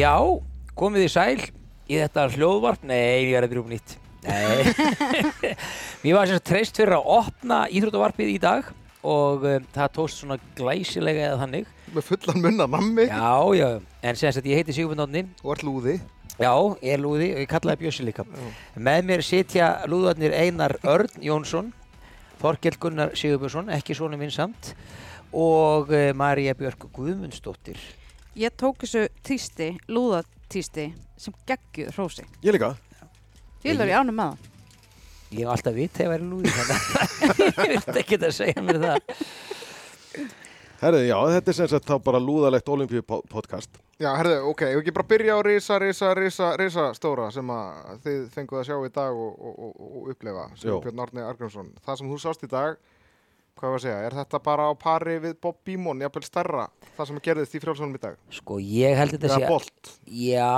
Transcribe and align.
Já, 0.00 0.16
komið 0.80 1.02
í 1.04 1.08
sæl 1.12 1.40
í 1.90 1.96
þetta 1.98 2.22
hljóðvarp. 2.32 2.84
Nei, 2.88 3.26
ég 3.28 3.34
er 3.36 3.44
að 3.44 3.50
byrja 3.52 3.64
um 3.66 3.72
nýtt. 3.74 3.90
Nei. 4.24 4.70
Mér 6.02 6.16
var 6.16 6.30
semst 6.30 6.46
treyst 6.48 6.80
fyrir 6.80 6.96
að 6.96 7.10
opna 7.18 7.58
íþróttavarpið 7.68 8.30
í 8.32 8.38
dag 8.40 8.70
og 9.04 9.44
um, 9.44 9.66
það 9.74 9.92
tókst 9.98 10.22
svona 10.22 10.38
glæsilega 10.56 11.26
eða 11.26 11.42
þannig. 11.42 11.68
Með 11.92 12.06
fullan 12.06 12.40
munna 12.46 12.68
nammi 12.70 13.06
Já, 13.10 13.34
já, 13.58 13.68
en 14.06 14.22
semst 14.22 14.40
að 14.40 14.50
ég 14.52 14.62
heiti 14.62 14.78
Sigurbjörn 14.78 15.04
Átni. 15.04 15.24
og 15.42 15.52
ert 15.56 15.66
lúði. 15.68 15.98
Já, 16.40 16.52
ég 16.80 16.96
er 16.96 17.04
lúði 17.04 17.30
og 17.34 17.44
ég 17.44 17.52
kallaði 17.52 17.84
Bjössi 17.84 18.08
líka. 18.08 18.24
Með 18.80 19.04
mér 19.12 19.26
sitja 19.26 19.70
lúðarnir 19.84 20.32
Einar 20.32 20.78
Örn 20.80 21.20
Jónsson, 21.28 21.72
Þorkell 22.40 22.78
Gunnar 22.80 23.12
Sigurbjörnsson, 23.20 23.68
ekki 23.76 24.00
svona 24.00 24.16
minnsamt, 24.20 24.72
og 25.36 25.92
uh, 25.92 26.08
Marja 26.16 26.56
Björk 26.56 26.88
Guðmundsdóttir. 26.96 27.99
Ég 28.38 28.54
tók 28.54 28.78
þessu 28.78 29.08
tísti, 29.26 29.72
lúðatísti, 29.90 30.84
sem 31.18 31.34
geggjuð 31.48 31.88
hrósi. 31.96 32.26
Ég 32.46 32.54
líka. 32.54 32.76
Ég 33.66 33.74
vera 33.74 33.90
í 33.90 33.96
ánum 33.98 34.14
með 34.14 34.36
það. 34.36 34.50
Ég 35.30 35.40
hef 35.42 35.50
alltaf 35.54 35.74
vitt 35.74 35.98
ég 35.98 36.10
væri 36.10 36.26
lúði, 36.28 36.52
þannig 36.54 36.76
að 36.76 37.40
ég 37.66 37.72
vilti 37.74 38.02
ekki 38.04 38.18
að 38.20 38.36
segja 38.38 38.62
mér 38.66 38.78
það. 38.84 39.24
Herðu, 40.80 41.00
já, 41.04 41.16
þetta 41.34 41.52
er 41.52 41.56
sem 41.58 41.68
sagt 41.74 41.90
þá 41.90 41.96
bara 42.06 42.20
lúðalegt 42.22 42.70
olimpíu 42.72 43.02
podcast. 43.04 43.82
Já, 44.00 44.08
herðu, 44.16 44.38
ok, 44.48 44.62
ég 44.64 44.78
vil 44.78 44.84
ekki 44.84 44.94
bara 44.96 45.10
byrja 45.10 45.34
á 45.36 45.40
risa, 45.44 45.80
risa, 45.82 46.14
risa, 46.16 46.54
risa 46.56 46.86
stóra 46.96 47.26
sem 47.34 47.50
að 47.52 47.98
þið 48.06 48.22
fenguð 48.32 48.62
að 48.62 48.66
sjá 48.70 48.78
í 48.86 48.92
dag 48.94 49.20
og, 49.26 49.34
og, 49.36 49.58
og, 49.66 49.74
og 49.90 50.08
upplefa, 50.14 50.46
Sigurbjörn 50.62 51.02
Árni 51.04 51.26
Argrímsson. 51.26 51.74
Það 51.84 52.00
sem 52.00 52.14
þú 52.14 52.20
sást 52.22 52.46
í 52.46 52.50
dag, 52.54 52.78
hvað 53.60 53.74
var 53.74 53.80
að 53.80 53.84
segja, 53.84 53.98
er 54.06 54.16
þetta 54.16 54.40
bara 54.46 54.68
á 54.68 54.72
pari 54.80 55.18
við 55.20 55.36
Bob 55.44 55.58
Beamon, 55.66 56.00
jafnvel 56.04 56.24
stærra, 56.24 56.64
það 56.96 57.10
sem 57.10 57.20
gerðist 57.26 57.56
í 57.56 57.60
frjálsvonum 57.62 57.98
í 57.98 58.00
dag? 58.02 58.16
Sko, 58.38 58.56
ég 58.64 58.96
held 58.96 59.14
þetta 59.16 59.34
sé... 59.34 59.50
bolt? 59.50 59.92
Já, 60.06 60.54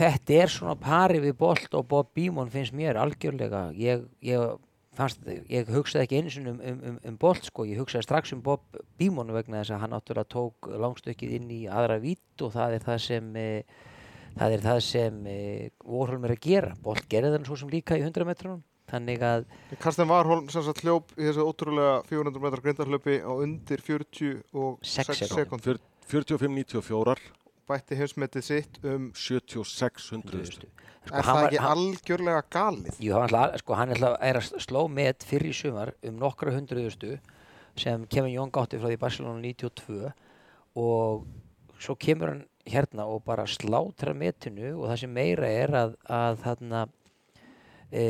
þetta 0.00 0.40
er 0.40 0.54
svona 0.54 0.76
pari 0.80 1.20
við 1.26 1.36
Bolt 1.40 1.76
og 1.76 1.86
Bob 1.90 2.10
Beamon 2.16 2.50
finnst 2.52 2.76
mér 2.76 3.00
algjörlega. 3.02 3.66
Ég, 3.76 4.06
ég, 4.24 4.56
fannst, 4.96 5.20
ég 5.52 5.68
hugsaði 5.74 6.06
ekki 6.06 6.22
sinni 6.32 6.54
um, 6.54 6.64
um, 6.72 6.80
um, 6.92 6.98
um 7.12 7.20
Bolt, 7.20 7.44
sko. 7.50 7.68
Ég 7.68 7.82
hugsaði 7.82 8.08
strax 8.08 8.34
um 8.36 8.42
Bob 8.46 8.64
Beamon 9.00 9.34
vegna 9.36 9.60
þess 9.60 9.76
að 9.76 9.84
hann 9.84 9.94
náttúrulega 9.96 10.32
tók 10.32 10.72
langstökkið 10.86 11.38
inn 11.38 11.54
í 11.60 11.62
aðra 11.68 12.00
vít 12.02 12.46
og 12.46 12.56
það 12.56 12.80
er 12.80 12.90
það 12.90 13.00
sem... 13.10 13.32
E, 13.36 13.48
Það 14.30 14.52
er 14.54 14.60
það 14.62 14.76
sem 14.86 15.16
e, 15.26 15.36
Warholm 15.82 16.26
er 16.28 16.32
að 16.36 16.44
gera. 16.44 16.74
Bolt 16.84 17.08
gerði 17.10 17.32
þannig 17.34 17.48
svo 17.50 17.56
sem 17.58 17.72
líka 17.72 17.96
í 17.98 18.04
100 18.04 18.28
metrunum. 18.28 18.60
Þannig 18.90 19.22
að, 19.22 19.44
Karsten 19.78 20.08
Warholm 20.10 20.48
sem 20.50 20.64
sagt 20.66 20.82
hljóp 20.84 21.12
í 21.16 21.28
þessu 21.28 21.44
ótrúlega 21.46 22.00
400 22.08 22.42
metrar 22.42 22.62
grindarhlaupi 22.64 23.20
á 23.22 23.30
undir 23.32 23.82
46 23.86 24.80
Sex 24.82 25.20
sekund. 25.30 25.62
Fyr- 25.62 25.78
45-94, 26.10 27.20
Bætti 27.70 27.94
heimsmetið 28.00 28.42
sitt 28.42 28.80
um, 28.82 29.12
76 29.14 30.08
hundruðustu. 30.16 30.66
sko, 31.06 31.14
er 31.14 31.22
hann 31.28 31.36
það 31.38 31.44
ekki 31.46 31.60
algjörlega 31.70 32.40
galið? 32.50 32.96
Jú, 32.98 33.12
hann 33.14 33.28
ætla, 33.28 33.44
sko, 33.62 33.76
hann 33.78 33.94
ætla, 33.94 34.10
er 34.26 34.40
að 34.40 34.48
sló 34.66 34.82
met 34.90 35.22
fyrir 35.28 35.54
sumar 35.54 35.92
um 36.02 36.18
nokkra 36.18 36.50
hundruðustu 36.56 37.14
sem 37.78 38.02
Kevin 38.10 38.34
Young 38.34 38.58
átti 38.58 38.80
frá 38.82 38.90
því 38.90 38.98
Barcelona 39.04 39.38
92 39.44 40.10
og 40.82 41.22
svo 41.80 41.94
kemur 41.94 42.34
hann 42.34 42.42
hérna 42.66 43.06
og 43.06 43.22
bara 43.24 43.46
slátra 43.48 44.12
metinu 44.18 44.74
og 44.74 44.90
það 44.90 44.98
sem 45.04 45.14
meira 45.14 45.48
er 45.62 45.76
að, 45.78 45.94
að 46.10 46.42
þarna 46.42 46.82
e, 47.92 48.04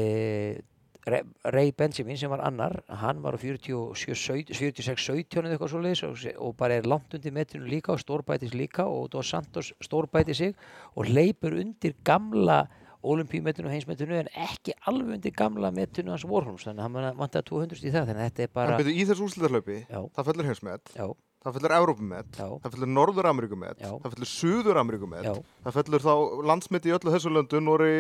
Ray- 1.11 1.73
Benjamin 1.77 2.19
sem 2.21 2.31
var 2.31 2.43
annar, 2.47 2.83
hann 2.89 3.23
var 3.25 3.35
á 3.35 3.39
46-17 3.41 5.41
eða 5.41 5.55
eitthvað 5.55 5.73
svoleiðis 5.73 6.03
og, 6.09 6.19
se- 6.21 6.37
og 6.39 6.55
bara 6.59 6.79
er 6.81 6.87
langt 6.89 7.15
undir 7.17 7.33
metinu 7.35 7.67
líka 7.69 7.95
og 7.95 8.01
stórbætis 8.03 8.55
líka 8.55 8.87
og 8.87 9.09
Dos 9.13 9.31
Santos 9.33 9.73
stórbæti 9.83 10.35
sig 10.35 10.55
og 10.97 11.09
hleypur 11.11 11.57
undir 11.61 11.95
gamla 12.05 12.67
olimpíumetinu 13.03 13.71
og 13.71 13.73
heimsmetinu 13.73 14.19
en 14.21 14.29
ekki 14.37 14.75
alveg 14.91 15.15
undir 15.17 15.33
gamla 15.33 15.71
metinu 15.73 16.13
hans 16.13 16.27
Warholms 16.29 16.67
þannig 16.69 16.85
að 16.85 16.99
hann 17.09 17.17
vantaði 17.23 17.47
200 17.49 17.81
í 17.89 17.93
það 17.95 18.11
þannig 18.11 18.21
að 18.21 18.29
þetta 18.29 18.45
er 18.47 18.51
bara 18.59 18.77
byrju 18.83 18.93
í 19.01 19.07
þessu 19.09 19.25
úrslitarhlaupi, 19.25 19.79
Já. 19.89 20.01
það 20.19 20.29
fellur 20.29 20.49
heimsmet, 20.51 20.93
já, 20.99 21.07
það 21.41 21.57
fellur 21.57 21.75
Evrópumet, 21.79 22.29
Já. 22.37 22.45
það 22.61 22.75
fellur 22.77 22.93
Norður-Ameríkumet, 22.99 23.81
Já. 23.81 23.95
það 24.05 24.15
fellur 24.19 24.31
Suður-Ameríkumet, 24.35 25.31
já, 25.31 25.35
það 25.65 25.79
fellur 25.81 26.05
þá 26.05 26.13
landsmet 26.53 26.91
í 26.91 26.95
öllu 26.99 27.17
þessu 27.17 27.33
löndu, 27.33 27.65
Nóri, 27.65 27.97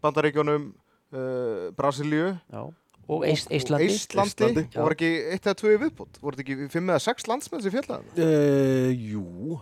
Bandaríkjónum, 0.00 0.70
uh, 1.12 1.70
Brasilíu 1.76 2.32
já 2.52 2.64
og 3.06 3.22
Íslandi 3.22 3.86
Eistlandi. 3.86 4.64
og 4.74 4.82
var 4.88 4.94
ekki 4.96 5.08
eitt 5.30 5.44
eða 5.46 5.54
tvö 5.60 5.74
í 5.76 5.80
viðbútt, 5.84 6.16
voru 6.18 6.34
þetta 6.34 6.42
ekki 6.42 6.70
fimm 6.72 6.88
eða 6.90 7.02
sex 7.04 7.28
landsmenn 7.30 7.62
sem 7.62 7.70
fjallaði? 7.70 8.08
Uh, 8.18 8.90
jú. 9.12 9.60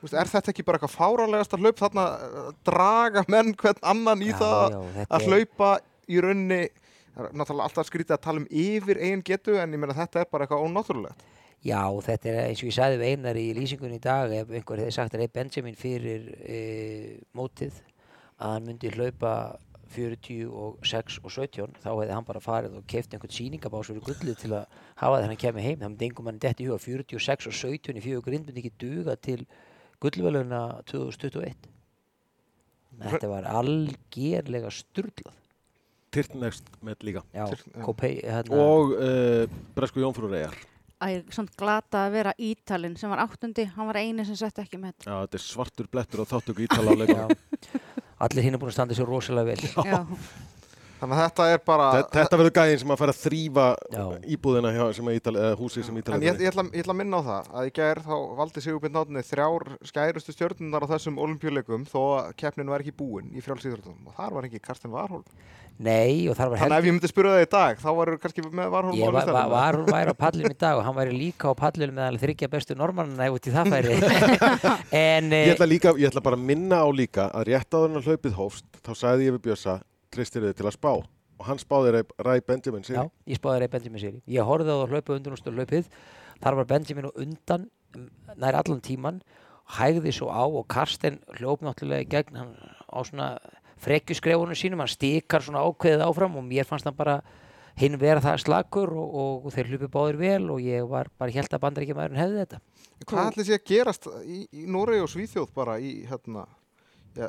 Þú 0.00 0.04
veist, 0.04 0.16
Er 0.20 0.28
þetta 0.28 0.52
ekki 0.52 0.64
bara 0.68 0.76
eitthvað 0.80 0.92
fárálegasta 0.98 1.56
hlaup 1.60 1.80
þarna 1.80 2.04
að 2.42 2.50
draga 2.68 3.24
menn 3.32 3.54
hvern 3.56 3.80
annan 3.94 4.20
í 4.24 4.28
Já, 4.28 4.36
það 4.42 4.76
já, 4.76 5.06
að 5.08 5.16
er- 5.16 5.26
hlaupa 5.32 5.70
í 6.10 6.20
raunni 6.24 6.60
það 7.14 7.24
er 7.26 7.34
náttúrulega 7.40 7.66
alltaf 7.70 7.88
skrítið 7.90 8.16
að 8.16 8.22
tala 8.28 8.40
um 8.40 8.46
yfir 8.62 9.00
eigin 9.00 9.24
getu 9.26 9.56
en 9.60 9.74
ég 9.76 9.80
meina 9.82 9.96
þetta 9.96 10.22
er 10.22 10.28
bara 10.32 10.46
eitthvað 10.46 10.64
ónáttúrulegt 10.68 11.24
Já, 11.64 11.82
þetta 12.06 12.30
er 12.30 12.38
eins 12.46 12.60
og 12.62 12.70
ég 12.70 12.76
sagði 12.76 13.00
við 13.02 13.10
einar 13.12 13.36
í 13.40 13.46
lýsingunni 13.56 13.98
í 14.00 14.04
dag 14.04 14.32
ef 14.32 14.52
einhver 14.56 14.80
hefði 14.80 14.94
sagt 14.96 15.16
Ray 15.20 15.28
Benjamin 15.28 15.76
fyrir 15.76 16.28
e, 16.40 16.60
mótið 17.36 17.76
að 18.40 18.54
hann 18.54 18.68
myndi 18.70 18.92
hlaupa 18.94 19.32
46 19.94 21.18
og 21.24 21.34
17 21.34 21.74
þá 21.82 21.88
hefði 21.90 22.14
hann 22.14 22.28
bara 22.28 22.42
farið 22.44 22.78
og 22.80 22.86
keft 22.90 23.14
einhvern 23.16 23.34
sýningabás 23.34 23.90
fyrir 23.90 24.06
gullið 24.06 24.38
til 24.42 24.52
að 24.54 24.78
hafa 25.00 25.16
það 25.16 25.18
þegar 25.18 25.32
hann 25.32 25.42
kemur 25.44 25.66
heim 25.66 25.80
það 25.80 25.90
myndi 25.90 26.08
einhver 26.08 26.28
mann 26.28 26.40
detti 26.44 26.64
í 26.64 26.70
huga 26.70 26.80
46 26.86 27.50
og 27.50 27.58
17 27.58 27.98
í 28.00 28.04
fjögur 28.06 28.26
grind 28.28 28.48
myndi 28.48 28.64
ekki 28.64 28.74
duga 28.84 29.16
til 29.18 29.44
gullveluna 30.00 30.62
2021 30.90 31.68
Þetta 33.00 33.28
var 33.30 33.46
algerlega 33.48 34.72
sturlað 34.74 35.36
Tyrtnægst 36.10 36.66
með 36.82 37.04
líka. 37.06 37.20
Já. 37.30 37.44
Kopei, 37.84 38.16
hérna 38.18 38.56
Og 38.58 38.96
uh, 38.96 39.44
Bresku 39.76 40.02
Jónfrú 40.02 40.26
Reyjar. 40.26 40.56
Æ, 41.00 41.22
samt 41.32 41.54
glata 41.56 42.02
að 42.08 42.16
vera 42.18 42.32
Ítalinn 42.36 42.96
sem 42.98 43.12
var 43.12 43.22
áttundi, 43.22 43.64
hann 43.76 43.88
var 43.88 44.00
eini 44.02 44.26
sem 44.28 44.36
sett 44.36 44.58
ekki 44.60 44.80
með. 44.82 44.98
Já, 45.06 45.14
þetta 45.22 45.38
er 45.38 45.44
svartur 45.44 45.88
blettur 45.92 46.24
á 46.26 46.30
þáttöku 46.34 46.66
ítala 46.66 46.92
á 46.92 46.98
leikum. 46.98 47.22
Já. 47.22 47.78
Allir 48.20 48.44
hinn 48.44 48.56
er 48.56 48.60
búin 48.60 48.70
að 48.72 48.76
standa 48.76 48.96
sér 48.96 49.08
rosalega 49.08 49.54
vel 49.54 49.88
Já. 49.88 50.00
þannig 51.00 51.16
að 51.16 51.22
þetta 51.24 51.46
er 51.50 51.62
bara 51.66 51.86
Þetta 52.12 52.38
verður 52.40 52.54
gæðin 52.58 52.80
sem 52.82 52.92
að 52.94 53.00
fara 53.00 53.14
að 53.14 53.20
þrýfa 53.24 53.66
íbúðina 54.36 54.72
hjá, 54.74 54.82
sem 54.96 55.10
eða 55.14 55.54
húsið 55.60 55.86
sem 55.86 56.00
ítala 56.00 56.18
en 56.18 56.26
ég, 56.26 56.34
ég, 56.36 56.50
ætla, 56.50 56.64
ég 56.70 56.84
ætla 56.84 56.94
að 56.94 57.00
minna 57.00 57.16
á 57.20 57.22
það 57.28 57.42
að 57.60 57.70
í 57.70 57.72
gær 57.80 58.02
þá 58.04 58.14
valdi 58.40 58.64
Sigurbjörn 58.64 58.94
Náttni 58.98 59.22
þrjár 59.30 59.64
skærustu 59.90 60.30
stjörnunar 60.36 60.84
á 60.84 60.92
þessum 60.92 61.16
olimpíuleikum 61.24 61.82
þó 61.88 62.00
að 62.20 62.36
keppnin 62.42 62.70
var 62.72 62.84
ekki 62.84 62.94
búin 63.00 63.32
í 63.32 63.40
frjálsýðurðum 63.44 64.10
og 64.10 64.12
þar 64.18 64.36
var 64.36 64.44
ekki 64.50 64.62
Karsten 64.64 64.92
Warholm 64.94 65.26
Nei, 65.80 66.28
og 66.28 66.36
þar 66.36 66.50
var 66.52 66.60
þannig 66.60 66.76
að 66.76 66.80
ef 66.82 66.84
ég 66.84 66.92
myndi 66.92 67.08
spyrja 67.08 67.32
það 67.32 67.40
í 67.46 67.50
dag 67.54 67.78
þá 67.80 67.90
var 67.96 68.10
kannski 68.20 68.42
með 68.44 68.68
Warholm 68.74 68.98
Ég 68.98 69.00
á 69.00 69.08
var, 69.08 69.14
var, 69.16 69.20
listanum. 69.24 69.50
var 69.54 69.74
væri 69.88 70.12
á 70.12 70.16
pallinu 70.20 70.52
í 70.52 70.58
dag 70.60 70.76
og 70.76 70.84
hann 70.84 70.98
væri 70.98 71.14
líka 71.16 71.48
á 71.48 71.54
pallinu 71.56 71.96
meðal 71.96 72.20
þryggja 72.20 72.52
bestu 72.52 72.76
normannina 72.76 73.24
ef 73.24 73.32
að 80.10 80.18
að 80.18 80.18
að 80.18 80.30
treystir 80.30 80.42
þið 80.42 80.56
til 80.56 80.66
að 80.66 80.76
spá. 80.76 80.92
Og 81.40 81.46
hann 81.46 81.58
spáði 81.58 81.92
Ray, 81.94 82.04
Ray 82.18 82.40
Benjamin 82.40 82.82
já, 82.82 82.86
sig 82.86 83.32
ég 83.32 83.38
spáði 83.40 83.60
Ray 83.60 83.68
Benjamin 83.68 84.00
sér 84.00 84.16
ég 84.26 84.44
horfði 84.44 84.70
á 84.70 84.76
það 84.76 84.90
hlaupa 84.90 85.16
undan 85.16 85.32
og 85.32 85.38
stöð 85.40 85.54
hlaupið. 85.56 85.86
Þar 86.40 86.54
var 86.54 86.66
Benjamin 86.66 87.08
og 87.08 87.16
undan 87.16 87.70
nær 88.36 88.58
allan 88.60 88.80
tíman 88.80 89.22
hægði 89.70 90.12
svo 90.12 90.28
á 90.28 90.44
og 90.44 90.66
Karsten 90.68 91.20
hljóp 91.38 91.62
náttúrulega 91.62 92.04
í 92.04 92.10
gegn. 92.10 92.36
Hann 92.36 92.56
á 92.90 92.98
svona 93.06 93.38
frekjuskrefunum 93.80 94.54
sínum 94.54 94.80
hann 94.80 94.88
stikar 94.88 95.42
svona 95.42 95.64
ákveðið 95.64 96.04
áfram 96.04 96.36
og 96.36 96.44
mér 96.44 96.68
fannst 96.68 96.84
hann 96.84 96.96
bara 96.96 97.22
hinn 97.80 97.96
vera 97.96 98.20
það 98.20 98.42
slakur 98.44 98.92
og, 98.92 99.44
og, 99.46 99.52
þeir 99.54 99.72
hlupi 99.72 99.88
báðir 99.88 100.18
vel 100.20 100.50
og 100.50 100.60
ég 100.60 100.84
var 100.84 101.08
bara 101.16 101.32
held 101.32 101.54
að 101.54 101.62
bandaríkjamaðurinn 101.64 102.20
hefði 102.20 102.42
þetta. 102.42 102.60
Hvað 103.06 103.30
ætli 103.30 103.44
sé 103.46 103.56
að 103.56 103.64
gerast 103.70 104.08
í, 104.24 104.48
í 104.52 104.66
Noregi 104.68 105.00
og 105.00 105.08
Svíþjóð 105.08 105.54
bara 105.54 105.78
í 105.80 106.04
hérna 106.10 106.44
já, 107.16 107.28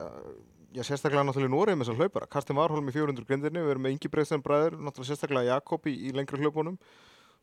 já 0.75 0.83
sérstaklega 0.87 1.23
náttúrulega 1.27 1.51
í 1.51 1.53
Noregi 1.53 1.79
með 1.79 1.87
þessar 1.87 2.01
hlaupara 2.01 2.29
Karsten 2.31 2.59
Warholm 2.59 2.89
í 2.89 2.95
400 2.95 3.27
grindinni, 3.27 3.63
við 3.63 3.73
erum 3.73 3.85
með 3.85 3.95
Ingi 3.95 4.11
Breystan 4.11 4.43
bræður, 4.45 4.77
náttúrulega 4.79 5.11
sérstaklega 5.11 5.55
Jakob 5.55 5.87
í, 5.91 5.95
í 6.07 6.13
lengri 6.15 6.41
hlaupunum 6.41 6.77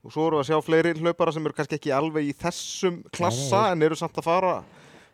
og 0.04 0.14
svo 0.14 0.28
erum 0.28 0.38
við 0.38 0.44
að 0.44 0.50
sjá 0.50 0.64
fleiri 0.64 0.94
hlaupara 1.00 1.34
sem 1.34 1.48
eru 1.48 1.56
kannski 1.58 1.78
ekki 1.78 1.94
alveg 1.94 2.30
í 2.30 2.36
þessum 2.38 3.00
klassa 3.14 3.64
Nei, 3.66 3.72
en 3.74 3.88
eru 3.88 3.98
samt 3.98 4.20
að 4.20 4.28
fara 4.30 4.54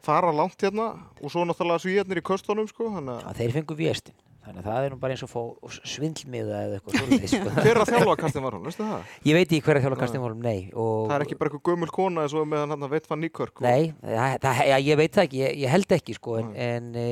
fara 0.04 0.34
langt 0.36 0.60
hérna 0.60 0.90
og 1.20 1.32
svo 1.32 1.46
náttúrulega 1.48 1.82
svíjarnir 1.86 2.20
í 2.20 2.26
köstunum 2.26 2.68
sko, 2.70 2.92
þannig 2.98 3.24
að 3.24 3.40
þeir 3.40 3.56
fengu 3.58 3.78
véstin 3.78 4.16
þannig 4.44 4.60
að 4.60 4.66
það 4.68 4.86
er 4.86 4.92
nú 4.92 4.98
bara 5.00 5.14
eins 5.14 5.22
og 5.24 5.30
fá 5.30 5.76
svindlmiða 5.88 6.58
eða 6.66 6.78
eitthvað 6.78 6.98
svoleiðis, 6.98 7.32
sko. 7.32 7.52
hver 7.64 7.70
er 7.70 7.80
að 7.80 7.92
þjálfa 7.94 8.16
Karsten 8.20 8.44
Warholm, 8.44 8.66
veistu 8.68 8.84
það? 8.84 9.14
Ég 9.24 9.38
veit 9.38 9.46
ekki 9.46 9.60
hver 9.64 9.78
að 9.78 9.86
þjóla 9.86 9.98
Karsten 10.02 10.24
Volum, 10.24 10.42
nei. 10.44 10.58
Og, 10.74 11.06
Það 11.08 11.14
er 11.16 11.24
ekki 11.24 11.38
bara 11.40 11.50
eitthvað 11.50 11.70
gömul 11.70 11.88
kona 11.94 12.26
eins 12.26 12.34
og 12.36 12.50
með 12.50 12.74
hann 12.74 12.86
veit 12.92 13.08
fann 13.08 13.24
Nýkörk 13.24 13.64
Nei, 13.64 13.94
það, 14.02 14.36
það, 14.44 14.60
ja, 14.68 14.80
ég 14.84 15.00
veit 15.00 15.16
það 15.16 15.28
ekki, 15.30 15.40
ég, 15.40 15.56
ég 15.64 15.72
held 15.72 15.96
ekki 15.96 16.18
sko, 16.18 16.36
en, 16.42 16.52
en 16.66 16.90
e, 17.00 17.06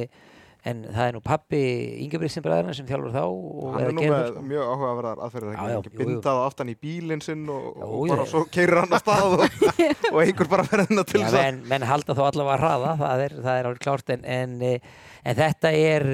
en 0.70 0.82
það 0.94 1.06
er 1.08 1.16
nú 1.16 1.20
pappi 1.26 1.60
Ingebrigtsin 2.04 2.44
bræðina 2.44 2.74
sem 2.76 2.86
þjálfur 2.86 3.14
þá 3.16 3.22
og 3.24 3.64
Hann 3.74 3.80
er 3.82 3.88
er 3.88 3.94
nú 3.96 4.02
með 4.04 4.12
það 4.12 4.28
sko. 4.30 4.42
mjög 4.52 4.68
áhugaverðar 4.72 5.22
aðferðir 5.26 5.52
ekki, 5.56 5.66
já, 5.72 5.78
ekki 5.80 5.98
bindað 6.02 6.42
aftan 6.44 6.70
í 6.70 6.76
bílinn 6.86 7.24
sinn 7.26 7.42
og, 7.50 7.64
Já, 7.72 7.86
og 7.88 8.12
bara 8.12 8.26
svo 8.30 8.42
keirir 8.54 8.78
hann 8.78 8.94
að 8.94 9.02
stað 9.02 9.26
og, 9.26 9.44
og 10.12 10.20
einhver 10.22 10.50
bara 10.52 10.66
verður 10.68 10.84
hennar 10.92 11.08
til 11.10 11.22
þess 11.24 11.34
að 11.34 11.46
menn, 11.48 11.60
menn 11.72 11.88
halda 11.90 12.14
þó 12.18 12.22
allavega 12.28 12.54
að 12.54 12.62
hraða, 12.62 12.94
það 13.02 13.24
er, 13.26 13.36
það 13.48 13.58
er 13.58 13.70
alveg 13.72 13.84
klárt 13.88 14.14
en, 14.14 14.24
en, 14.38 14.54
eh, 14.70 14.90
en 15.32 15.40
þetta 15.42 15.74
er, 15.82 16.08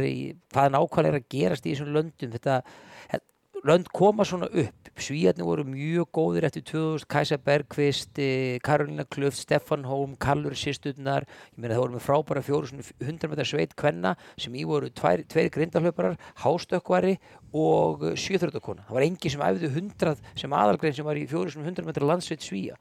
hvað 0.54 0.70
er 0.70 0.76
nákvæmlega 0.78 1.20
að 1.20 1.28
gerast 1.36 1.68
í 1.68 1.74
þessum 1.74 1.92
löndum, 1.98 2.32
þetta, 2.38 2.60
lönd 3.66 3.88
koma 3.94 4.24
svona 4.26 4.46
upp, 4.46 4.90
svíjarnir 4.98 5.46
voru 5.46 5.64
mjög 5.66 6.10
góðir 6.14 6.46
eftir 6.48 6.62
2000, 6.68 7.06
Kajsa 7.10 7.38
Bergqvist, 7.42 8.18
eh, 8.18 8.58
Karolina 8.62 9.04
Kluft, 9.04 9.38
Stefan 9.38 9.84
Holm, 9.84 10.16
Kallur 10.16 10.54
Sisturnar, 10.54 11.26
ég 11.26 11.58
meina 11.58 11.74
það 11.74 11.82
voru 11.82 11.96
með 11.96 12.06
frábæra 12.06 12.44
fjóru 12.44 12.70
svona 12.70 12.86
100 13.00 13.28
metra 13.28 13.44
sveit 13.44 13.74
kvenna 13.74 14.16
sem 14.36 14.52
í 14.54 14.64
voru 14.64 14.90
tvær, 14.90 15.24
tveir 15.26 15.50
grindahlauparar, 15.50 16.18
hástökkvari 16.44 17.18
og 17.52 18.14
sjöþröndakona. 18.14 18.86
Það 18.86 18.94
var 18.94 19.08
engi 19.08 19.30
sem 19.30 19.40
æfðu 19.40 19.72
100 19.72 20.16
sem 20.36 20.50
aðalgrein 20.50 20.94
sem 20.94 21.04
var 21.04 21.16
í 21.16 21.26
fjóru 21.26 21.50
svona 21.50 21.72
100 21.72 21.86
metra 21.86 22.06
landsveit 22.06 22.40
svíja. 22.44 22.76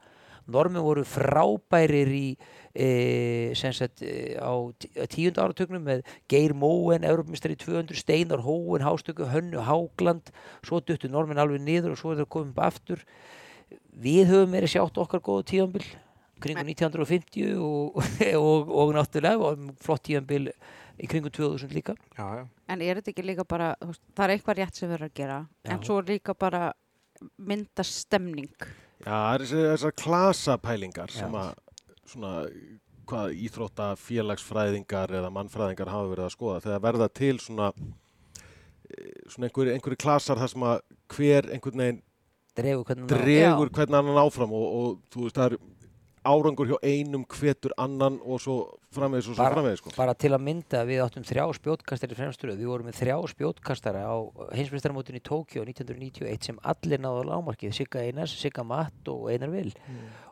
Normin 0.48 0.82
voru 0.84 1.04
frábærir 1.04 2.08
í 2.08 2.24
e, 2.72 3.52
sagt, 3.58 4.02
e, 4.02 4.36
á 4.40 4.52
tí- 4.80 4.92
á 4.96 5.04
tíunda 5.10 5.44
áratugnum 5.44 5.82
með 5.84 6.02
Geir 6.30 6.54
Móen, 6.56 7.04
Európmistari 7.04 7.56
200, 7.58 7.96
Steinar 8.00 8.40
Hóen, 8.46 8.84
Hástöku, 8.86 9.28
Hönnu, 9.28 9.60
Hágland 9.66 10.30
svo 10.64 10.80
duttu 10.80 11.08
Normin 11.12 11.38
alveg 11.40 11.60
niður 11.64 11.92
og 11.96 12.00
svo 12.00 12.12
er 12.14 12.22
það 12.22 12.30
komið 12.36 12.52
upp 12.54 12.62
aftur 12.68 13.04
við 13.98 14.28
höfum 14.30 14.54
verið 14.56 14.72
sjátt 14.76 15.00
okkar 15.02 15.20
góðu 15.26 15.44
tíðanbil 15.52 15.86
kringum 16.40 16.68
1950 16.70 17.56
og, 17.58 17.98
og, 18.46 18.68
og 18.70 18.92
náttúrulega 18.96 19.42
og 19.52 19.72
flott 19.82 20.04
tíðanbil 20.06 20.52
í 20.98 21.06
kringum 21.10 21.30
2000 21.34 21.74
líka 21.74 21.96
Já, 22.16 22.24
já. 22.40 22.44
En 22.68 22.82
er 22.84 22.98
þetta 23.00 23.12
ekki 23.12 23.24
líka 23.26 23.44
bara, 23.48 23.72
það 24.14 24.24
er 24.24 24.32
eitthvað 24.36 24.58
rétt 24.62 24.78
sem 24.78 24.88
við 24.90 24.96
erum 24.98 25.10
að 25.10 25.16
gera, 25.18 25.38
en 25.66 25.78
Já. 25.80 25.84
svo 25.88 25.98
er 26.02 26.08
líka 26.14 26.34
bara 26.38 26.62
mynda 27.42 27.82
stemning. 27.86 28.50
Já, 29.04 29.14
það 29.14 29.34
er 29.34 29.46
þessar 29.52 29.94
klasapælingar 30.02 31.14
sem 31.14 31.38
að 31.38 31.54
svona, 32.08 32.32
hvað 33.08 33.38
íþrótta 33.46 33.92
félagsfræðingar 34.02 35.14
eða 35.20 35.30
mannfræðingar 35.32 35.92
hafa 35.92 36.10
verið 36.12 36.26
að 36.26 36.34
skoða. 36.34 36.60
Þegar 36.66 36.84
verða 36.88 37.08
til 37.20 37.32
svona 37.42 37.70
eh, 37.72 39.24
svona 39.30 39.48
einhverju 39.48 39.76
einhverju 39.76 40.02
klasar 40.02 40.40
þar 40.42 40.52
sem 40.54 40.68
að 40.72 40.78
hver 41.14 41.50
einhvern 41.54 41.84
veginn 41.84 42.02
dregur 42.58 42.88
hvernig 42.88 43.10
dregur 43.12 43.70
hvernig 43.70 44.00
annan 44.00 44.20
áfram 44.24 44.54
og, 44.58 44.66
og 44.78 44.96
þú 45.14 45.26
veist 45.26 45.38
það 45.38 45.52
er 45.52 45.58
árangur 46.28 46.68
hjá 46.70 46.78
einum 46.84 47.24
hvetur 47.28 47.74
annan 47.80 48.18
og 48.22 48.42
svo 48.42 48.56
framvegis 48.94 49.30
og 49.30 49.38
svo 49.38 49.48
framvegis 49.48 49.82
sko. 49.82 49.92
bara 49.96 50.14
til 50.14 50.32
að 50.36 50.44
mynda 50.46 50.84
við 50.88 51.02
áttum 51.04 51.26
þrjá 51.28 51.44
spjótkastari 51.58 52.18
fremsturöð, 52.18 52.60
við 52.60 52.70
vorum 52.72 52.88
með 52.90 53.00
þrjá 53.00 53.16
spjótkastara 53.34 54.04
á 54.04 54.16
heimsmyndstarmótinu 54.56 55.20
í 55.20 55.26
Tókjó 55.28 55.64
1991 55.64 56.50
sem 56.50 56.62
allir 56.62 57.02
náðu 57.02 57.24
á 57.24 57.28
lámarkið 57.32 57.76
Sigga 57.80 58.04
Einars, 58.04 58.36
Sigga 58.38 58.64
Matt 58.66 59.12
og 59.12 59.28
Einar 59.32 59.52
Vil 59.52 59.72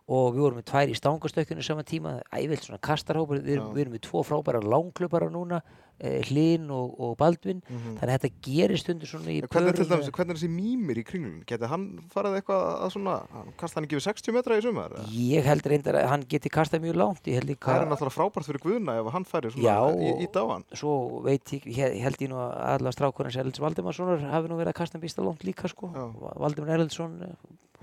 og 0.07 0.37
við 0.37 0.45
vorum 0.45 0.61
með 0.61 0.69
tvær 0.71 0.93
í 0.93 0.95
stangastökkinu 1.01 1.65
saman 1.67 1.85
tíma, 1.89 2.21
ævilt 2.31 2.63
svona 2.69 2.79
kastarhópar 2.79 3.41
við, 3.43 3.59
við 3.75 3.83
erum 3.87 3.97
með 3.97 4.05
tvo 4.07 4.23
frábæra 4.23 4.61
langklubara 4.63 5.27
núna 5.35 5.59
eh, 5.99 6.21
Hlyn 6.29 6.69
og, 6.71 6.93
og 7.01 7.17
Baldvin 7.19 7.63
Mhm. 7.67 7.97
þannig 7.99 8.13
að 8.13 8.21
þetta 8.21 8.31
gerir 8.47 8.79
stundur 8.79 9.09
svona 9.11 9.33
í 9.33 9.41
Hvernig, 9.43 9.73
er 9.81 9.89
dæmis, 9.91 10.11
hvernig 10.15 10.31
er 10.31 10.39
þessi 10.39 10.51
mýmir 10.53 11.01
í 11.01 11.05
kringlun? 11.09 11.41
Geti 11.49 11.67
hann 11.73 11.87
farið 12.13 12.37
eitthvað 12.39 12.67
að 12.85 12.93
svona, 12.95 13.15
kasta 13.59 13.81
hann 13.81 13.89
ekki 13.89 13.97
við 13.99 14.05
60 14.07 14.37
metra 14.37 14.59
í 14.61 14.63
sumar? 14.63 14.95
ég 15.11 15.43
held 15.49 15.67
reyndar 15.73 15.99
að 16.03 16.09
hann 16.13 16.27
geti 16.29 16.53
kastað 16.55 16.85
mjög 16.87 17.01
líka 17.49 17.67
Það 17.73 17.81
er 17.83 17.91
náttúrulega 17.91 18.17
frábært 18.19 18.47
fyrir 18.51 18.63
Guðna 18.63 18.99
ef 19.01 19.11
hann 19.17 19.25
færi 19.27 19.51
svona 19.57 19.67
Já, 19.67 19.79
í, 19.97 20.13
í 20.23 20.31
dáan. 20.37 20.65
svo 20.77 20.95
veit 21.27 21.51
ég, 21.57 21.67
ég 21.67 21.99
held 22.05 22.21
ég 22.23 22.29
nú 22.31 22.39
að 22.45 22.55
alla 22.77 22.93
strákurins 22.95 23.41
Erlends 23.41 23.59
Valdimarssonar 23.65 24.21
hafi 24.31 24.53
nú 24.53 24.61
verið 24.61 24.71
að 24.77 24.81
kasta 24.85 25.01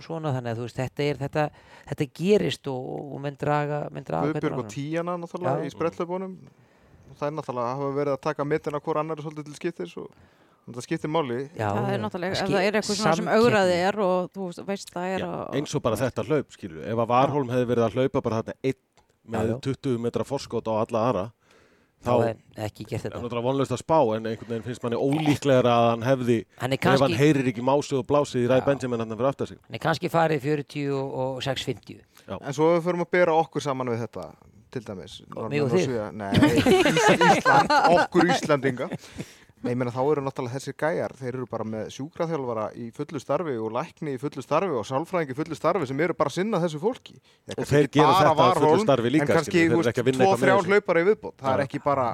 svona 0.04 0.34
þannig 0.36 0.54
að 0.54 0.60
þú 0.62 0.68
veist 0.68 0.80
þetta 0.82 1.08
er 1.08 1.22
þetta, 1.24 1.46
þetta 1.90 2.08
gerist 2.20 2.70
og, 2.72 2.92
og 3.14 3.24
menn 3.24 3.40
draga, 3.40 3.80
menn 3.96 4.06
draga 4.08 4.30
hvern 4.30 4.38
Guðbjörg 4.40 4.62
og. 4.64 4.70
Tíana 4.74 5.18
náttúrulega 5.22 5.64
Já. 5.64 5.66
í 5.68 5.74
sprettlöpunum. 5.74 6.38
Það 7.18 7.28
er 7.30 7.36
náttúrulega 7.40 7.74
hafa 7.78 7.90
verið 7.98 8.16
að 8.18 8.24
taka 8.30 8.48
mitin 8.48 8.78
af 8.80 8.84
hvort 8.86 9.02
annar 9.04 9.22
svolítið 9.22 9.50
til 9.50 9.58
skiptis 9.60 9.98
og 10.02 10.08
þetta 10.64 10.86
skiptir 10.86 11.12
máli. 11.12 11.40
Já, 11.60 11.68
það 11.76 11.92
er 11.94 12.02
náttúrulega, 12.06 12.38
ef 12.40 12.50
það 12.54 12.64
er 12.64 12.78
eitthvað 12.80 13.00
svona 13.02 13.16
sem 13.20 13.30
augraði 13.34 13.78
er 13.90 14.00
og 14.06 14.32
þú 14.34 14.50
veist- 14.70 14.94
það 14.96 15.08
er 15.12 15.20
Já, 15.26 15.30
og, 15.30 15.56
eins 15.60 15.76
og 15.76 15.84
bara 15.84 16.00
þetta 16.00 16.26
hlaup 16.30 16.56
skilju, 16.56 16.82
ef 16.88 16.98
að 17.04 17.12
Varholm 17.14 17.50
hefði 17.52 17.70
verið 17.74 17.86
að 17.90 17.98
hlaupa 18.00 18.22
bara 18.24 18.42
þarna 18.42 18.56
einn 18.64 18.82
með 19.24 19.48
Já, 19.48 19.54
já. 19.54 19.60
20 19.68 20.00
metra 20.04 20.24
forskot 20.28 20.68
á 20.68 20.74
alla 20.84 21.04
aðra 21.10 21.26
þá 22.04 22.12
er 22.28 22.38
ekki 22.68 22.86
gert 22.90 23.06
er 23.06 23.12
þetta 23.12 23.22
náttúrulega 23.24 23.46
vonlust 23.48 23.74
að 23.76 23.82
spá 23.84 23.98
en 24.18 24.28
einhvern 24.32 24.50
veginn 24.54 24.66
finnst 24.68 24.84
manni 24.84 25.00
ólíklegra 25.00 25.74
að 25.80 25.90
hann 25.94 26.06
hefði 26.08 26.38
hann 26.62 26.76
er 26.76 26.90
ef 26.94 27.04
hann 27.06 27.18
heyrir 27.20 27.52
ekki 27.54 27.64
másið 27.66 28.00
og 28.02 28.08
blásið 28.12 28.44
í 28.44 28.48
ræð. 28.52 28.66
Benjamin 28.68 29.04
hann 29.06 29.16
fyrir 29.18 29.30
aftar 29.32 29.48
sig 29.54 29.60
hann 29.64 29.80
er 29.80 29.84
kannski 29.88 30.12
farið 30.14 30.44
40 30.50 30.90
og, 31.00 31.14
og 31.24 31.44
650 31.44 32.02
En 32.40 32.54
svo 32.56 32.72
ef 32.74 32.82
við 32.82 32.90
förum 32.90 33.06
að 33.08 33.12
bera 33.18 33.38
okkur 33.40 33.64
saman 33.66 33.90
við 33.94 34.04
þetta, 34.06 34.28
til 34.74 34.84
dæmis. 34.88 35.18
Og 35.36 35.52
þig? 35.74 35.90
Nei, 36.18 36.32
Ís- 36.34 37.10
Ísland, 37.38 37.74
okkur 38.00 38.30
Íslandinga. 38.32 38.88
Nei, 39.63 39.71
ég 39.71 39.77
meina 39.80 39.94
þá 39.95 40.01
eru 40.12 40.24
náttúrulega 40.25 40.57
þessir 40.57 40.75
gæjar, 40.83 41.13
þeir 41.15 41.30
eru 41.38 41.45
bara 41.48 41.63
með 41.63 41.89
sjúkraþjálfara 41.95 42.65
í 42.75 42.89
fullu 42.98 43.21
starfi 43.24 43.56
og 43.63 43.71
lækni 43.77 44.15
í 44.18 44.19
fullu 44.19 44.44
starfi 44.44 44.75
og 44.75 44.86
sálfræðingi 44.89 45.31
í 45.31 45.39
fullu 45.39 45.56
starfi 45.56 45.88
sem 45.88 46.04
eru 46.04 46.18
bara 46.19 46.33
að 46.33 46.38
sinna 46.42 46.60
þessu 46.65 46.81
fólki. 46.83 47.15
Þeir 47.48 47.63
Og 47.63 47.71
þeir 47.71 47.89
gera 47.95 48.13
þetta 48.19 48.48
að 48.50 48.62
fullu 48.62 48.83
starfi 48.83 49.13
líka, 49.15 49.30
En 49.30 49.36
kannski, 49.39 49.63
þú 49.63 49.71
eru 49.71 49.81
veist, 49.81 49.92
ekki 49.94 50.04
að 50.04 50.10
vinna 50.12 50.24
tvo, 50.24 50.30
eitthvað 50.30 50.39
með 50.39 50.48
þrjá 50.48 50.56
þessu. 50.60 50.74
hlaupara 50.74 51.04
í 51.04 51.07
viðbót. 51.13 51.38
Það 51.39 51.54
er 51.56 51.63
ekki 51.68 51.83
bara 51.88 52.07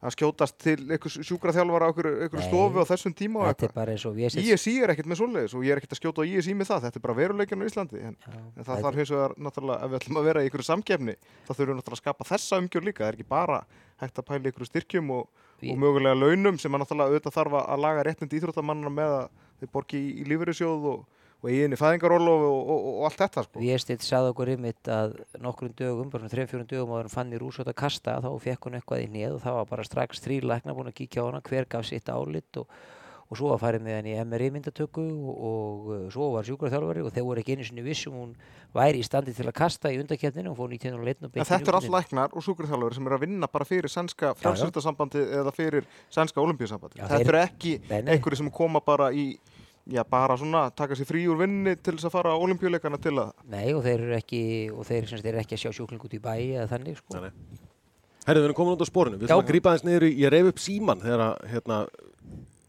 að 0.00 0.14
skjótast 0.16 0.54
til 0.56 0.76
einhver 0.88 1.12
sjúkraþjálfara 1.12 1.88
á 1.88 1.92
Nei. 1.92 2.44
stofu 2.46 2.80
á 2.80 2.84
þessum 2.88 3.12
tíma 3.12 3.42
og 3.42 3.48
þetta 3.50 3.64
er 3.64 3.68
eitthvað. 3.68 3.74
bara 3.76 3.92
eins 3.92 4.04
og 4.08 4.14
við 4.16 4.36
ISI 4.40 4.72
er 4.80 4.92
ekkert 4.94 5.10
með 5.12 5.18
svoleiðis 5.20 5.54
og 5.58 5.64
ég 5.66 5.74
er 5.74 5.80
ekkert 5.82 5.92
að 5.92 6.00
skjóta 6.00 6.24
á 6.24 6.24
ISI 6.24 6.54
með 6.56 6.70
það, 6.70 6.80
þetta 6.86 6.96
er 6.96 7.04
bara 7.04 7.16
veruleikinn 7.18 7.60
á 7.60 7.68
Íslandi 7.68 8.00
en, 8.08 8.16
en 8.56 8.64
það 8.64 8.80
þarf 8.86 8.96
hins 8.96 9.12
vegar 9.12 9.34
náttúrulega 9.36 9.84
ef 9.84 9.90
við 9.92 9.98
ætlum 10.00 10.16
að 10.22 10.28
vera 10.30 10.40
í 10.40 10.48
einhverju 10.48 10.68
samkefni 10.70 11.14
þá 11.20 11.52
þurfum 11.52 11.68
við 11.68 11.78
náttúrulega 11.82 11.98
að 11.98 12.00
skapa 12.00 12.28
þessa 12.32 12.60
umgjör 12.64 12.86
líka, 12.88 13.04
það 13.04 13.10
er 13.12 13.18
ekki 13.20 13.28
bara 13.28 13.60
hægt 14.00 14.22
að 14.24 14.28
pæla 14.30 14.40
í 14.40 14.48
einhverju 14.54 14.70
styrkjum 14.72 15.12
og, 15.18 15.28
og 15.62 15.80
mögulega 15.80 16.16
launum 16.18 16.58
sem 16.60 16.74
að 16.74 16.84
náttúrulega 16.84 17.14
auðvitað 17.14 17.36
þarf 17.36 17.56
að 17.60 17.82
laga 17.84 18.04
réttindi 18.06 18.38
íþróttamannana 18.40 18.92
með 18.94 19.16
að 19.16 19.24
þeir 19.60 19.72
borgi 19.74 20.00
í, 20.00 20.12
í 20.22 20.28
lífeyrissjóð 20.30 20.86
og, 20.90 21.02
og 21.40 21.50
eigin 21.50 21.76
í 21.76 21.80
fæðingarólof 21.80 22.44
og, 22.46 22.60
og, 22.60 22.86
og, 22.92 23.00
allt 23.08 23.20
þetta 23.24 23.44
sko. 23.46 23.64
Véstitt 23.64 24.06
sagði 24.06 24.32
okkur 24.34 24.52
ymmit 24.54 24.92
að 24.92 25.18
nokkrum 25.44 25.74
dögum, 25.76 26.12
bara 26.12 26.30
3-4 26.32 26.68
dögum 26.70 26.94
áður 26.94 27.10
en 27.10 27.14
fann 27.16 27.34
í 27.34 27.40
rúsótt 27.40 27.70
að 27.72 27.78
kasta, 27.82 28.16
þá 28.24 28.30
fekk 28.46 28.68
hún 28.68 28.78
eitthvað 28.80 29.04
í 29.04 29.10
neð 29.12 29.36
og 29.36 29.44
það 29.44 29.58
var 29.58 29.68
bara 29.74 29.88
strax 29.88 30.24
þrý 30.24 30.40
lækna 30.46 30.76
búin 30.76 30.92
að 30.92 30.98
kíkja 31.02 31.26
á 31.26 31.28
hana, 31.28 31.44
hver 31.44 31.68
gaf 31.70 31.88
sitt 31.88 32.08
álit 32.12 32.62
og, 32.62 32.72
og 33.30 33.38
svo 33.38 33.52
var 33.52 33.60
farið 33.62 33.84
með 33.86 33.94
henni 34.00 34.12
í 34.16 34.22
MRI 34.26 34.48
myndatöku 34.56 35.02
og, 35.06 35.34
og 35.50 35.84
uh, 35.94 35.98
svo 36.10 36.32
var 36.34 36.46
sjúkraþjálfari 36.48 37.04
og 37.06 37.12
þeir 37.14 37.26
voru 37.28 37.42
ekki 37.44 37.54
einu 37.54 37.66
sinni 37.68 37.84
vissum 37.86 38.16
hún 38.18 38.32
væri 38.74 38.98
í 38.98 39.06
standi 39.06 39.30
til 39.36 39.46
að 39.46 39.54
kasta 39.60 39.92
í 39.94 40.00
undakefninu 40.02 40.50
og 40.50 40.58
fór 40.58 40.72
1901 40.74 41.28
og 41.28 41.38
En 41.38 41.46
þetta 41.46 41.70
er 41.70 41.78
allt 41.78 41.92
læknar 41.94 42.34
og 42.34 42.42
sjúkraþjálfur 42.46 42.98
sem 42.98 43.06
eru 43.06 43.18
að 43.20 43.24
vinna 43.28 43.46
bara 43.54 43.68
fyrir 43.68 43.90
sænska 43.92 44.32
frjálsýrtasambandi 44.42 45.22
eða 45.40 45.54
fyrir 45.54 45.86
sænska 46.10 46.42
olimpíusambandi. 46.42 46.98
Já, 46.98 47.06
Þetta 47.06 47.22
þeir- 47.22 47.32
eru 47.32 47.42
ekki 47.44 47.74
einhverju 48.02 48.40
sem 48.42 48.50
koma 48.50 48.82
bara 48.82 49.12
í, 49.14 49.28
já 49.90 50.02
bara 50.10 50.36
svona, 50.36 50.66
taka 50.74 50.98
sér 50.98 51.06
frí 51.08 51.22
úr 51.30 51.38
vinni 51.44 51.76
til 51.78 51.94
þess 51.96 52.10
að 52.10 52.16
fara 52.18 52.34
á 52.34 52.38
olimpíuleikana 52.42 52.98
til 53.00 53.14
að 53.14 53.30
Nei 53.46 53.70
og 53.74 53.82
þeir 53.86 54.06
eru 54.08 54.18
ekki, 54.18 54.42
og 54.74 54.86
þeir, 54.90 55.06
sagt, 55.06 55.24
eru 55.30 55.38
ekki 55.38 55.54
að 55.54 55.62
sjá 55.64 55.72
sjúkling 55.78 56.02
út 56.02 56.14
í 56.14 56.22
bæ 56.22 56.34
eða 56.58 56.66
þannig 56.74 56.98
sko. 56.98 57.14
Nei, 57.14 57.30
nei. 57.30 57.58
Herðu, 58.26 58.42
við 58.42 58.50
erum 58.50 58.58
komin 58.58 58.74
út 58.76 58.82
á 58.84 58.88
sporinu. 58.90 59.16
Við 59.18 59.30
ætlum 59.30 59.40
að 59.42 59.48
grípa 59.48 59.70
aðeins 59.72 59.86
niður 59.86 60.04
í, 60.06 60.10
ég 60.20 60.30
reyf 60.34 60.50
upp 60.50 60.58
síman 60.60 61.00
þegar 61.00 61.22
að, 61.24 61.46
hérna, 61.54 61.78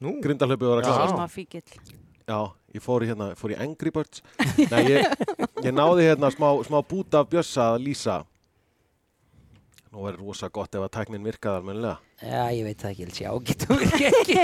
Nú, 0.01 0.15
grindahlaupið 0.24 0.72
var 0.72 0.81
að 0.81 0.88
klára. 0.88 1.10
Síma 1.12 1.27
fíkil. 1.29 1.62
Já, 2.25 2.39
ég 2.74 2.84
fór 2.84 3.05
í, 3.05 3.10
hérna, 3.12 3.27
fór 3.38 3.53
í 3.53 3.58
Angry 3.62 3.91
Birds. 3.93 4.24
Nei, 4.72 4.81
ég, 4.96 5.25
ég 5.65 5.74
náði 5.75 6.08
hérna 6.08 6.31
smá, 6.34 6.48
smá 6.65 6.79
bút 6.88 7.17
af 7.20 7.29
bjössa 7.29 7.72
að 7.75 7.84
lýsa. 7.86 8.17
Nú 9.91 10.08
er 10.08 10.17
rosa 10.17 10.48
gott 10.53 10.74
ef 10.79 10.86
að 10.86 10.93
tæknin 10.96 11.25
virkaði 11.27 11.60
almennilega. 11.60 12.00
Já, 12.24 12.43
ég 12.55 12.65
veit 12.70 12.81
það 12.81 12.93
ekki, 12.93 13.05
ég 13.05 13.15
sjá, 13.20 13.29
getur 13.51 13.86
ekki. 13.86 14.38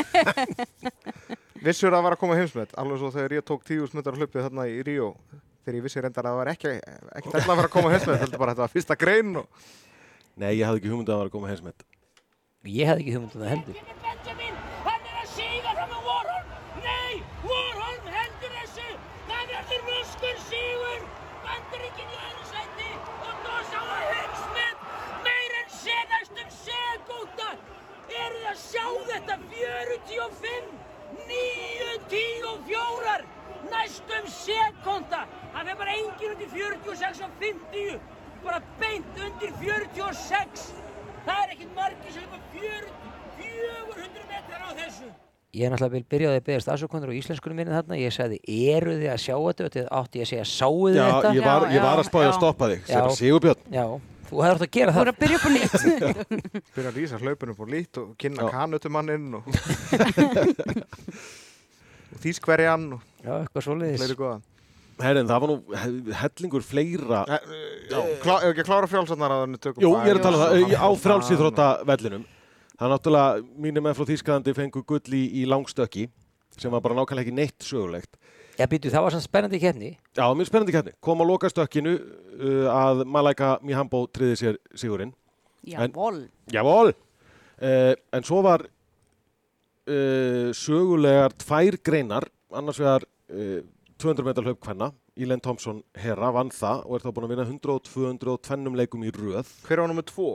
vissur 1.67 1.89
að 1.89 1.97
það 1.97 2.07
var 2.09 2.17
að 2.17 2.21
koma 2.21 2.37
heimsmet, 2.37 2.75
alveg 2.77 3.01
svo 3.01 3.13
þegar 3.15 3.37
ég 3.37 3.47
tók 3.47 3.63
tíu 3.65 3.87
smettar 3.87 4.17
hlaupið 4.19 4.43
þarna 4.43 4.67
í 4.69 4.81
Ríó, 4.85 5.13
þegar 5.63 5.79
ég 5.79 5.85
vissi 5.87 6.03
reyndar 6.03 6.27
að 6.27 6.35
það 6.35 6.41
var 6.41 6.51
ekki, 6.51 6.73
ekki 7.21 7.31
ætla 7.31 7.41
að 7.47 7.61
vera 7.61 7.69
að 7.71 7.75
koma 7.77 7.93
heimsmet, 7.95 8.19
heldur 8.25 8.41
bara 8.43 8.53
að 8.53 8.59
þetta 8.59 8.65
var 8.67 8.75
fyrsta 8.75 8.99
grein 8.99 9.39
og 9.39 9.47
Nei, 10.37 10.51
ég 10.59 10.67
hafði 10.69 10.83
ekki 10.83 10.89
hugmyndið 10.91 11.09
að 11.09 11.15
það 11.15 11.21
var 11.23 11.29
að 11.31 11.33
koma 11.33 11.47
heimsmet. 11.49 11.83
Ég 12.69 12.89
hefði 12.91 13.01
ekki 13.03 13.13
hugmynd 13.15 13.31
um 13.33 13.41
það 13.41 13.53
heldur. 13.55 13.77
Benjamin, 14.03 14.59
hann 14.83 15.07
er 15.09 15.15
að 15.17 15.31
siga 15.33 15.71
fram 15.79 15.89
með 15.95 16.03
Warholm. 16.11 16.51
Nei, 16.83 17.15
Warholm 17.47 18.11
heldur 18.17 18.53
þessu. 18.59 18.85
Það 19.31 19.49
verður 19.55 19.89
röskur 19.89 20.37
sigur. 20.45 21.07
Bandaríkinn 21.47 22.13
í 22.13 22.19
öðru 22.27 22.45
sæti 22.51 22.91
og 23.31 23.41
Dosa 23.47 23.81
á 23.81 23.97
heimsmet. 24.11 24.85
Meir 25.25 25.57
en 25.63 25.73
sé 25.79 25.97
næstum 26.13 26.53
segúnda. 26.59 27.49
Eru 28.21 28.43
þið 28.43 28.49
að 28.53 28.61
sjá 28.67 28.85
þetta? 29.27 29.37
45, 29.51 30.63
94, 31.27 33.25
næstum 33.71 34.25
sekúnda. 34.31 35.21
Hann 35.53 35.67
er 35.67 35.75
bara 35.79 35.95
engin 35.97 36.33
undir 36.35 36.49
46 36.55 37.21
og 37.27 37.31
50, 37.41 37.99
bara 38.45 38.61
beint 38.81 39.23
undir 39.27 39.51
46. 39.61 40.71
Það 41.27 41.43
er 41.43 41.53
ekkert 41.57 41.75
margir 41.75 42.11
sem 42.15 42.23
er 42.23 42.43
40, 42.55 42.97
Ég 45.57 45.65
er 45.65 45.71
náttúrulega 45.73 45.93
vil 45.95 46.05
byrja 46.11 46.27
á 46.29 46.31
því 46.33 46.37
að 46.37 46.45
beðast 46.47 46.69
afsökundur 46.69 47.09
á 47.09 47.17
íslenskunum 47.17 47.57
minni 47.57 47.73
þarna. 47.73 47.97
Ég 47.97 48.13
sagði, 48.13 48.37
eru 48.45 48.93
þið 48.99 49.07
að 49.09 49.21
sjá 49.23 49.35
þetta? 49.41 49.63
Þetta 49.67 49.83
átti 49.97 50.19
ég 50.19 50.25
að 50.27 50.29
segja, 50.31 50.45
sáu 50.51 50.75
þið 50.83 50.97
Já, 50.99 51.05
þetta? 51.07 51.31
ég 51.33 51.47
var, 51.47 51.65
ég 51.73 51.85
var 51.85 51.95
að 51.95 52.03
Já, 52.03 52.09
spáði 52.09 52.27
að 52.27 52.29
já. 52.29 52.37
stoppa 52.37 52.69
þig. 52.69 52.83
Já. 52.83 52.91
Sér 52.93 53.15
Sigurbjörn. 53.17 53.63
Já, 53.73 53.85
þú 54.27 54.35
hefur 54.43 54.57
átt 54.57 54.65
að 54.67 54.73
gera 54.77 54.91
Þú 54.93 54.99
er 54.99 55.01
það. 55.03 55.07
að 55.13 55.19
byrja 55.21 55.37
upp 55.37 55.47
á 55.47 55.49
nýtt. 55.55 55.73
Byrja 56.77 56.89
að 56.91 56.97
lýsa 56.99 57.19
hlaupinu 57.21 57.53
på 57.57 57.63
lít 57.71 57.93
og 58.01 58.07
kynna 58.21 58.41
kanutumanninn 58.51 59.27
og, 59.39 59.43
og 62.11 62.17
þýskverjan 62.23 62.85
og 62.97 63.01
Já, 63.23 63.31
eitthvað 63.41 64.15
góða. 64.19 64.37
Herrin, 64.97 65.27
það 65.29 65.41
var 65.43 65.49
nú 65.51 65.57
he- 65.77 66.13
hellingur 66.23 66.63
fleira. 66.65 67.19
Ef 67.37 68.25
ekki 68.49 68.63
að 68.63 68.65
klára 68.65 68.87
frjálsarnar 68.89 69.31
að 69.35 69.41
henni 69.43 69.59
tökum 69.61 69.81
Jú, 69.83 69.91
ég 70.01 70.09
er 70.09 70.17
að 70.17 70.23
tala 70.25 70.37
um 70.39 70.43
það, 70.71 70.73
á 70.73 70.89
frjálsýþrótta 71.03 71.67
vellinum. 71.85 72.23
Það 72.77 72.85
er 72.87 72.91
náttúrulega, 72.93 73.29
mínir 73.65 73.81
með 73.85 73.93
frá 73.99 74.05
Þýskalandi 74.09 74.51
fengu 74.57 74.81
gull 74.89 75.13
í, 75.13 75.21
í 75.41 75.43
langstökki, 75.49 76.03
sem 76.57 76.73
var 76.73 76.81
bara 76.85 76.97
nákvæmlega 76.97 77.25
ekki 77.27 77.35
neitt 77.37 77.61
sögulegt. 77.65 78.13
Já, 78.57 78.65
býtu, 78.69 78.89
það 78.89 79.03
var 79.05 79.13
svona 79.13 79.25
spennandi 79.27 79.59
keppni. 79.61 79.89
Já, 80.17 80.23
mjög 80.33 80.47
spennandi 80.49 80.73
keppni. 80.73 80.93
Kom 81.03 81.21
á 81.21 81.25
lokastökkinu 81.29 81.91
uh, 81.97 82.65
að 82.73 83.03
Malaika 83.05 83.51
Mihambo 83.61 84.05
triði 84.09 84.39
sér 84.39 84.57
sigurinn. 84.73 85.13
En- 85.67 85.91
Jávol. 85.93 86.23
Javól! 86.53 86.93
Uh, 87.57 87.93
en 88.17 88.25
svo 88.25 88.41
var 88.45 88.63
uh, 89.89 90.49
sögulegar 90.57 91.33
tvær 91.41 91.77
greinar, 91.85 92.27
annars 92.53 92.79
vegar 92.81 93.05
uh, 93.33 93.59
200 94.01 94.25
meter 94.27 94.45
hlaup 94.47 94.65
hvenna. 94.65 94.91
Ílen 95.17 95.41
Thompson 95.41 95.79
herra 95.97 96.29
vann 96.35 96.51
það 96.53 96.83
og 96.85 96.95
er 96.97 97.03
þá 97.05 97.11
búin 97.15 97.25
að 97.27 97.31
vinna 97.33 97.45
100 97.47 97.73
og 97.73 97.83
200 97.87 98.31
og 98.35 98.41
tvennum 98.45 98.75
leikum 98.77 99.03
í 99.07 99.11
röð. 99.15 99.49
Hver 99.65 99.81
var 99.81 99.89
nummið 99.89 100.07
tvo? 100.11 100.27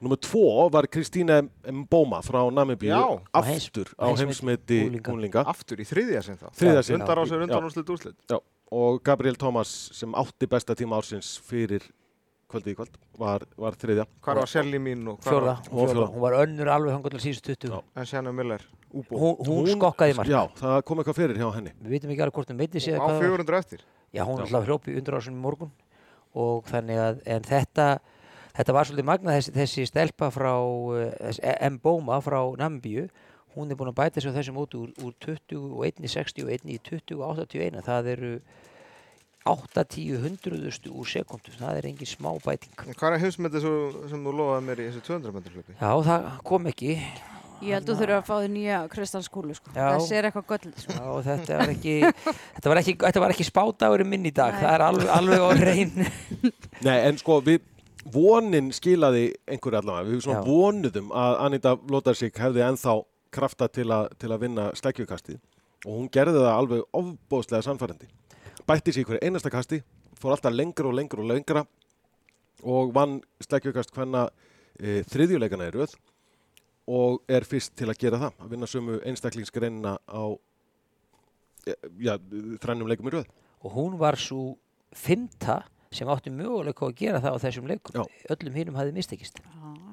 Númer 0.00 0.20
tvo 0.24 0.44
var 0.72 0.88
Kristíne 0.88 1.42
Mboma 1.68 2.22
frá 2.24 2.40
Namibíu 2.48 2.88
Já. 2.94 3.02
Aftur 3.36 3.92
á 4.00 4.08
unglinga. 4.08 5.12
unglinga 5.12 5.44
Aftur 5.44 5.82
í 5.82 5.84
þriðja 5.84 6.22
sinn 6.24 6.40
þá. 6.40 6.48
Þriðja 6.56 6.82
sinn. 6.88 7.00
Undar 7.02 7.20
á 7.20 7.24
sér 7.28 7.42
Já. 7.42 7.44
undan 7.50 7.68
úrslit 7.68 7.92
úrslit. 7.92 8.40
og 8.72 9.02
Gabriel 9.04 9.34
Thomas 9.36 9.68
sem 9.92 10.12
átti 10.14 10.46
besta 10.48 10.74
tíma 10.78 10.96
ársins 10.96 11.36
fyrir 11.42 11.82
kvöldi 12.50 12.72
í 12.72 12.76
kvöld 12.78 12.96
var, 13.18 13.44
var 13.58 13.76
þriðja. 13.78 14.06
Hvar 14.24 14.40
var 14.40 14.46
Selly 14.50 14.78
mín 14.82 15.04
og 15.10 15.20
hvar 15.20 15.32
Fjórða, 15.36 15.54
var 15.54 15.70
Og 15.70 15.78
fjórða. 15.78 15.94
fjórða. 15.94 16.08
Hún 16.14 16.20
var 16.24 16.32
önnur 16.40 16.68
alveg 16.74 16.92
hangur 16.96 17.10
til 17.14 17.20
síðust 17.20 17.44
20. 17.46 17.68
Já. 17.70 17.82
en 17.96 18.06
Sjanna 18.06 18.32
Miller? 18.32 18.64
Hún, 18.90 19.36
hún, 19.46 19.68
skokkaði 19.76 20.14
í 20.14 20.16
mark. 20.18 20.28
Já, 20.32 20.40
það 20.58 20.82
kom 20.88 20.98
eitthvað 20.98 21.18
fyrir 21.20 21.36
hjá 21.38 21.48
henni. 21.54 21.72
Við 21.84 21.90
vitum 21.94 22.10
ekki 22.10 22.24
alveg 22.24 22.34
hvort 22.40 22.50
hún 22.50 22.58
meiti 22.58 22.80
sig 22.82 22.94
Á 22.94 22.96
eða 22.96 23.04
hvað 23.04 23.10
það 23.10 23.20
var. 23.20 23.36
400 23.36 23.58
eftir. 23.60 23.84
Já, 24.14 24.24
hún 24.26 24.40
alltaf 24.42 24.66
hljópi 24.66 24.96
undir 24.98 25.16
ásum 25.18 25.36
í 25.38 25.42
morgun 25.42 25.70
og 26.38 26.66
þannig 26.70 26.98
að, 26.98 27.20
en 27.30 27.44
þetta 27.46 27.86
þetta 28.56 28.74
var 28.74 28.88
svolítið 28.88 29.08
magnað 29.10 29.36
þessi, 29.38 29.52
þessi 29.56 29.84
stelpa 29.90 30.30
frá, 30.34 30.54
þessi 31.20 31.52
M. 31.68 31.78
Bóma 31.82 32.18
frá 32.24 32.40
Namibíu, 32.58 33.06
hún 33.54 33.70
er 33.70 33.78
búin 33.78 33.92
að 33.92 34.00
bæta 34.00 34.22
sig 34.22 34.34
á 34.34 34.36
þessum 34.38 34.58
út 34.62 34.74
úr, 34.78 34.90
úr 35.02 35.14
20 35.22 35.62
og 35.70 35.86
1 35.86 36.06
í 36.06 36.10
60 36.10 36.46
og 36.46 36.52
1 36.58 36.74
í 36.74 36.80
20 36.90 37.16
og 37.18 37.40
81 37.46 37.80
það 37.86 38.10
eru 38.14 38.32
8-10 39.48 40.20
hundruðustu 40.20 40.92
úr 40.92 41.08
sekundu 41.08 41.54
það 41.56 41.80
er 41.80 41.90
engin 41.90 42.10
smá 42.10 42.30
bæting. 42.44 42.74
Hvað 42.92 43.16
er 43.16 43.22
heimsmyndið 43.24 43.66
sem 44.10 44.26
þú 44.26 44.34
lofaði 44.36 44.66
mér 44.66 44.82
í 44.82 44.88
þessu 44.90 45.06
200 45.06 45.36
metri 45.38 45.54
hlaupi? 45.54 45.76
Já, 45.80 45.92
það 46.10 46.28
kom 46.50 46.68
ekki 46.70 46.96
Ég 47.60 47.76
held 47.76 47.88
þú 47.90 47.96
þurfa 47.98 48.18
að 48.18 48.28
fá 48.28 48.34
þig 48.40 48.52
nýja 48.54 48.76
kristalskúlu 48.88 49.54
sko. 49.56 49.72
Þessi 49.74 50.16
er 50.16 50.28
eitthvað 50.28 50.46
göll 50.54 50.70
sko. 50.80 50.94
Já, 50.96 51.08
þetta 51.26 51.58
var 51.60 51.72
ekki 51.74 51.96
þetta 52.08 52.72
var 52.72 52.80
ekki, 52.80 52.94
þetta 53.02 53.22
var 53.24 53.34
ekki 53.34 53.46
spádagur 53.48 54.04
minn 54.08 54.24
í 54.24 54.32
dag 54.36 54.54
Nei. 54.54 54.62
það 54.62 54.76
er 54.76 54.84
alveg, 54.86 55.10
alveg 55.16 55.44
á 55.44 55.48
reyn 55.60 55.92
Nei, 56.86 56.96
en 56.96 57.20
sko 57.20 57.36
við 57.44 57.66
vonin 58.08 58.70
skilaði 58.72 59.26
einhverju 59.44 59.80
allavega. 59.82 60.08
Við 60.08 60.24
svona 60.24 60.40
Já. 60.40 60.46
vonuðum 60.48 61.10
að 61.12 61.38
Anita 61.44 61.74
Lotarsík 61.92 62.40
hefði 62.40 62.64
ennþá 62.64 62.96
krafta 63.34 63.68
til, 63.68 63.90
a, 63.92 64.06
til 64.18 64.30
að 64.32 64.46
vinna 64.46 64.70
sleggjukastið 64.78 65.38
og 65.86 65.92
hún 65.94 66.08
gerði 66.12 66.40
það 66.40 66.54
alveg 66.54 66.96
ofbóðslega 66.96 67.66
sannfærandi. 67.66 68.08
Bætti 68.68 68.92
sér 68.94 69.04
í 69.04 69.08
hverju 69.08 69.20
einasta 69.24 69.52
kasti, 69.52 69.80
fór 70.20 70.34
alltaf 70.34 70.56
lengra 70.56 70.88
og 70.90 70.96
lengra 70.96 71.22
og 71.22 71.28
lengra 71.30 71.64
og 72.68 72.92
vann 72.96 73.20
sleggjukast 73.44 73.92
hvenna 73.96 74.26
e, 74.76 75.00
þriðjuleikana 75.08 75.70
í 75.70 75.76
röð 75.76 75.94
og 76.88 77.20
er 77.28 77.46
fyrst 77.48 77.74
til 77.78 77.90
að 77.90 78.00
gera 78.00 78.20
það, 78.22 78.38
að 78.40 78.54
vinna 78.54 78.68
sömu 78.70 79.00
einstaklingsgreinina 79.06 79.96
á 80.04 80.24
e, 81.66 81.74
já, 82.06 82.16
þrennum 82.62 82.88
leikum 82.90 83.10
í 83.10 83.14
röð. 83.18 83.28
og 83.60 83.76
hún 83.76 83.98
var 84.00 84.18
svo 84.18 84.56
fymta 84.96 85.62
sem 85.90 86.08
átti 86.08 86.30
möguleika 86.30 86.86
á 86.86 86.88
að 86.88 86.98
gera 86.98 87.20
það 87.22 87.36
á 87.36 87.42
þessum 87.42 87.66
leikum 87.66 87.96
Já. 87.98 88.04
öllum 88.30 88.54
hinnum 88.54 88.78
hafði 88.78 88.94
mistekist 88.94 89.40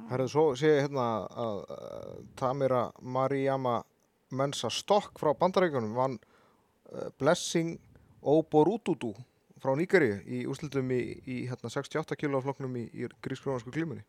Herðu, 0.08 0.28
svo 0.32 0.44
sé 0.56 0.70
ég 0.70 0.86
hérna 0.86 1.08
að 1.28 1.62
uh, 1.64 2.12
Tamira 2.40 2.84
Mariama 3.02 3.82
Mensa 4.38 4.70
Stokk 4.72 5.18
frá 5.20 5.34
Bandarækjunum 5.36 5.96
vann 5.98 6.20
uh, 6.20 7.10
Blessing 7.20 7.80
Oborututu 8.22 9.14
frá 9.62 9.74
Nígari 9.78 10.12
í 10.30 10.44
úrslitum 10.50 10.92
í, 10.94 11.02
í 11.26 11.38
hérna, 11.50 11.72
68 11.74 12.18
kilo 12.20 12.42
floknum 12.46 12.78
í, 12.78 12.86
í 12.94 13.10
grískrjónarsku 13.26 13.74
glímunni. 13.74 14.06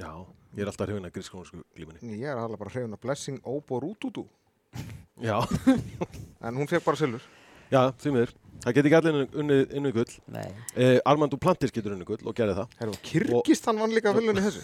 Já, 0.00 0.12
ég 0.56 0.62
er 0.64 0.70
alltaf 0.70 0.88
hrifin 0.88 1.08
að 1.08 1.14
grískónusku 1.16 1.62
glíminni. 1.76 2.16
Ég 2.20 2.28
er 2.32 2.40
alveg 2.40 2.60
bara 2.62 2.72
hrifin 2.72 2.94
að 2.96 3.02
Blessing 3.04 3.40
Oborututu 3.44 4.24
Já, 5.22 5.36
en 6.46 6.56
hún 6.56 6.68
fekk 6.70 6.84
bara 6.86 6.96
silfur. 6.98 7.26
já, 7.72 7.82
því 8.00 8.14
miður. 8.14 8.32
Það 8.62 8.74
geti 8.76 8.88
ekki 8.88 8.96
allir 8.98 9.16
unnið, 9.42 9.62
unnið 9.78 9.94
gull. 9.96 10.12
Nei. 10.32 10.48
Eh, 10.78 10.98
Armand 11.10 11.32
Duplantis 11.34 11.72
getur 11.74 11.96
unnið 11.96 12.12
gull 12.12 12.30
og 12.30 12.36
gerði 12.38 12.54
það. 12.60 12.76
Herðu, 12.80 12.98
Kyrkistan 13.08 13.80
vann 13.82 13.92
líka 13.94 14.12
vilunni 14.14 14.44
þessu. 14.44 14.62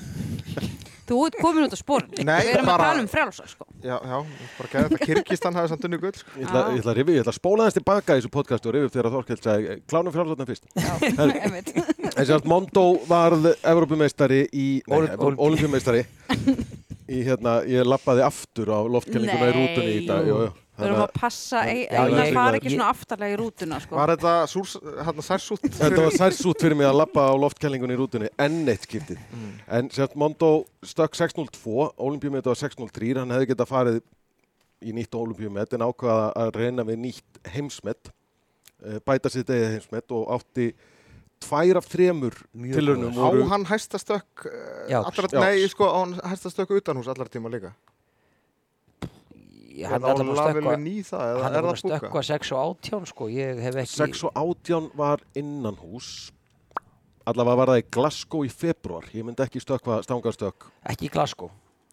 Þú 1.08 1.18
ert 1.26 1.36
komin 1.40 1.64
út 1.66 1.72
á 1.72 1.78
spórin 1.80 2.10
Nei, 2.28 2.40
Við 2.44 2.50
erum 2.54 2.66
bara- 2.68 2.84
að 2.84 2.92
tala 2.92 3.02
um 3.04 3.08
frjálsa 3.08 3.46
sko. 3.48 3.64
Já, 3.82 3.96
já, 3.96 4.18
bara 4.58 4.68
gæði 4.72 4.88
þetta 4.92 5.06
Kyrkistan 5.08 5.54
hafði 5.58 5.68
samt 5.72 5.84
unni 5.88 5.98
gull. 6.02 6.12
Sko. 6.18 6.30
Ég 6.36 6.46
ætla, 6.48 6.60
Já. 6.60 6.72
ég 6.74 6.80
ætla, 6.82 6.92
að 6.92 6.98
rifi, 6.98 7.14
ég 7.16 7.22
ætla 7.24 7.32
að 7.32 7.38
spóla 7.40 7.68
þess 7.68 7.78
tilbaka 7.78 8.16
í 8.16 8.20
þessu 8.20 8.32
podcastu 8.34 8.68
og 8.68 8.74
rifi 8.76 8.90
þegar 8.96 9.10
Þorkell 9.16 9.40
sagði 9.42 9.78
klánum 9.88 10.12
frjálsvotna 10.12 10.48
fyrst. 10.48 10.64
Einmitt. 11.44 11.72
Þessi 12.18 12.34
að 12.36 12.44
Mondo 12.52 12.84
varð 13.08 13.48
Evrópumeistari 13.62 14.42
í, 14.52 14.66
nei, 14.86 15.08
Olympiumeistari 15.48 16.04
í 17.08 17.22
hérna, 17.26 17.58
ég 17.68 17.86
lappaði 17.88 18.24
aftur 18.26 18.68
á 18.72 18.78
loftkenninguna 18.84 19.48
í 19.50 19.54
rútunni 19.56 19.92
í 20.02 20.06
dag. 20.08 20.26
jú. 20.28 20.40
Jú. 20.46 20.48
Við 20.78 20.86
erum 20.86 21.00
að 21.02 21.12
passa 21.18 21.60
Já, 21.66 21.86
að 22.04 22.12
ég- 22.14 22.34
fara 22.36 22.58
ekki 22.60 22.70
svona 22.70 22.88
aftarlega 22.92 23.34
í 23.34 23.38
rútuna 23.40 23.80
sko. 23.82 23.96
Var 23.98 24.10
þetta 24.12 24.34
súrs, 24.46 24.74
hérna 24.78 25.24
særsút? 25.26 25.64
Þetta 25.74 26.04
var 26.04 26.14
særsút 26.14 26.60
fyrir 26.62 26.76
mig 26.78 26.86
að 26.86 26.98
lappa 27.00 27.24
á 27.26 27.34
loftkælingunni 27.34 27.96
í 27.96 27.98
rútunni 27.98 28.28
enn 28.38 28.60
eitt 28.70 28.86
skiptið. 28.86 29.18
En 29.66 29.90
sért 29.90 30.14
Mondo 30.14 30.66
stökk 30.86 31.18
6.02, 31.18 31.90
olimpíumet 31.98 32.46
var 32.46 32.54
6.03, 32.54 33.16
hann 33.18 33.34
hefði 33.34 33.48
getað 33.50 33.72
farið 33.72 33.98
í 34.86 34.92
nýtt 34.94 35.18
olimpíumet 35.18 35.72
en 35.74 35.80
ákvaða 35.88 36.30
að 36.44 36.54
reyna 36.54 36.84
við 36.86 36.98
nýtt 37.08 37.42
heimsmet, 37.56 38.12
eh, 38.86 39.00
bæta 39.02 39.28
sitt 39.34 39.48
eigið 39.50 39.72
heimsmet 39.80 40.12
og 40.14 40.28
átti 40.38 40.72
tvær 41.44 41.78
af 41.80 41.86
þremur 41.88 42.34
Mjög 42.54 42.74
tilraunum 42.78 43.12
Á 43.14 43.22
voru... 43.28 43.44
hann 43.52 43.64
hæstastökk, 43.70 44.46
Já. 44.90 45.00
nei, 45.38 45.68
sko, 45.70 45.86
á 45.86 45.98
hann 46.02 46.14
hæstastökk 46.32 46.70
utan 46.80 46.96
hús 46.98 47.08
allar 47.08 47.28
tíma 47.30 47.48
líka. 47.52 47.72
Ég- 49.78 49.86
Hann 49.86 50.02
er 50.02 50.10
allavega 50.10 51.70
að 51.70 51.78
stökkva 51.78 52.22
6 52.26 52.50
og 52.56 52.78
18 52.82 53.06
sko 53.12 53.28
ég 53.30 53.60
hef 53.62 53.76
ekki 53.78 53.94
6 54.00 54.24
og 54.26 54.32
18 54.34 54.88
var 54.98 55.20
innan 55.38 55.76
hús, 55.78 56.32
allavega 57.28 57.56
var 57.60 57.70
það 57.72 57.82
í 57.82 57.86
Glasgow 57.94 58.42
í 58.44 58.50
februar, 58.50 59.06
ég 59.14 59.22
myndi 59.28 59.44
ekki 59.44 59.62
stökkva 59.62 60.00
stangarstökk, 60.02 60.66
ekki 60.90 61.06
í 61.06 61.12
Glasgow. 61.14 61.52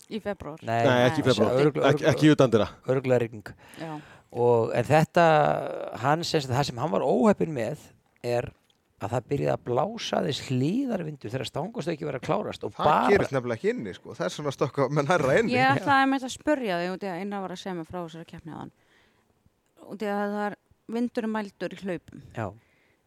Í 0.09 0.19
februar 0.21 0.57
nei, 0.65 0.81
nei 0.85 1.05
ekki 1.09 1.21
í 1.21 1.25
Nei, 1.25 1.29
februar, 1.33 1.61
Örugglega- 1.61 1.91
ekki, 1.93 2.05
ekki 2.09 2.31
utan 2.33 2.49
dyrra. 2.53 2.67
örgulega 2.87 3.19
rigning. 3.21 3.53
Já. 3.79 4.01
og 4.35 4.73
en 4.75 4.83
þetta 4.83 5.25
hann 6.01 6.23
sem 6.23 6.41
sagt, 6.41 6.51
það 6.53 6.65
sem 6.65 6.77
hann 6.77 6.91
var 6.91 7.01
óheppin 7.05 7.53
með 7.53 7.77
er 8.23 8.49
að 9.03 9.11
það 9.11 9.25
byrjaði 9.31 9.53
að 9.53 9.63
blása 9.67 10.21
þess 10.25 10.49
hlýðarvindu 10.49 11.31
þegar 11.31 11.49
stangastöki 11.49 12.07
verið 12.07 12.21
að 12.21 12.27
klárast 12.29 12.63
og 12.63 12.75
Það 12.75 12.87
bara 12.87 13.09
gerist 13.11 13.33
nefnilega 13.35 13.59
ekki 13.59 13.71
inni, 13.73 13.95
sko. 13.97 14.15
Það 14.15 14.27
er 14.27 14.35
svona 14.35 14.53
stökka 14.55 14.87
með 14.87 15.09
nærra 15.09 15.33
inni. 15.39 15.55
Ég 15.55 15.81
ætlaði 15.81 16.11
með 16.13 16.27
að 16.27 16.33
spurja 16.35 16.77
þig 16.79 16.93
út 16.93 17.03
í 17.03 17.09
að 17.11 17.23
eina 17.23 17.41
var 17.43 17.55
að 17.55 17.61
segja 17.61 17.75
mig 17.75 17.89
frá 17.89 17.97
þessari 17.99 18.29
keppni 18.29 18.55
aðan 18.55 18.71
út 19.85 20.05
í 20.05 20.09
að 20.09 20.21
það 20.35 20.45
er 20.45 20.57
vindur 20.95 21.27
mældur 21.33 21.75
í 21.75 21.81
hlaupum. 21.81 22.23
Já, 22.37 22.47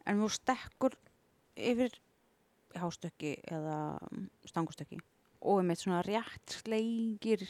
en 0.05 0.21
þú 0.23 0.31
stekkur 0.37 0.99
yfir 1.59 1.97
hástökki 2.79 3.33
eða 3.49 3.79
stangustökki 4.47 5.01
og 5.49 5.63
með 5.67 5.83
svona 5.83 6.03
rétt 6.07 6.59
sleigir 6.61 7.45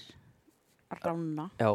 rána 1.03 1.49
já 1.59 1.73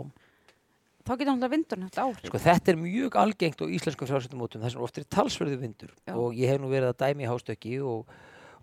þá 1.04 1.12
getur 1.14 1.30
náttúrulega 1.30 1.54
vindurinn 1.54 1.88
haft 1.88 2.02
áhrif 2.02 2.30
Sko 2.30 2.42
þetta 2.44 2.72
er 2.74 2.80
mjög 2.80 3.18
algengt 3.20 3.64
á 3.64 3.66
íslenskum 3.68 4.10
frjálsöndumótum 4.10 4.64
þess 4.64 4.78
að 4.78 4.86
oft 4.88 5.00
er 5.02 5.08
talsverðu 5.12 5.58
vindur 5.62 5.92
Já. 6.08 6.14
og 6.16 6.38
ég 6.40 6.52
hef 6.52 6.62
nú 6.62 6.72
verið 6.72 6.94
að 6.94 7.02
dæmi 7.04 7.26
í 7.26 7.32
hástökki 7.32 7.80
og 7.84 8.14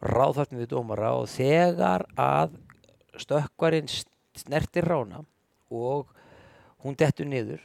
ráðvartni 0.01 0.63
við 0.63 0.71
dómara 0.73 1.13
og 1.19 1.29
þegar 1.29 2.07
að 2.17 2.57
stökkvarinn 3.21 3.91
snertir 4.41 4.89
rána 4.89 5.25
og 5.69 6.09
hún 6.85 6.97
dettur 6.97 7.29
niður 7.29 7.61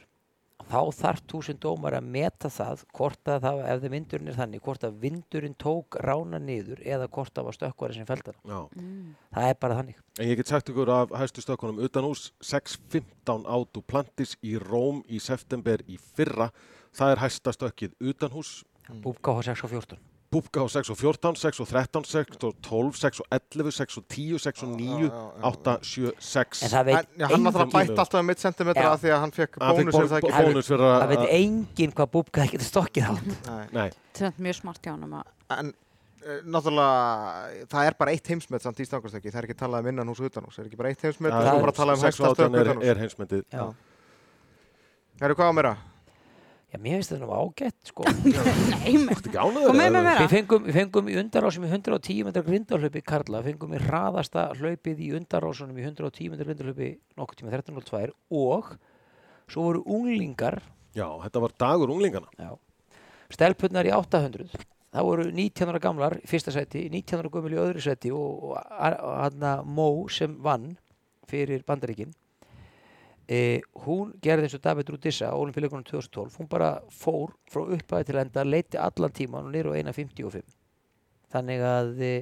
þá 0.70 0.80
þarf 0.98 1.36
sem 1.46 1.58
dómar 1.62 1.96
að 1.98 2.08
meta 2.16 2.50
það 2.50 2.84
hvort 2.96 3.30
að 3.30 3.44
það, 3.44 3.60
ef 3.66 3.82
það 3.82 3.94
vindurinn 3.96 4.32
er 4.32 4.38
þannig 4.40 4.64
hvort 4.66 4.86
að 4.86 4.98
vindurinn 5.04 5.54
tók 5.58 5.98
rána 6.02 6.40
niður 6.42 6.82
eða 6.82 7.08
hvort 7.08 7.34
það 7.34 7.48
var 7.48 7.58
stökkvari 7.58 7.98
sem 7.98 8.08
feldan 8.08 8.40
Já. 8.42 8.60
það 9.36 9.50
er 9.50 9.60
bara 9.60 9.78
þannig 9.80 10.02
En 10.16 10.30
ég 10.30 10.38
get 10.40 10.48
sagt 10.48 10.70
ykkur 10.72 10.88
af 10.88 11.10
hæstu 11.20 11.44
stökkunum 11.44 11.82
utan 11.84 12.06
hús 12.08 12.30
6.15 12.40 13.44
á 13.44 13.56
Duplantis 13.68 14.32
í 14.40 14.56
Róm 14.56 15.02
í 15.12 15.20
september 15.20 15.84
í 15.84 15.98
fyrra. 16.16 16.48
Það 16.96 17.12
er 17.12 17.24
hæsta 17.26 17.52
stökkið 17.52 17.98
utan 18.00 18.32
hús. 18.32 18.62
Búbka 19.04 19.36
á 19.36 19.44
6 19.44 19.66
og 19.68 19.74
14 19.76 20.15
Búbka 20.32 20.58
á 20.58 20.66
6 20.66 20.90
og 20.90 20.96
14, 20.98 21.36
6 21.38 21.60
og 21.62 21.68
13, 21.70 22.04
6 22.10 22.44
og 22.44 22.54
12, 22.66 22.96
6 22.98 23.20
og 23.22 23.26
11, 23.30 23.70
6 23.76 23.96
og 24.00 24.04
10, 24.10 24.38
6 24.42 24.62
og 24.66 24.68
9, 24.74 24.86
já, 24.86 24.90
já, 25.06 25.10
8, 25.50 25.74
7, 25.82 26.12
6. 26.18 26.62
en 26.66 26.70
það 26.72 26.84
veit, 26.88 26.96
En, 26.96 27.24
hann 27.30 27.42
náttúrulega 27.46 27.66
enginn, 27.66 27.72
bætt 27.76 27.98
alltaf 28.04 28.20
um 28.20 28.30
1 28.34 28.38
cm 28.42 28.70
að 28.74 28.98
því 29.02 29.10
að 29.14 29.20
hann 29.22 29.34
fekk 29.36 29.52
bónus 29.62 29.94
er 29.94 30.06
það 30.10 30.18
ekki? 30.20 30.32
bónus 30.46 30.66
fyrir 30.70 30.86
það 30.86 31.08
veit 31.12 31.22
að... 31.22 31.30
enginn 31.40 31.92
hvað 31.96 32.08
búbka 32.16 32.36
það 32.42 32.52
getur 32.56 32.68
stokkið 32.72 33.04
á 33.06 33.12
Nei. 33.16 33.66
Nei, 33.72 33.90
Það 34.16 34.26
er 34.26 34.34
mjög 34.48 34.56
smart 34.60 34.80
hjá 34.82 34.92
hann 34.92 35.04
að 35.06 35.24
En 35.56 35.68
uh, 35.70 36.40
náttúrulega 36.42 37.66
það 37.70 37.82
er 37.86 37.94
bara 38.00 38.10
eitt 38.16 38.26
heimsmet 38.32 38.62
samt 38.66 38.80
í 38.82 38.86
stangarstöki 38.88 39.30
það 39.30 39.40
er 39.42 39.46
ekki 39.50 39.60
talað 39.62 39.78
um 39.84 39.88
innan 39.94 40.08
hús 40.10 40.20
og 40.20 40.26
utan 40.30 40.42
hús. 40.48 40.56
Það 40.58 40.62
er 40.64 40.68
ekki 40.72 40.80
bara 40.80 40.90
eitt 40.90 41.02
heimsmet 41.06 41.30
Já, 41.30 41.38
það 41.38 41.52
er 41.54 41.62
bara 41.62 41.74
að 41.74 41.80
tala 41.80 41.92
um 45.76 45.95
Já. 46.66 46.76
Það 46.76 46.82
mér 46.82 46.96
finnst 46.96 47.12
þetta 47.12 47.26
nú 47.26 47.36
ágætt 47.40 47.90
sko. 47.90 48.04
Nei, 49.76 49.90
með 49.94 50.08
við, 50.18 50.30
fengum, 50.32 50.64
við 50.66 50.78
fengum 50.80 51.08
í 51.08 51.16
undarásum 51.20 51.64
í 51.64 51.70
110 51.70 52.26
metrar 52.26 52.46
grindahlaupi 52.46 53.02
Karla, 53.06 53.42
fengum 53.46 53.74
í 53.76 53.80
hraðasta 53.84 54.48
hlaupið 54.58 55.02
í 55.06 55.10
undarásunum 55.16 55.78
í 55.78 55.84
110 55.86 56.32
metrar 56.34 56.50
grindahlaupi 56.50 56.90
nokkuð 57.16 57.40
tíma 57.40 57.54
13.02 57.54 58.10
og 58.34 58.72
svo 59.46 59.68
voru 59.68 59.84
unglingar 59.86 60.58
Já, 60.96 61.06
þetta 61.22 61.44
var 61.44 61.54
dagur 61.60 61.92
unglingana. 61.94 62.28
já, 62.40 62.50
stelpunnar 63.30 63.86
í 63.86 63.94
800 63.94 64.50
það 64.96 65.06
voru 65.06 65.30
19 65.30 65.70
ára 65.70 65.82
gamlar 65.86 66.18
í 66.18 66.26
fyrsta 66.26 66.54
seti, 66.54 66.86
19 66.90 67.20
ára 67.22 67.30
gömul 67.32 67.54
í 67.54 67.62
öðru 67.62 67.82
seti 67.84 68.10
og, 68.10 68.50
og, 68.50 68.58
og 68.58 69.16
hann 69.22 69.46
Mó 69.70 69.88
sem 70.10 70.34
vann 70.42 70.72
fyrir 71.30 71.62
bandaríkin 71.66 72.14
e, 73.28 73.60
hún 73.86 74.14
gerði 74.22 74.46
eins 74.46 74.56
og 74.56 74.62
David 74.64 74.90
Rudissa 74.92 75.30
á 75.30 75.34
olimpíuleikunum 75.34 75.84
2012 75.86 76.38
hún 76.40 76.48
bara 76.50 76.76
fór 76.94 77.34
frá 77.50 77.64
upphæði 77.64 78.10
til 78.10 78.20
enda 78.22 78.46
leiti 78.46 78.78
allan 78.78 79.14
tíman 79.14 79.48
og 79.48 79.54
niður 79.54 79.74
á 79.74 79.82
1.55 79.82 80.56
þannig 81.34 81.64
að 81.66 81.92
e, 82.06 82.12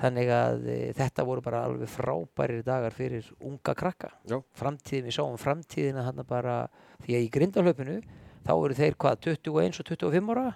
þannig 0.00 0.32
að 0.32 0.66
e, 0.72 0.78
þetta 0.96 1.26
voru 1.28 1.44
bara 1.44 1.64
alveg 1.68 1.90
frábærir 1.92 2.64
dagar 2.64 2.94
fyrir 2.96 3.28
unga 3.44 3.74
krakka. 3.76 4.12
Já. 4.28 4.38
framtíðin, 4.56 5.10
við 5.10 5.18
sáum 5.18 5.38
framtíðina 5.40 6.06
hann 6.08 6.24
bara 6.28 6.66
því 7.04 7.18
að 7.18 7.26
í 7.26 7.32
grindahlaupinu 7.34 7.98
þá 8.42 8.52
eru 8.54 8.78
þeir 8.78 8.96
hvað 9.04 9.20
21 9.28 9.82
og 9.82 9.90
25 9.92 10.32
ára? 10.32 10.46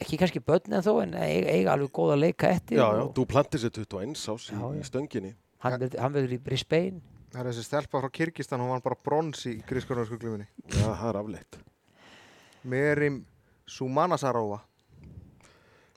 Ekki 0.00 0.16
kannski 0.16 0.40
börn 0.42 0.74
en 0.74 0.84
þó 0.84 0.92
en 1.02 1.14
eiga, 1.14 1.74
alveg 1.74 1.92
góða 1.94 2.16
að 2.16 2.22
leika 2.24 2.50
eftir 2.50 2.80
Já, 2.80 2.86
já, 2.96 3.04
þú 3.14 3.24
plantir 3.28 3.62
sér 3.62 3.72
21 3.76 4.16
ás 4.16 4.50
í, 4.50 4.58
í 4.80 4.84
stönginni. 4.86 5.32
hann 5.60 6.14
verður 6.14 6.34
í 6.34 6.42
Brisbane 6.42 7.19
Það 7.30 7.40
er 7.44 7.46
þessi 7.46 7.62
stelpa 7.62 8.00
frá 8.02 8.10
Kyrkistan, 8.10 8.62
hún 8.62 8.72
var 8.72 8.80
bara 8.82 8.96
brons 9.06 9.44
í 9.46 9.52
grískarnarsku 9.62 10.16
gluminni. 10.18 10.48
Já, 10.66 10.88
það 10.88 11.04
er 11.12 11.18
afleitt. 11.20 11.58
Merim 12.66 13.20
Sumanasarova. 13.70 14.58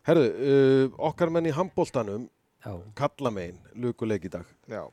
Herðu, 0.05 0.27
uh, 0.29 0.83
okkar 1.09 1.31
menn 1.33 1.49
í 1.49 1.55
handbóltanum, 1.55 2.27
já, 2.61 2.75
kallamein, 2.99 3.57
lukuleik 3.73 4.29
í 4.29 4.33
dag. 4.35 4.45
Já. 4.69 4.83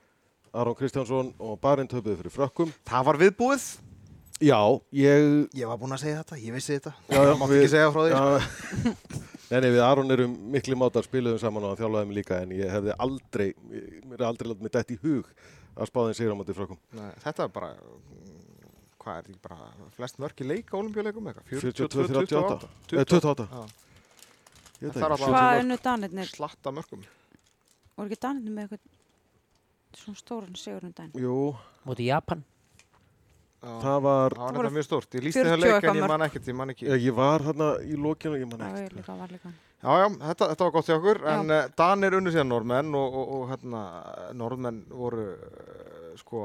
Aron 0.57 0.79
Kristjánsson 0.79 1.35
og 1.37 1.61
Barinn 1.63 1.91
töpuðu 1.91 2.17
fyrir 2.23 2.35
frökkum. 2.35 2.73
Það 2.89 3.07
var 3.11 3.21
viðbúið. 3.21 3.69
Já, 4.41 4.59
ég... 4.97 5.29
Ég 5.61 5.69
var 5.69 5.77
búinn 5.77 5.93
að 5.93 6.07
segja 6.07 6.23
þetta, 6.23 6.41
ég 6.41 6.57
vissi 6.57 6.79
þetta. 6.79 6.97
Já, 7.13 7.21
já, 7.21 7.37
Mátti 7.37 7.61
ekki 7.61 7.73
segja 7.75 7.93
frá 7.93 8.07
því. 8.07 8.17
sko. 8.17 8.81
Já, 8.81 8.99
nei, 9.51 9.61
nei, 9.61 9.71
við 9.77 9.85
Aron 9.85 10.17
erum 10.17 10.41
mikli 10.57 10.79
mátar 10.79 11.05
spiluðum 11.05 11.43
saman 11.43 11.69
og 11.69 11.89
mig 12.01 12.23
líka 12.23 12.41
en 12.41 12.57
ég 12.57 12.73
hefði 12.73 12.97
aldrei, 12.97 13.51
mér 14.09 14.23
er 14.23 14.29
aldrei 14.31 14.49
látið 14.55 14.65
mig 14.65 14.79
dætt 14.79 14.95
í 14.97 15.03
hug 15.05 15.29
að 15.77 15.91
spáðin 15.91 16.17
sigur 16.19 16.33
á 16.35 16.41
móti 16.41 16.55
frökkum. 16.57 16.79
Nei, 16.93 17.11
þetta 17.25 17.45
er 17.45 17.49
bara, 17.55 17.71
mm, 17.75 18.41
hvað 19.01 19.17
er 19.17 19.23
þetta 19.23 19.33
ekki 19.35 19.43
bara, 19.49 19.91
flest 19.97 20.19
mörk 20.19 20.41
í 20.41 20.47
leika, 20.51 20.77
olimpíuleikum 20.81 21.31
eitthvað? 21.31 21.47
42-38. 21.51 22.69
28. 22.91 22.99
Eh, 22.99 23.05
28. 23.05 23.49
Já. 23.51 23.63
Ég 24.81 24.89
veit 24.89 24.95
Það 24.95 25.03
er 25.03 25.13
ekki. 25.13 25.23
alltaf- 25.23 25.29
Hvað 25.35 25.61
unnu 25.65 25.77
Danirnir? 25.83 26.27
Slatta 26.35 26.71
mörkum. 26.73 27.03
Voru 27.97 28.09
ekki 28.09 28.21
Danirnir 28.21 28.55
með 28.55 28.63
eitthvað 28.69 30.01
svona 30.01 30.17
stóran 30.17 30.55
sigur 30.57 30.85
um 30.85 30.93
daginn? 30.93 31.21
Jú, 31.21 31.57
móti 31.87 32.07
Japan 32.07 32.45
Já. 33.63 33.81
það 33.83 33.99
var, 34.03 34.31
Það 34.31 34.55
var 34.57 34.71
mjög 34.71 34.85
stórt. 34.87 35.11
Ég 35.15 35.23
lísti 35.23 35.43
40 35.45 35.51
það 35.51 35.59
leik 35.61 35.73
eitthvað 35.75 35.91
en 35.97 36.03
ég 36.03 36.09
man 36.09 36.21
ekkert, 36.23 36.47
ég 36.49 36.55
man 36.57 36.69
ekki. 36.71 36.87
ég, 36.87 37.15
var 37.15 37.41
hérna 37.41 37.67
í 37.85 37.97
lokinu 37.97 38.35
og 38.35 38.41
ég 38.41 38.49
man 38.49 38.61
Það 38.61 39.53
var 39.83 39.91
var. 39.93 40.01
Já, 40.01 40.01
já, 40.03 40.09
þetta, 40.29 40.49
þetta 40.53 40.65
var 40.67 40.73
gott 40.75 40.89
hjá 40.89 40.97
okkur, 40.97 41.21
Já. 41.25 41.35
en 41.39 41.51
uh, 41.51 41.69
Danir 41.79 42.17
unnu 42.19 42.33
síðan 42.35 42.51
norðmenn 42.53 42.97
og, 42.99 43.15
og, 43.21 43.31
og 43.37 43.45
hérna, 43.53 43.85
norðmenn 44.37 44.83
voru, 44.93 45.29
uh, 45.37 46.11
sko, 46.21 46.43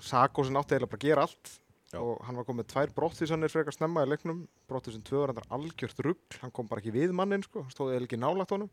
Sako 0.00 0.44
sem 0.46 0.56
átti 0.56 0.76
eiginlega 0.76 0.94
bara 0.94 1.00
að 1.02 1.08
gera 1.08 1.26
allt 1.28 1.52
Já. 1.90 1.98
og 2.00 2.22
hann 2.24 2.38
var 2.38 2.46
komið 2.46 2.62
með 2.62 2.70
tvær 2.70 2.94
brottvísanir 2.96 3.50
frekar 3.52 3.74
snemma 3.74 4.04
í 4.06 4.10
leiknum, 4.12 4.44
brottvísin 4.70 5.04
tvö 5.04 5.24
var 5.24 5.34
endar 5.34 5.48
algjört 5.50 6.00
rugg, 6.06 6.38
hann 6.40 6.52
kom 6.54 6.68
bara 6.70 6.80
ekki 6.80 6.94
við 6.94 7.12
mannin, 7.16 7.42
sko, 7.42 7.64
hann 7.66 7.74
stóði 7.74 7.96
eiginlega 7.96 8.14
ekki 8.14 8.20
nálægt 8.22 8.54
honum, 8.54 8.70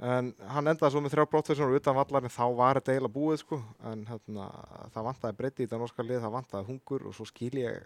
en 0.00 0.32
hann 0.54 0.72
endaði 0.72 0.94
svo 0.96 1.02
með 1.04 1.12
þrjá 1.14 1.26
brottvísanar 1.34 1.74
og 1.74 1.80
utan 1.82 1.98
vallarinn, 2.00 2.32
þá 2.32 2.44
var 2.56 2.80
þetta 2.80 2.94
eiginlega 2.96 3.16
búið, 3.20 3.42
sko, 3.44 3.60
en 3.92 4.06
hérna, 4.08 4.48
það 4.96 5.08
vantaði 5.12 5.38
breytti 5.42 5.62
í 5.62 5.68
þetta 5.68 5.82
norska 5.84 6.08
lið, 6.08 6.22
það 6.24 6.36
vantaði 6.40 6.68
hungur 6.72 7.06
og 7.06 7.16
svo 7.20 7.28
skil 7.28 7.52
ég, 7.60 7.76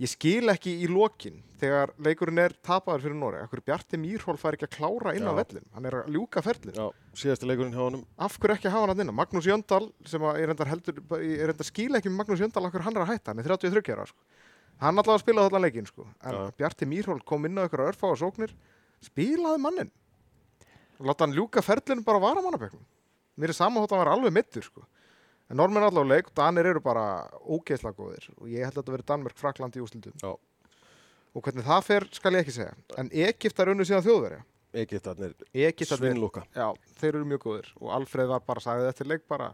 ég 0.00 0.08
skil 0.08 0.48
ekki 0.48 0.72
í 0.80 0.88
lokin 0.88 1.42
þegar 1.60 1.90
leikurinn 2.00 2.40
er 2.40 2.54
tapaður 2.64 3.02
fyrir 3.04 3.16
Nóri 3.20 3.40
akkur 3.44 3.60
Bjarti 3.66 3.98
Mýrhól 4.00 4.38
fær 4.40 4.56
ekki 4.56 4.68
að 4.68 4.76
klára 4.78 5.12
inn 5.16 5.28
á 5.28 5.32
vellin 5.36 5.66
hann 5.74 5.88
er 5.88 5.98
að 5.98 6.14
ljúka 6.14 6.40
ferlin 6.44 6.76
síðasti 7.12 7.48
leikurinn 7.48 7.74
hjá 7.76 7.82
honum. 7.82 8.04
af 8.16 8.38
hverju 8.40 8.56
ekki 8.56 8.70
að 8.70 8.76
hafa 8.76 8.86
hann 8.86 8.94
að 8.94 9.02
inn 9.04 9.14
Magnús 9.18 9.48
Jöndal 9.50 9.82
sem 10.08 10.24
að 10.24 10.40
er 10.40 10.54
endar 10.54 11.68
skil 11.68 11.90
ekki 11.98 12.08
með 12.08 12.20
Magnús 12.22 12.40
Jöndal 12.40 12.64
akkur 12.68 12.86
hann 12.86 12.96
er 12.96 13.04
að 13.04 13.12
hætta 13.12 13.34
hann 13.34 13.42
er 13.42 13.50
33 13.50 13.92
ára 13.92 14.06
sko. 14.08 14.24
hann 14.80 15.02
allavega 15.02 15.24
spilaði 15.24 15.50
allan 15.50 15.66
leikin 15.66 15.90
sko. 15.90 16.06
en 16.24 16.38
Já. 16.38 16.40
Bjarti 16.56 16.88
Mýrhól 16.88 17.20
kom 17.20 17.44
inn 17.44 17.60
á 17.60 17.68
ykkur 17.68 17.84
örfá 17.90 18.08
og 18.08 18.20
sóknir 18.22 18.54
spilaði 19.04 19.60
mannin 19.60 19.92
og 20.96 21.12
láta 21.12 21.26
hann 21.26 21.36
ljúka 21.36 21.60
ferlin 21.60 22.00
bara 22.04 22.16
á 22.16 22.24
varamannabeknum 22.24 22.86
mér 23.36 23.52
er 23.52 23.56
sama 23.56 23.84
hótt 23.84 23.92
að 23.92 24.00
hann 24.00 24.06
var 24.06 24.14
alveg 24.16 24.32
mittur 24.32 24.64
sko. 24.64 24.86
En 25.50 25.58
normenn 25.58 25.82
allavega 25.86 26.06
á 26.06 26.12
leik 26.14 26.30
Danir 26.36 26.68
eru 26.70 26.80
bara 26.84 27.04
ógeðslega 27.42 27.96
góðir 27.98 28.28
og 28.38 28.46
ég 28.50 28.64
held 28.64 28.76
að 28.76 28.82
þetta 28.82 28.94
verið 28.96 29.08
Danmörk 29.10 29.40
Frakland 29.40 29.76
í 29.76 29.82
úslitum 29.84 30.14
Já. 30.22 30.30
og 31.34 31.42
hvernig 31.44 31.66
það 31.66 31.84
fer 31.88 32.08
skal 32.14 32.34
ég 32.36 32.44
ekki 32.44 32.56
segja 32.60 32.74
en 33.02 33.10
Egiptar 33.26 33.72
unnu 33.74 33.86
síðan 33.88 34.06
þjóðverja 34.06 34.44
Egyptarnir, 34.70 35.32
svinnlúka. 35.82 36.44
já, 36.54 36.68
þeir 37.00 37.16
eru 37.16 37.26
mjög 37.26 37.40
góðir 37.42 37.70
og 37.80 37.88
Alfreð 37.96 38.28
var 38.30 38.44
bara 38.46 38.62
sagðið 38.62 38.90
eftir 38.92 39.08
leik 39.10 39.24
bara 39.26 39.48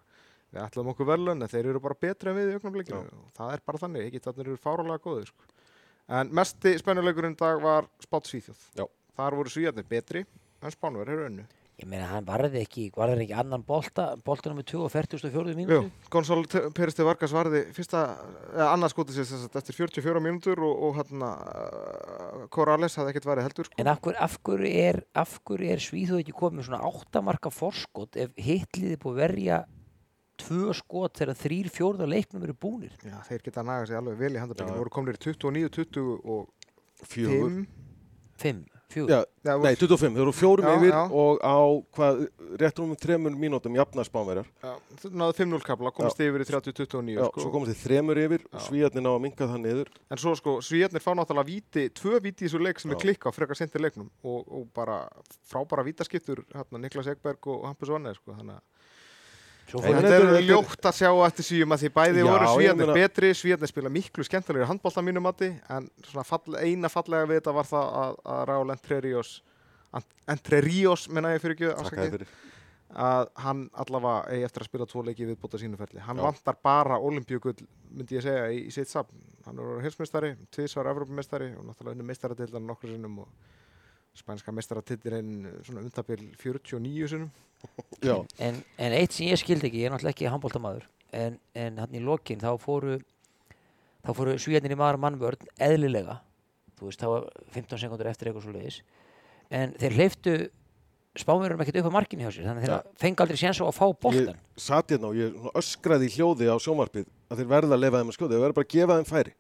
við 0.52 0.60
ætlum 0.66 0.90
okkur 0.92 1.08
velun 1.08 1.40
en 1.42 1.48
þeir 1.48 1.70
eru 1.72 1.80
bara 1.80 1.96
betri 1.96 2.30
en 2.30 2.36
við 2.36 2.50
í 2.52 2.84
Já. 2.84 2.98
og 3.00 3.30
það 3.38 3.54
er 3.54 3.62
bara 3.64 3.80
þannig, 3.80 4.08
Egyptarnir 4.10 4.50
eru 4.52 4.60
fárálega 4.60 5.00
góðir 5.00 5.30
sko. 5.30 5.48
en 6.08 6.34
mesti 6.36 6.74
spennuleikurinn 6.78 7.36
dag 7.40 7.62
var 7.62 7.88
Spátt 8.04 8.28
Svíþjóð 8.28 8.60
Já. 8.76 8.84
þar 9.16 9.38
voru 9.40 9.48
Svíjarnir 9.48 9.88
betri 9.88 10.26
en 10.60 10.70
Spánver 10.70 11.08
eru 11.08 11.30
önnu 11.30 11.46
ég 11.76 11.88
meina 11.90 12.06
hann 12.08 12.24
varði 12.24 12.62
ekki, 12.64 12.86
varði 12.96 13.26
ekki 13.26 13.34
annan 13.36 13.64
bolta 13.66 14.06
bolta 14.24 14.48
nummer 14.48 14.64
2 14.64 14.78
og 14.86 14.92
44 14.94 15.52
Jú, 15.52 15.56
mínútu 15.58 16.08
Gonzalo 16.12 16.70
Peristi 16.76 17.04
Vargas 17.04 17.34
varði 17.36 17.66
fyrsta, 17.76 18.04
eða 18.54 18.68
annað 18.72 18.94
skotið 18.94 19.18
sér 19.18 19.28
sem 19.28 19.42
sagt, 19.42 19.58
eftir 19.60 19.76
44 19.76 20.22
mínútur 20.24 20.62
og, 20.64 20.84
og 20.88 20.96
hérna 21.00 21.30
uh, 21.36 22.44
Corrales 22.52 22.96
hafði 22.96 23.12
ekkert 23.12 23.28
værið 23.28 23.48
heldur 23.50 23.68
sko. 23.68 23.80
en 23.82 23.90
af 23.92 24.00
hverju 24.04 24.22
af 24.24 24.36
hverju 24.48 24.70
er, 24.86 25.00
af 25.12 25.38
hverju 25.44 25.72
er 25.74 25.84
Svíþjóð 25.84 26.22
ekki 26.24 26.36
komið 26.40 26.62
með 26.62 26.68
svona 26.70 26.84
áttamarka 26.88 27.52
forskot 27.52 28.20
ef 28.24 28.32
hitliði 28.40 29.00
búið 29.02 29.16
að 29.18 29.22
verja 29.26 29.58
tvö 30.40 30.72
skot 30.76 31.20
þegar 31.20 31.38
þrýr 31.42 31.68
fjórða 31.72 32.08
leiknum 32.08 32.44
eru 32.44 32.56
búnir 32.56 32.96
Já, 33.04 33.18
þeir 33.28 33.44
geta 33.44 33.62
að 33.62 33.68
naga 33.70 33.90
sig 33.90 34.00
alveg 34.00 34.18
vel 34.20 34.32
í 34.36 34.40
handabækinu 34.40 34.74
Já. 34.76 34.80
voru 34.80 34.92
komnir 34.96 35.16
í 35.16 35.22
29, 35.28 35.70
20 35.76 36.16
og 36.24 36.48
Fjögur. 37.04 37.52
5 37.52 37.66
fimm, 38.40 38.64
fjögur 38.64 38.75
Já, 38.94 39.24
Já, 39.44 39.54
nei, 39.60 39.74
25. 39.76 40.14
Þeir 40.14 40.22
eru 40.22 40.32
fjórum 40.32 40.66
Já, 40.66 40.74
yfir 40.78 40.92
já. 40.94 41.00
og 41.10 41.40
á 41.42 41.58
hvað, 41.96 42.20
rétt 42.62 42.78
rúmum 42.80 42.98
þremur 43.02 43.34
mínútum 43.36 43.74
jafna 43.76 44.04
spánverjar. 44.06 44.46
Þú 45.02 45.10
náðu 45.10 45.36
5-0 45.40 45.66
kapla, 45.66 45.92
komist 45.96 46.22
yfir 46.22 46.44
í 46.44 46.46
30-29 46.48 47.16
Já, 47.16 47.26
sko. 47.26 47.42
svo 47.42 47.50
komast 47.52 47.72
þið 47.74 47.82
þremur 47.82 48.20
yfir 48.22 48.46
og 48.52 48.62
svíjarnir 48.64 49.04
ná 49.04 49.10
að 49.12 49.20
minka 49.26 49.50
það 49.50 49.60
niður. 49.64 49.90
En 50.14 50.22
svo 50.22 50.36
sko, 50.38 50.56
Svíjarnir 50.64 51.04
fá 51.04 51.10
náttúrulega 51.18 51.50
víti, 51.50 51.88
tvö 51.98 52.22
víti 52.24 52.46
í 52.46 52.48
þessu 52.48 52.62
leik 52.62 52.80
sem 52.80 52.94
er 52.94 53.02
klikka 53.02 53.28
á 53.28 53.36
frekar 53.36 53.58
senti 53.58 53.82
leiknum 53.82 54.08
og, 54.22 54.46
og 54.46 54.70
bara 54.76 55.02
frábara 55.50 55.84
vítaskiptur 55.86 56.46
hérna 56.54 56.80
Niklas 56.80 57.10
Ekberg 57.12 57.50
og 57.52 57.66
Hampus 57.68 57.92
Vanne 57.92 58.14
sko, 58.16 58.38
þannig 58.38 58.56
að 58.56 58.64
Svo 58.66 58.74
Nei, 58.74 58.74
fór, 58.74 58.74
men 58.74 59.55
þetta 59.66 60.12
er 60.16 60.42
ljótt 60.46 60.86
að 60.90 60.98
sjá 61.00 61.10
eftir 61.26 61.44
síum 61.48 61.74
að 61.74 61.82
því 61.84 61.90
bæði 61.96 62.20
Já, 62.22 62.26
voru 62.30 62.46
ég 62.46 62.54
Svíjarnir 62.56 62.86
meina- 62.86 62.96
betri, 63.00 63.30
Svíjarnir 63.34 63.70
spila 63.72 63.92
miklu 63.92 64.24
skemmtilegri 64.24 64.68
handbólta 64.70 65.02
mínum 65.02 65.22
mati 65.26 65.48
en 65.70 65.88
svona 66.06 66.24
fall, 66.24 66.56
eina 66.62 66.88
fallega 66.92 67.26
við 67.26 67.40
þetta 67.40 67.54
var 67.56 67.70
það 67.70 67.94
að, 68.02 68.18
að 68.36 68.44
Raúl 68.52 68.70
Entrerios 68.76 69.32
Entrerios, 70.28 71.06
menna 71.08 71.30
ég 71.34 71.40
fyrir 71.40 71.56
ekki 71.56 72.26
að 72.96 73.28
hann 73.42 73.62
allavega 73.76 74.30
eigi 74.32 74.44
eftir 74.46 74.62
að 74.62 74.68
spila 74.70 74.86
tvo 74.88 75.02
leiki 75.04 75.26
viðbúta 75.26 75.58
sínu 75.60 75.76
ferli. 75.76 76.00
Hann 76.00 76.20
Já. 76.20 76.22
vantar 76.28 76.56
bara 76.64 76.98
olimpíugull, 77.02 77.56
myndi 77.90 78.16
ég 78.16 78.22
segja, 78.24 78.44
í, 78.54 78.60
í 78.68 78.72
sitt 78.74 78.88
safn. 78.88 79.16
Hann 79.46 79.58
er 79.62 79.82
hersmeistari, 79.84 80.30
tvísvar 80.54 80.88
Evrópumestari 80.92 81.50
og 81.58 81.66
náttúrulega 81.66 81.96
unni 81.96 82.06
mestaratildan 82.06 82.66
nokkur 82.66 82.92
sinnum 82.92 83.18
og 83.24 83.28
spænska 84.16 84.52
mestaratildirinn 84.54 85.46
svona 85.66 85.82
umtabil 85.84 86.22
49 86.40 87.08
sinnum. 87.12 87.30
Já, 88.04 88.16
En, 88.38 88.60
en 88.78 88.92
eitt 88.94 89.14
sem 89.16 89.30
ég 89.30 89.40
skildi 89.40 89.66
ekki, 89.70 89.80
ég 89.82 89.88
er 89.88 89.94
náttúrulega 89.94 90.14
ekki 90.14 90.28
handbóltamaður, 90.30 90.84
en, 91.16 91.38
en 91.56 91.78
hann 91.82 91.94
í 91.96 92.02
lokin 92.04 92.40
þá 92.42 92.50
fóru, 92.62 92.98
þá 94.04 94.10
fóru 94.14 94.36
svíjarnir 94.38 94.76
í 94.76 94.78
maður 94.78 95.00
mannvörn 95.02 95.48
eðlilega, 95.66 96.18
þú 96.78 96.90
veist, 96.90 97.00
þá 97.00 97.08
var 97.14 97.26
15 97.56 97.80
sekundur 97.82 98.10
eftir 98.12 98.30
eitthvað 98.30 98.44
svo 98.46 98.54
leiðis, 98.54 98.78
en 99.50 99.72
þeir 99.80 99.96
hleyftu 99.98 100.36
spámjörum 101.16 101.64
ekkert 101.64 101.80
upp 101.80 101.88
á 101.88 101.96
markinu 101.96 102.26
hjá 102.26 102.30
sér, 102.36 102.44
þannig 102.50 102.68
að 102.68 102.70
þeir 102.84 103.00
fengi 103.00 103.24
aldrei 103.24 103.40
séns 103.40 103.60
á 103.62 103.64
að 103.64 103.76
fá 103.78 103.86
ég 103.88 103.98
boltan. 104.04 104.40
satt 104.60 104.92
hérna 104.92 105.08
og 105.10 105.16
ég 105.16 105.50
öskraði 105.56 106.10
í 106.10 106.14
hljóði 106.18 106.50
á 106.52 106.56
sjónvarpið 106.60 107.08
að 107.32 107.40
þeir 107.40 107.50
verða 107.54 107.72
að 107.78 107.82
lefa 107.86 108.02
þeim 108.02 108.12
að 108.12 108.18
skjóða, 108.18 108.32
þeir 108.36 108.44
verða 108.44 108.58
bara 108.60 108.68
að 108.68 108.74
gefa 108.76 108.98
þeim 109.00 109.08
færi. 109.10 109.32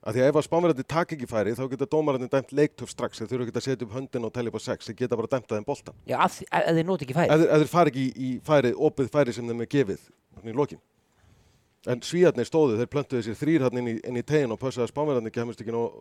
Af 0.00 0.14
því 0.16 0.20
að 0.24 0.28
ef 0.30 0.36
að 0.40 0.44
spámirandi 0.46 0.84
takk 0.88 1.10
ekki 1.12 1.26
færi 1.28 1.52
þá 1.52 1.64
geta 1.74 1.86
dómarandi 1.92 2.28
dæmt 2.32 2.52
leiktöf 2.56 2.88
strax, 2.88 3.18
þeir 3.20 3.28
þurfa 3.34 3.44
ekki 3.50 3.58
að 3.60 3.64
setja 3.66 3.84
upp 3.84 3.96
höndin 3.98 4.24
og 4.24 4.30
telja 4.32 4.48
upp 4.48 4.56
á 4.56 4.62
sex, 4.64 4.86
þeir 4.88 4.96
geta 5.02 5.18
bara 5.20 5.28
dæmt 5.34 5.44
að 5.50 5.56
þeim 5.58 5.66
boltan. 5.68 5.94
Já, 6.08 6.16
að, 6.24 6.38
að, 6.48 6.62
að 6.70 6.74
þeir 6.78 6.86
noti 6.88 7.04
ekki 7.04 7.16
færi. 7.18 7.28
Þeir, 7.28 7.44
ef 7.44 7.58
þeir 7.60 7.68
fari 7.74 7.92
ekki 7.92 8.04
í, 8.06 8.08
í 8.16 8.30
færi, 8.46 8.70
opið 8.88 9.10
færi 9.12 9.34
sem 9.36 9.50
þeim 9.50 9.60
er 9.60 9.68
gefið 9.74 10.00
í 10.40 10.54
lokin. 10.56 10.80
En 11.92 12.00
svíjarnir 12.04 12.48
stóðu, 12.48 12.78
þeir 12.80 12.88
plöntuðu 12.94 13.22
sér 13.28 13.36
þrýr 13.40 13.66
hann 13.66 13.76
inn 13.82 13.90
í, 13.92 13.94
inn 14.08 14.16
í 14.16 14.24
tegin 14.24 14.52
og 14.56 14.60
pössaði 14.60 14.86
að 14.88 14.92
spámirandi 14.94 15.32
kemist 15.36 15.60
ekki 15.60 15.76
of, 15.76 15.92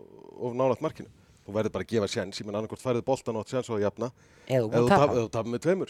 nálægt 0.55 0.83
markinu. 0.83 1.11
Þú 1.43 1.51
verður 1.59 1.75
bara 1.75 1.83
að 1.83 1.91
gefa 1.91 2.07
sjens, 2.11 2.39
ég 2.39 2.45
menn 2.47 2.55
annarkort 2.59 2.83
færið 2.83 3.03
boltan 3.07 3.35
og 3.39 3.43
átt 3.43 3.67
á 3.67 3.75
að 3.75 3.83
jafna. 3.83 4.07
Eða 4.47 4.63
þú 4.63 4.71
þú 4.75 4.87
tapa, 4.91 4.99
tap- 4.99 5.11
ef 5.11 5.15
þú 5.19 5.29
tapir 5.35 5.51
með 5.55 5.61
tveimur, 5.65 5.87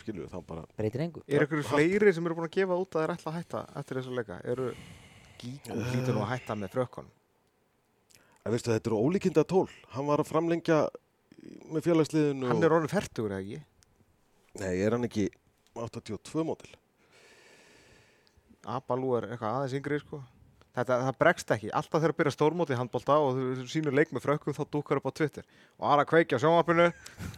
En 8.49 8.55
veistu, 8.55 8.71
þetta 8.73 8.89
eru 8.89 8.97
ólíkinda 9.05 9.43
tól. 9.45 9.67
Hann 9.93 10.07
var 10.09 10.23
að 10.23 10.31
framlengja 10.31 10.79
með 11.69 11.83
félagsliðinu. 11.85 12.47
Hann 12.49 12.65
er 12.65 12.73
orðin 12.73 12.89
færtugur, 12.89 13.35
eða 13.35 13.43
ekki? 13.43 13.59
Nei, 14.57 14.71
er 14.81 14.95
hann 14.95 15.05
ekki 15.05 15.27
82 15.77 16.45
mótil? 16.47 16.71
Abalú 18.65 19.13
er 19.19 19.27
eitthvað 19.29 19.59
aðeins 19.59 19.75
yngri, 19.77 19.99
sko. 20.01 20.23
Þetta, 20.79 20.97
það 21.05 21.19
bregst 21.21 21.53
ekki. 21.53 21.69
Alltaf 21.77 22.01
þegar 22.01 22.15
byrja 22.17 22.33
stórmóti 22.33 22.79
handbólta 22.79 23.19
og 23.21 23.37
þú 23.37 23.67
sínur 23.69 23.99
leik 23.99 24.15
með 24.17 24.25
frökkum 24.25 24.57
þá 24.57 24.63
dúkar 24.73 24.97
upp 24.97 25.11
á 25.13 25.17
Twitter. 25.21 25.45
Og 25.77 25.91
aðra 25.91 26.09
kveikja 26.09 26.41
á 26.41 26.43
sjónvarpinu. 26.47 26.89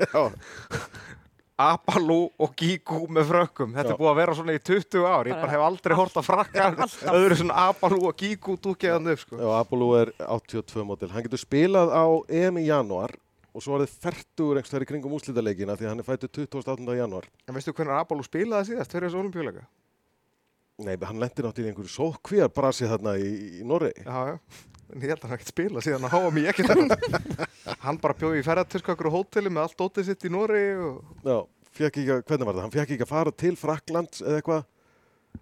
Abalú 1.62 2.20
og 2.42 2.54
Gíkú 2.58 3.04
með 3.14 3.28
frökkum. 3.32 3.74
Þetta 3.76 3.92
Já. 3.92 3.94
er 3.94 4.00
búið 4.00 4.12
að 4.12 4.20
vera 4.22 4.36
svona 4.38 4.56
í 4.56 4.62
20 4.70 5.06
ár. 5.08 5.30
Ég 5.30 5.42
bara 5.42 5.54
hef 5.54 5.66
aldrei 5.66 5.96
hort 6.00 6.20
að 6.22 6.28
frakka 6.28 6.70
öðru 7.18 7.38
svona 7.42 7.66
Abalú 7.70 8.00
og 8.10 8.16
Gíkú 8.22 8.56
dúkið 8.62 8.96
hann 8.96 9.12
upp, 9.14 9.22
sko. 9.26 9.40
Já, 9.42 9.50
Apollo 9.60 9.90
er 10.00 10.14
82 10.28 10.88
mótil. 10.88 11.12
Hann 11.14 11.28
getur 11.28 11.44
spilað 11.44 11.94
á 11.94 12.06
EM 12.42 12.62
í 12.62 12.66
janúar 12.70 13.14
og 13.52 13.64
svo 13.66 13.76
er 13.78 13.86
þið 13.86 13.96
færtugur 14.08 14.60
einhvers 14.62 14.74
þær 14.74 14.86
í 14.86 14.90
kringum 14.94 15.16
úslítaleikina 15.18 15.76
því 15.76 15.88
að 15.88 15.94
hann 15.94 16.04
er 16.04 16.08
fættur 16.08 16.32
28. 16.48 16.98
janúar. 17.02 17.28
En 17.48 17.58
veistu 17.58 17.76
hvernig 17.76 18.00
Abalú 18.00 18.26
spilaði 18.26 18.72
síðast 18.72 18.96
fyrir 18.96 19.10
þessu 19.10 19.22
olimpíuleika? 19.22 19.68
Nei, 20.82 20.96
hann 20.98 21.20
lendir 21.22 21.46
náttúrulega 21.46 21.68
í 21.68 21.74
einhverju 21.76 21.94
sókvíjar 21.94 22.52
brasi 22.56 22.88
þarna 22.90 23.18
í, 23.22 23.32
í 23.60 23.66
Noregi. 23.68 24.06
Já, 24.08 24.32
já. 24.32 24.70
En 24.92 25.00
ég 25.06 25.08
held 25.14 25.22
að 25.24 25.30
hann 25.30 25.38
ekkert 25.38 25.52
spila 25.54 25.82
síðan 25.86 26.04
að 26.08 26.14
háa 26.18 26.32
mig 26.36 26.50
ekki 26.52 26.66
þarna. 26.68 26.98
hann 27.86 28.00
bara 28.04 28.18
bjóði 28.20 28.42
í 28.42 28.46
ferðartösku 28.48 28.92
okkur 28.96 29.08
á 29.08 29.16
hóteli 29.16 29.52
með 29.54 29.64
allt 29.68 29.78
dótið 29.80 30.10
sitt 30.12 30.26
í 30.28 30.32
Nóri 30.34 30.64
og 30.76 31.24
Já, 31.24 31.38
fekk 31.80 32.02
ekki 32.02 32.06
að, 32.18 32.24
hvernig 32.28 32.50
var 32.50 32.58
það? 32.58 32.66
Hann 32.68 32.76
fekk 32.76 32.94
ekki 32.98 33.06
að 33.08 33.12
fara 33.14 33.34
til 33.46 33.54
Fraklands 33.60 34.24
eða 34.26 34.42
eitthvað 34.42 34.68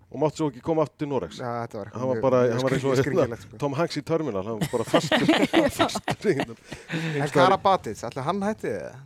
og 0.10 0.22
mátti 0.22 0.38
svo 0.38 0.48
ekki 0.52 0.62
koma 0.66 0.84
aftur 0.86 1.02
til 1.02 1.08
Noregs. 1.10 1.40
ja, 1.42 1.52
þetta 1.66 1.80
var 1.80 1.88
Hann 1.96 2.10
var 2.12 2.20
bara, 2.22 2.40
hann 2.54 2.62
var 2.62 2.76
eins 2.78 2.84
og 2.86 3.00
hérna. 3.02 3.38
Sko. 3.42 3.58
Tom 3.62 3.74
Hanks 3.78 3.98
í 3.98 4.04
Terminal, 4.06 4.44
hann 4.46 4.60
var 4.62 4.70
bara 4.76 4.86
fastur, 4.86 5.26
fastur. 5.80 6.30
einhvern- 6.30 7.24
En 7.24 7.34
Karabatic, 7.34 8.04
ætli 8.06 8.26
hann 8.28 8.42
hætti 8.46 8.74
það? 8.76 9.00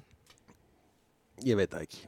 Ég 1.47 1.59
veit 1.59 1.71
það 1.71 1.85
ekki. 1.87 2.03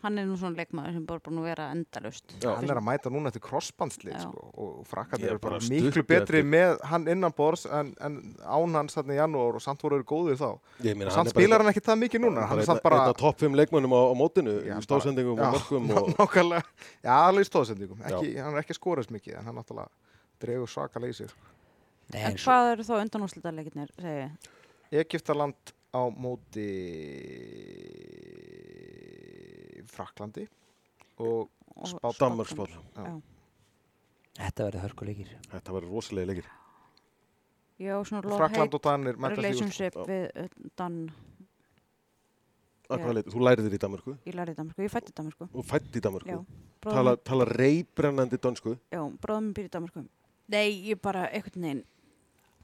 Hann 0.00 0.16
er 0.16 0.24
nú 0.24 0.36
svona 0.40 0.56
leikmaður 0.56 0.94
sem 0.96 1.02
bara 1.04 1.20
búin 1.20 1.38
að 1.42 1.46
vera 1.50 1.64
endalust. 1.74 2.32
Já. 2.40 2.48
Hann 2.56 2.70
er 2.72 2.78
að 2.80 2.86
mæta 2.86 3.10
núna 3.12 3.28
eftir 3.28 3.42
crossbandslið 3.44 4.14
sko, 4.22 4.44
og 4.56 4.94
er 4.96 5.24
eru 5.28 5.40
bara 5.42 5.58
bara 5.58 5.68
miklu 5.68 6.04
betri 6.08 6.40
eftir. 6.40 6.46
með 6.54 6.78
hann 6.88 7.08
innan 7.12 7.34
bors 7.36 7.66
en, 7.68 7.90
en 8.00 8.16
án 8.40 8.78
hans 8.78 8.96
þarna 8.96 9.12
í 9.12 9.18
janúar 9.18 9.58
og 9.58 9.64
samt 9.64 9.82
voru 9.84 9.98
þeir 9.98 10.06
góðir 10.08 10.38
þá. 10.40 10.48
Ég 10.86 10.96
meina, 10.96 11.12
Samt 11.12 11.34
spilar 11.34 11.60
hann 11.60 11.72
ekki 11.72 11.82
það 11.84 12.00
mikið 12.04 12.24
núna, 12.24 12.46
hann 12.48 12.62
er 12.62 12.68
samt 12.70 12.80
bara... 12.86 13.02
Einn 13.02 13.12
af 13.12 13.18
topp 13.20 13.44
5 13.44 13.58
leikmönnum 13.60 13.92
á, 13.92 14.00
á 14.08 14.14
mótinu, 14.16 14.54
Já, 14.64 14.76
í 14.78 14.86
stóðsendingum 14.86 15.36
og 15.36 15.58
mörgum 15.58 15.90
og... 16.00 16.08
Nákvæmlega, 16.16 16.62
já, 17.04 17.12
alveg 17.18 17.44
í 17.44 17.50
stóðsendingum. 17.50 18.00
Ekki, 18.08 18.30
hann 18.40 18.56
er 18.56 18.62
ekki 18.64 18.78
skorast 18.78 19.12
mikið 19.12 19.36
en 19.42 19.50
hann 19.50 19.60
náttúrulega 19.60 19.92
dregur 20.40 20.72
svakalega 20.72 21.12
í 21.12 21.18
sig. 21.20 21.36
Nei, 22.14 22.24
En 22.30 22.40
hvað 22.40 22.70
eru 22.72 22.88
þá 22.88 22.94
undanúslitaleikinir, 23.02 23.92
segi 24.00 24.24
ég? 24.24 24.50
Egyptaland 25.04 25.74
á 25.94 26.02
móti 26.10 26.70
Fraklandi 30.00 30.48
og. 31.20 31.50
Já. 32.96 33.12
þetta 34.40 34.66
verður 34.66 34.82
hörkuleikir. 34.84 35.34
Þetta 35.52 35.76
verður 35.76 35.92
rosalega 35.94 36.32
leikir. 36.32 36.48
Já, 37.80 37.94
svona 38.04 38.20
Frakland 38.36 38.74
og 38.76 38.82
Danir 38.84 39.16
í 39.16 39.30
relationship 39.32 39.96
við 40.08 40.26
uh, 40.34 40.48
Dan. 40.76 40.98
Þú 42.90 43.44
lærið 43.46 43.68
þér 43.68 43.76
í 43.76 43.80
Danmörku. 43.84 44.16
Ég 44.26 44.34
lærði 44.34 44.56
Danmarku, 44.58 44.82
ég 44.82 44.90
fætti 44.90 45.14
Danmarku. 45.14 45.46
Þú 45.52 45.64
fætt 45.68 45.96
í 45.96 46.02
Danmörku. 46.02 46.40
Já. 46.40 46.66
Tala, 46.82 47.14
tala 47.16 47.46
reybrennandi 47.46 48.40
dönsku. 48.40 48.74
já, 48.90 49.00
bróðum 49.22 49.46
minn 49.46 49.54
býr 49.56 49.68
í 49.68 49.72
Danmarku. 49.72 50.02
Nei, 50.50 50.68
ég 50.90 50.98
bara, 51.00 51.28
einhvern 51.30 51.62
veginn, 51.62 51.84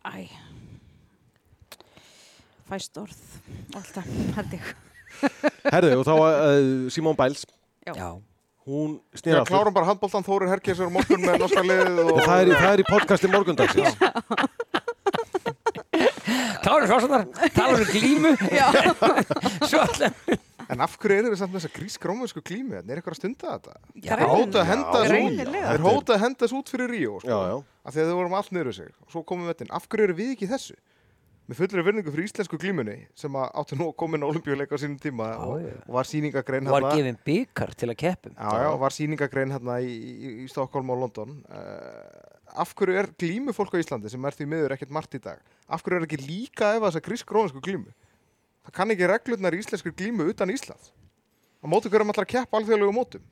æ, 0.02 0.26
fæst 2.66 2.98
orð, 2.98 3.20
alltaf, 3.78 4.08
held 4.34 4.56
ég. 4.58 4.72
Herðu, 5.72 5.92
og 6.00 6.06
þá 6.08 6.14
uh, 6.16 6.88
Simón 6.94 7.16
Bæls, 7.18 7.44
Já. 7.86 7.92
Já. 7.94 8.08
hún 8.66 8.96
Já, 9.14 9.20
snýra 9.22 9.40
aftur. 9.44 9.52
klárum 9.56 9.74
bara 9.76 9.86
handbóltan 9.92 10.26
Þórir 10.26 10.50
Herkesur 10.54 10.90
morgun 10.90 11.22
með 11.26 11.38
norska 11.44 11.62
liðið 11.66 12.00
og... 12.10 12.20
Það 12.24 12.40
er, 12.42 12.50
í- 12.50 12.58
það 12.60 12.72
er 12.72 12.82
í 12.82 12.88
podcasti 12.90 13.30
morgundagsins. 13.30 13.94
Kláður 16.66 16.88
Svássonar, 16.90 17.24
talar 17.54 17.80
um 17.84 17.90
glímu. 17.92 18.32
Já. 18.50 18.66
Svo 19.70 19.80
allir. 19.84 20.38
En 20.66 20.80
af 20.82 20.96
hverju 20.98 21.20
eru 21.22 21.30
við 21.30 21.38
samt 21.38 21.52
með 21.54 21.60
þessa 21.62 21.76
grísk-rómansku 21.76 22.40
glímu? 22.42 22.74
Er 22.80 22.96
eitthvað 22.98 23.14
að 23.14 23.18
stunda 23.20 23.52
þetta? 23.52 23.74
Já, 24.02 24.16
Þeir 24.18 24.32
hóta 24.32 24.58
að 24.64 24.66
henda 24.72 24.96
þessu 24.96 25.04
út. 25.06 25.12
greinilega. 25.14 25.68
Þeir 25.70 25.84
hóta 25.86 26.16
að 26.16 26.22
henda 26.24 26.42
þessu 26.42 26.58
út 26.58 26.72
fyrir 26.74 26.90
Ríó, 26.90 27.12
sko. 27.22 27.30
Já, 27.30 27.38
já. 27.52 27.56
Af 27.86 27.94
því 27.94 28.02
að 28.02 28.10
þau 28.10 28.16
vorum 28.18 28.34
allt 28.40 28.50
niður 28.56 28.74
sig. 28.80 28.90
Og 29.06 29.14
svo 29.14 29.22
komum 29.30 29.46
við 29.46 29.52
þetta 29.54 29.66
inn. 29.68 29.74
Af 29.78 29.86
hverju 29.92 30.08
eru 30.08 30.16
við 30.18 30.32
ekki 30.34 30.48
í 30.48 30.50
þessu? 30.50 30.74
Með 31.46 31.60
fullri 31.60 31.82
virðingu 31.86 32.10
fyrir 32.10 32.26
íslensku 32.26 32.58
glímunni 32.58 32.94
sem 33.14 33.36
að 33.38 33.50
áttu 33.60 33.76
nú 33.78 33.86
að 33.92 33.98
koma 34.02 34.18
inn 34.18 34.24
á 34.26 34.30
olimpíuleika 34.32 34.74
á 34.74 34.82
sínum 34.82 34.96
tíma 34.98 35.28
Já, 35.30 35.42
og, 35.46 35.66
og 35.86 35.92
var 35.94 36.08
sýningagrein 36.10 36.66
Og 36.66 36.74
var 36.74 36.86
gefin 36.90 37.18
byggar 37.28 37.74
til 37.78 37.88
að 37.92 37.98
keppum. 38.00 38.34
Já, 38.34 38.64
já, 38.64 38.70
var 38.82 38.96
sýningagrein 38.96 39.54
hérna 39.54 39.76
í, 39.78 39.92
í, 39.94 40.32
í 40.42 40.48
Stokkólm 40.50 40.90
og 40.90 41.04
London. 41.04 41.36
Uh, 41.46 42.50
af 42.58 42.74
hverju 42.74 42.98
er 42.98 43.10
glímu 43.14 43.54
fólk 43.54 43.78
á 43.78 43.82
Íslandi 43.82 44.10
sem 44.10 44.26
er 44.26 44.34
því 44.34 44.48
miður 44.50 44.74
ekkert 44.74 44.96
margt 44.98 45.14
í 45.14 45.22
dag? 45.22 45.38
Af 45.70 45.86
hverju 45.86 46.00
er 46.00 46.08
ekki 46.08 46.18
líka 46.24 46.72
ef 46.74 46.82
þessa 46.88 47.04
grísk-rómansku 47.06 47.62
glímu? 47.62 47.94
Það 48.66 48.76
kann 48.80 48.96
ekki 48.96 49.10
reglurnar 49.12 49.54
í 49.54 49.62
íslensku 49.62 49.94
glímu 49.94 50.26
utan 50.32 50.50
Íslands. 50.50 50.90
Á 51.62 51.66
móti 51.70 51.92
hverjum 51.92 52.10
allar 52.10 52.26
að 52.26 52.32
keppa 52.34 52.58
alþjóðlegu 52.58 52.94
mótum. 52.96 53.22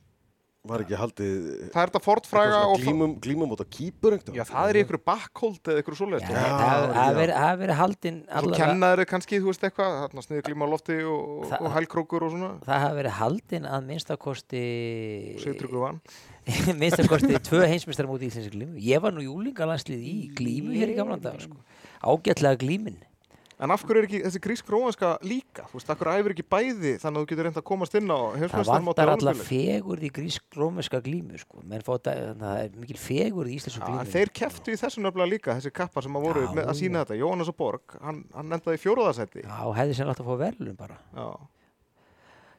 Var 0.64 0.80
ekki 0.80 0.96
haldið 0.96 1.40
Það 1.74 1.80
er 1.82 1.90
þetta 1.90 2.00
fortfræga 2.00 2.60
og... 2.70 2.78
glímum, 2.80 3.10
glímum 3.20 3.50
út 3.52 3.60
á 3.60 3.68
kýpur 3.68 4.14
einhvern 4.16 4.38
Já, 4.38 4.44
það 4.48 4.70
er 4.70 4.78
einhverju 4.80 5.00
backhold 5.10 5.60
eða 5.68 5.82
einhverju 5.82 5.98
Já, 5.98 6.00
svoleiðist. 6.00 6.30
það 6.32 6.94
hafi 6.96 7.58
verið- 7.60 7.76
haldinn 7.80 8.20
Svo 8.24 8.38
allavega, 8.40 8.60
kennaður 8.70 9.08
kannski, 9.10 9.40
þú 9.44 9.50
veist 9.50 9.66
eitthvað, 9.68 9.98
þarna 10.06 10.24
sniður 10.24 10.46
glíma 10.48 10.64
á 10.64 10.68
lofti 10.72 10.96
og, 11.04 11.52
og 11.60 11.70
hælkrókur 11.76 12.24
og 12.24 12.32
svona. 12.32 12.50
það 12.64 12.82
hafi 12.86 12.98
verið 13.02 13.16
haldinn 13.20 13.68
að 13.68 13.86
minnstakosti, 13.92 14.64
Sigtryggur 15.44 15.84
vann. 15.84 16.00
minnstakosti 16.80 17.40
tvö 17.50 17.64
heimsmyndstara 17.68 18.08
múti 18.08 18.24
í 18.24 18.32
íslenski 18.32 18.56
glímu. 18.56 18.80
Ég 18.88 19.04
var 19.04 19.12
nú 19.12 19.24
júlingalandslið 19.24 20.00
í 20.00 20.16
glímu 20.36 20.72
hér 20.80 20.92
í 20.92 20.96
gamla 20.96 21.20
dag, 21.20 21.44
sko. 21.44 21.60
Ágætlega 22.04 22.56
glímin. 22.64 22.96
En 23.62 23.70
af 23.70 23.84
hverju 23.86 24.00
er 24.02 24.06
ekki 24.08 24.18
þessi 24.24 24.40
grísk-rómanska 24.42 25.10
líka? 25.22 25.62
Þú 25.70 25.78
veist, 25.78 25.90
af 25.92 25.98
hverju 26.00 26.14
æfir 26.24 26.32
ekki 26.34 26.44
bæði 26.50 26.92
þannig 26.98 27.20
að 27.20 27.22
þú 27.22 27.28
getur 27.30 27.46
reynd 27.46 27.60
að 27.60 27.66
komast 27.70 27.94
inn 27.94 28.10
á 28.10 28.18
Það 28.18 28.40
heimsmeistaramóti 28.42 28.88
vantar 28.98 29.06
á 29.06 29.14
alla 29.14 29.34
Ólympíuleik? 29.34 29.48
fegurð 29.50 30.02
í 30.04 30.10
grísk-rómeska 30.18 31.00
glímu, 31.06 31.38
sko. 31.38 31.62
Menn 31.62 31.84
þetta, 31.86 32.14
það 32.42 32.62
er 32.64 32.76
mikil 32.82 32.98
fegurð 32.98 33.52
í 33.52 33.58
íslensku 33.60 33.84
glímu. 33.86 34.06
þeir 34.16 34.32
keftu 34.40 34.74
í 34.74 34.80
þessu 34.82 35.04
nöfnilega 35.06 35.30
líka, 35.30 35.54
þessi 35.60 35.74
kappar 35.78 36.02
sem 36.02 36.18
að 36.18 36.26
voru 36.26 36.42
Já, 36.48 36.50
með 36.58 36.70
að 36.72 36.78
sína 36.82 37.04
þetta. 37.04 37.20
Jóhannes 37.22 37.52
og 37.54 37.56
Borg, 37.62 37.96
hann, 38.02 38.24
hann 38.34 38.52
endaði 38.58 38.82
fjóruðarsætti. 38.82 39.46
Já, 39.46 39.60
hefði 39.78 39.94
sem 40.00 40.10
að 40.10 40.24
fá 40.26 40.34
verðlun 40.42 40.76
bara. 40.76 40.98
Já. 41.14 41.28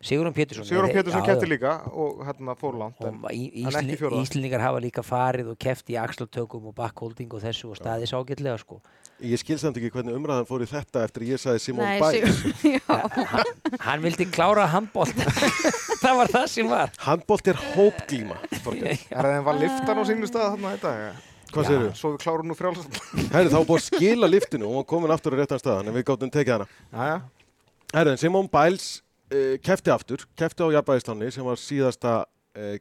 Sigurðan 0.05 0.35
Pétursson 0.37 0.67
Sigurðan 0.69 0.91
er- 0.91 0.97
Pétursson 0.99 1.23
já. 1.25 1.47
líka 1.49 1.71
og 1.89 2.19
hérna 2.27 2.53
fór 2.59 2.75
langt 2.77 2.99
en, 3.01 3.15
en 3.15 3.23
ekki 3.25 3.63
Ísli- 3.65 3.97
fjórða. 3.97 4.19
Íslendingar 4.21 4.61
hafa 4.61 4.81
líka 4.83 5.01
farið 5.05 5.49
og 5.53 5.57
keft 5.59 5.89
í 5.89 5.97
axlatökum 5.97 6.67
og 6.69 6.75
backholding 6.77 7.33
og 7.33 7.41
þessu 7.41 7.71
og 7.71 7.79
staðið 7.79 8.11
ságillega 8.13 8.59
sko. 8.61 8.77
Ég 9.23 9.39
skil 9.39 9.57
samt 9.57 9.77
ekki 9.79 9.89
hvernig 9.95 10.13
umræðan 10.19 10.45
fór 10.45 10.61
í 10.61 10.67
þetta 10.69 11.05
eftir 11.07 11.23
að 11.23 11.29
ég 11.33 11.39
sagði 11.41 11.61
Simón 11.63 11.87
Nei, 11.87 11.99
Bæs. 12.03 12.41
Sigur- 12.61 12.73
já, 12.75 13.79
hann 13.87 14.01
vildi 14.03 14.25
klára 14.29 14.65
handbólt 14.73 15.15
það 16.03 16.17
var 16.19 16.27
það 16.35 16.47
sem 16.51 16.67
var 16.69 16.91
Handbólt 17.05 17.47
er 17.47 17.61
hópglíma. 17.73 18.35
Er 18.51 19.23
það 19.23 19.31
en 19.39 19.45
var 19.47 19.57
liftan 19.61 19.97
á 19.97 20.03
sínu 20.05 20.27
stað 20.29 20.51
þarna 20.53 20.73
þetta 20.75 20.93
ja. 20.99 21.13
Hvað 21.55 21.63
Já. 21.63 21.69
segirðu? 21.69 21.89
svo 21.95 22.09
við 22.11 22.19
klárum 22.25 22.49
nú 22.51 22.55
frjálsand 22.59 22.97
Herri, 23.31 23.49
þá 23.49 23.55
var 23.55 23.67
búið 23.69 23.79
að 23.79 23.87
skila 23.87 24.27
liftinu 24.27 24.69
og 24.75 24.85
komin 24.89 25.13
aftur 25.15 25.33
á 25.33 25.39
réttan 25.39 25.61
staðan 25.61 25.87
en 25.87 25.95
við 25.95 26.03
gáttum 26.09 26.31
tekið 26.33 26.65
hana. 26.91 28.17
Simón 28.19 28.49
Bæls 28.51 29.01
uh, 29.31 29.55
kefti 29.65 29.93
aftur, 29.93 30.25
kefti 30.37 30.63
á 30.65 30.69
jafnbæðislanni 30.77 31.31
sem 31.33 31.45
var 31.47 31.57
síðasta 31.61 32.13
uh, 32.25 32.75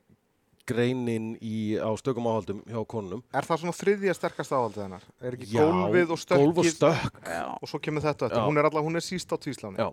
greinin 0.65 1.35
í, 1.45 1.77
á 1.77 1.93
stökum 2.01 2.25
áhaldum 2.31 2.63
hjá 2.65 2.81
konunum. 2.89 3.21
er 3.37 3.45
það 3.45 3.61
svona 3.65 3.77
þriðja 3.77 4.15
sterkast 4.17 4.55
áhaldið 4.57 4.83
hennar? 4.87 5.03
Er 5.21 5.37
ekki 5.37 5.51
Já, 5.53 5.61
gólfið 5.61 6.15
og 6.15 6.21
stökkið 6.23 6.45
Gólf 6.47 6.61
og 6.63 6.69
stökk. 6.73 7.19
já. 7.29 7.45
og 7.61 7.69
svo 7.69 7.81
kemur 7.85 8.05
þetta 8.07 8.31
Já. 8.33 8.39
hún 8.47 8.57
er 8.59 8.65
allavega, 8.71 8.87
hún 8.89 8.97
er 8.97 9.05
síst 9.05 9.29
á 9.29 9.37
tvísláni 9.37 9.77
Já. 9.83 9.91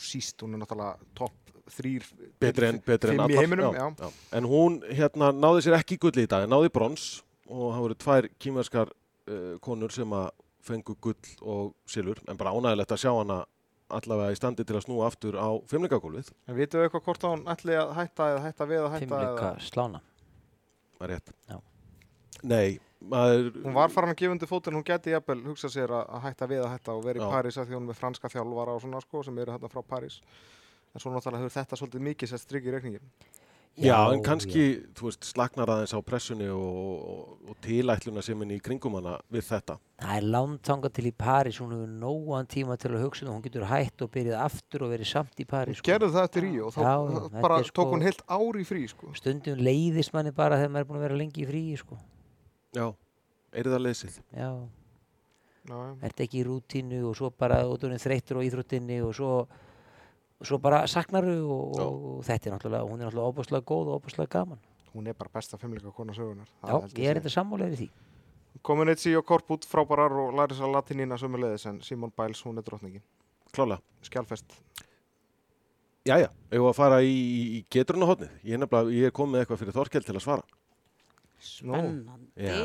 síst, 0.00 0.40
hún 0.40 0.56
er 0.56 0.62
náttúrulega 0.62 0.96
topp 1.14 1.52
þrýr 1.74 2.06
betri 2.40 2.66
en, 2.72 2.80
betri 2.84 3.12
en 3.12 3.20
fimm 3.20 3.20
í 3.20 3.36
allar. 3.36 3.44
heiminum, 3.44 3.76
já. 3.76 3.86
já. 4.00 4.10
En 4.40 4.48
hún 4.48 4.80
hérna 4.96 5.28
náði 5.32 5.66
sér 5.66 5.76
ekki 5.78 5.96
gull 6.00 6.16
í 6.20 6.26
dag, 6.28 6.48
náði 6.48 6.72
brons 6.72 7.22
og 7.44 7.74
það 7.74 7.84
voru 7.84 7.98
tvær 8.06 8.28
kýmverskar 8.40 8.92
uh, 9.28 9.54
konur 9.64 9.92
sem 9.92 10.08
að 10.16 10.30
fengu 10.64 10.96
gull 11.04 11.32
og 11.44 11.74
silfur, 11.84 12.20
en 12.28 12.40
bara 12.40 12.52
ánægilegt 12.56 12.92
að 12.96 13.02
sjá 13.04 13.12
hana 13.12 13.42
allavega 13.92 14.32
í 14.32 14.38
standi 14.38 14.64
til 14.64 14.78
að 14.78 14.86
snúa 14.86 15.10
aftur 15.10 15.36
á 15.36 15.48
fimmleikagólfið, 15.70 16.32
en 16.48 16.58
vitum 16.58 16.80
við 16.80 16.88
eitthvað 16.88 17.06
hvort 17.08 17.28
hún 17.28 17.44
ætli 17.52 17.76
að 17.78 17.94
hætta 17.98 18.30
eða 18.32 18.42
hætta 18.46 18.66
við 18.70 18.82
að 18.82 18.90
hætta 18.94 19.04
fimmleika 19.04 19.52
eða... 19.52 19.68
slána 19.68 20.00
var 21.00 21.12
rétt. 21.12 21.32
Já. 21.50 21.58
Nei, 22.44 22.80
maður, 23.00 23.50
hún 23.64 23.76
var 23.76 23.92
farin 23.92 24.14
að 24.14 24.20
gefa 24.20 24.36
undir 24.36 24.50
fótinn, 24.50 24.76
hún 24.78 24.86
geti 24.86 25.14
jafnvel 25.14 25.40
hugsa 25.46 25.70
sér 25.72 25.92
að, 25.96 26.12
hætta 26.24 26.48
við 26.50 26.64
að 26.64 26.72
hætta 26.74 26.96
og 26.96 27.06
vera 27.06 27.20
í. 27.20 27.30
París 27.36 27.58
að 27.60 27.70
því 27.70 27.78
hún 27.78 27.86
er 27.86 27.90
með 27.92 28.00
franska 28.00 28.32
þjálfara 28.32 28.76
og 28.76 28.84
svona 28.84 29.02
sko 29.04 29.24
sem 29.26 29.40
eru 29.44 29.54
hérna 29.54 29.72
frá 29.72 29.82
París 29.84 30.20
en 30.94 31.02
svo 31.02 31.12
náttúrulega 31.12 31.42
hefur 31.42 31.56
þetta 31.58 31.78
svolítið 31.80 32.06
mikið 32.08 32.30
sett 32.30 32.44
strikk 32.44 32.68
í 32.68 32.74
reikningin 32.74 33.08
já, 33.76 33.96
en 34.14 34.22
kannski, 34.22 34.64
þú 34.94 35.08
veist, 35.08 35.24
slagnar 35.26 35.70
aðeins 35.72 35.94
á 35.94 36.00
pressunni 36.06 36.46
og, 36.52 37.08
og, 37.10 37.38
og 37.50 37.56
tilætluna 37.64 38.22
sem 38.22 38.42
er 38.46 38.52
í 38.54 38.58
kringum 38.62 38.94
hana 39.00 39.16
við 39.32 39.48
þetta. 39.48 39.76
það 40.04 40.16
er 40.20 40.26
langt 40.34 40.62
þangað 40.68 40.92
til 40.98 41.06
í 41.10 41.12
París 41.24 41.58
hún 41.62 41.72
hefur 41.74 41.90
nógan 42.04 42.46
tíma 42.50 42.76
til 42.78 42.92
að 42.92 43.02
hugsa 43.06 43.24
um 43.24 43.28
það. 43.30 43.34
hún 43.34 43.44
getur 43.48 43.66
hætt 43.70 44.04
og 44.06 44.12
byrjað 44.14 44.44
aftur 44.44 44.84
og 44.86 44.92
verið 44.94 45.10
samt 45.10 45.42
í 45.42 45.46
París 45.48 45.80
sko. 45.80 45.88
gerðu 45.90 46.12
það 46.14 46.28
eftir 46.28 46.46
í 46.50 46.54
og 46.62 46.74
þá 46.76 46.80
Já, 46.84 46.94
já, 46.94 47.18
þetta 47.18 47.42
bara 47.48 47.58
er 47.58 47.64
sko- 47.70 47.76
tók 47.82 47.92
hún 47.96 48.06
heilt 48.06 48.22
ár 48.28 48.60
í 48.60 48.64
frí 48.68 48.84
sko. 48.90 49.12
stundum 49.14 49.58
leiðist 49.58 50.12
manni 50.14 50.30
bara 50.34 50.56
þegar 50.60 50.70
maður 50.74 50.84
er 50.84 50.88
búin 50.92 51.00
að 51.00 51.06
vera 51.08 51.20
lengi 51.24 51.42
í 51.42 51.48
fríi 51.50 51.76
sko. 51.78 51.98
Já, 52.74 52.86
er 53.54 53.64
það 53.74 53.84
leysið? 53.88 54.20
já, 54.34 54.50
já, 55.64 55.74
já. 55.74 55.94
ert 56.02 56.20
ekki 56.20 56.42
í 56.42 56.46
rútínu 56.46 57.04
og 57.08 57.16
svo 57.16 57.30
bara 57.30 57.62
út 57.66 57.82
úr 57.86 57.94
þreyttur 57.98 58.38
á 58.38 58.46
íþróttinni 58.46 58.98
og 59.02 59.14
svo, 59.16 59.46
svo 60.42 60.58
bara 60.58 60.86
saknaru 60.90 61.36
og, 61.46 61.76
Já. 61.78 61.84
og 61.84 62.24
þetta 62.26 62.48
er 62.50 62.56
náttúrulega 62.56 62.88
hún 62.88 63.00
er 63.00 63.06
náttúrulega 63.08 63.30
óbúslega 63.30 63.64
góð 63.64 63.92
og 63.92 64.00
óbúslega 64.02 64.32
gaman 64.38 64.58
hún 64.94 65.06
er 65.08 65.14
bara 65.14 65.30
besta 65.34 65.58
fimmleika 65.58 65.92
kona 65.92 66.12
sögunar 66.12 66.48
já, 66.62 66.80
ég 66.98 67.10
er 67.10 67.20
þetta 67.20 67.36
sammálega 67.36 67.76
í 67.76 67.84
því 67.84 67.90
Kominitsi 68.62 69.10
og 69.18 69.24
Korpút 69.26 69.66
frábærar 69.66 70.12
og 70.14 70.34
Larissa 70.38 70.66
Latinina 70.70 71.18
sömulegðis 71.18 71.66
en 71.68 71.80
Simon 71.82 72.12
Biles, 72.16 72.40
hún 72.46 72.56
er 72.56 72.62
drottningin. 72.62 73.02
Klálega. 73.52 73.82
Skjálfest. 74.06 74.54
Jæja, 76.06 76.28
ef 76.30 76.60
við 76.62 76.68
að 76.70 76.76
fara 76.78 77.00
í, 77.02 77.10
í, 77.10 77.42
í 77.58 77.60
geturunahotnið. 77.74 78.30
Ég 78.44 78.56
er 78.56 78.62
nefnilega, 78.62 78.94
ég 78.94 79.10
er 79.10 79.14
komið 79.16 79.34
með 79.34 79.42
eitthvað 79.42 79.60
fyrir 79.60 79.76
Þorkell 79.76 80.04
til 80.06 80.14
að 80.14 80.24
svara. 80.24 80.46
Spennandi. 81.44 82.46
Já. 82.46 82.56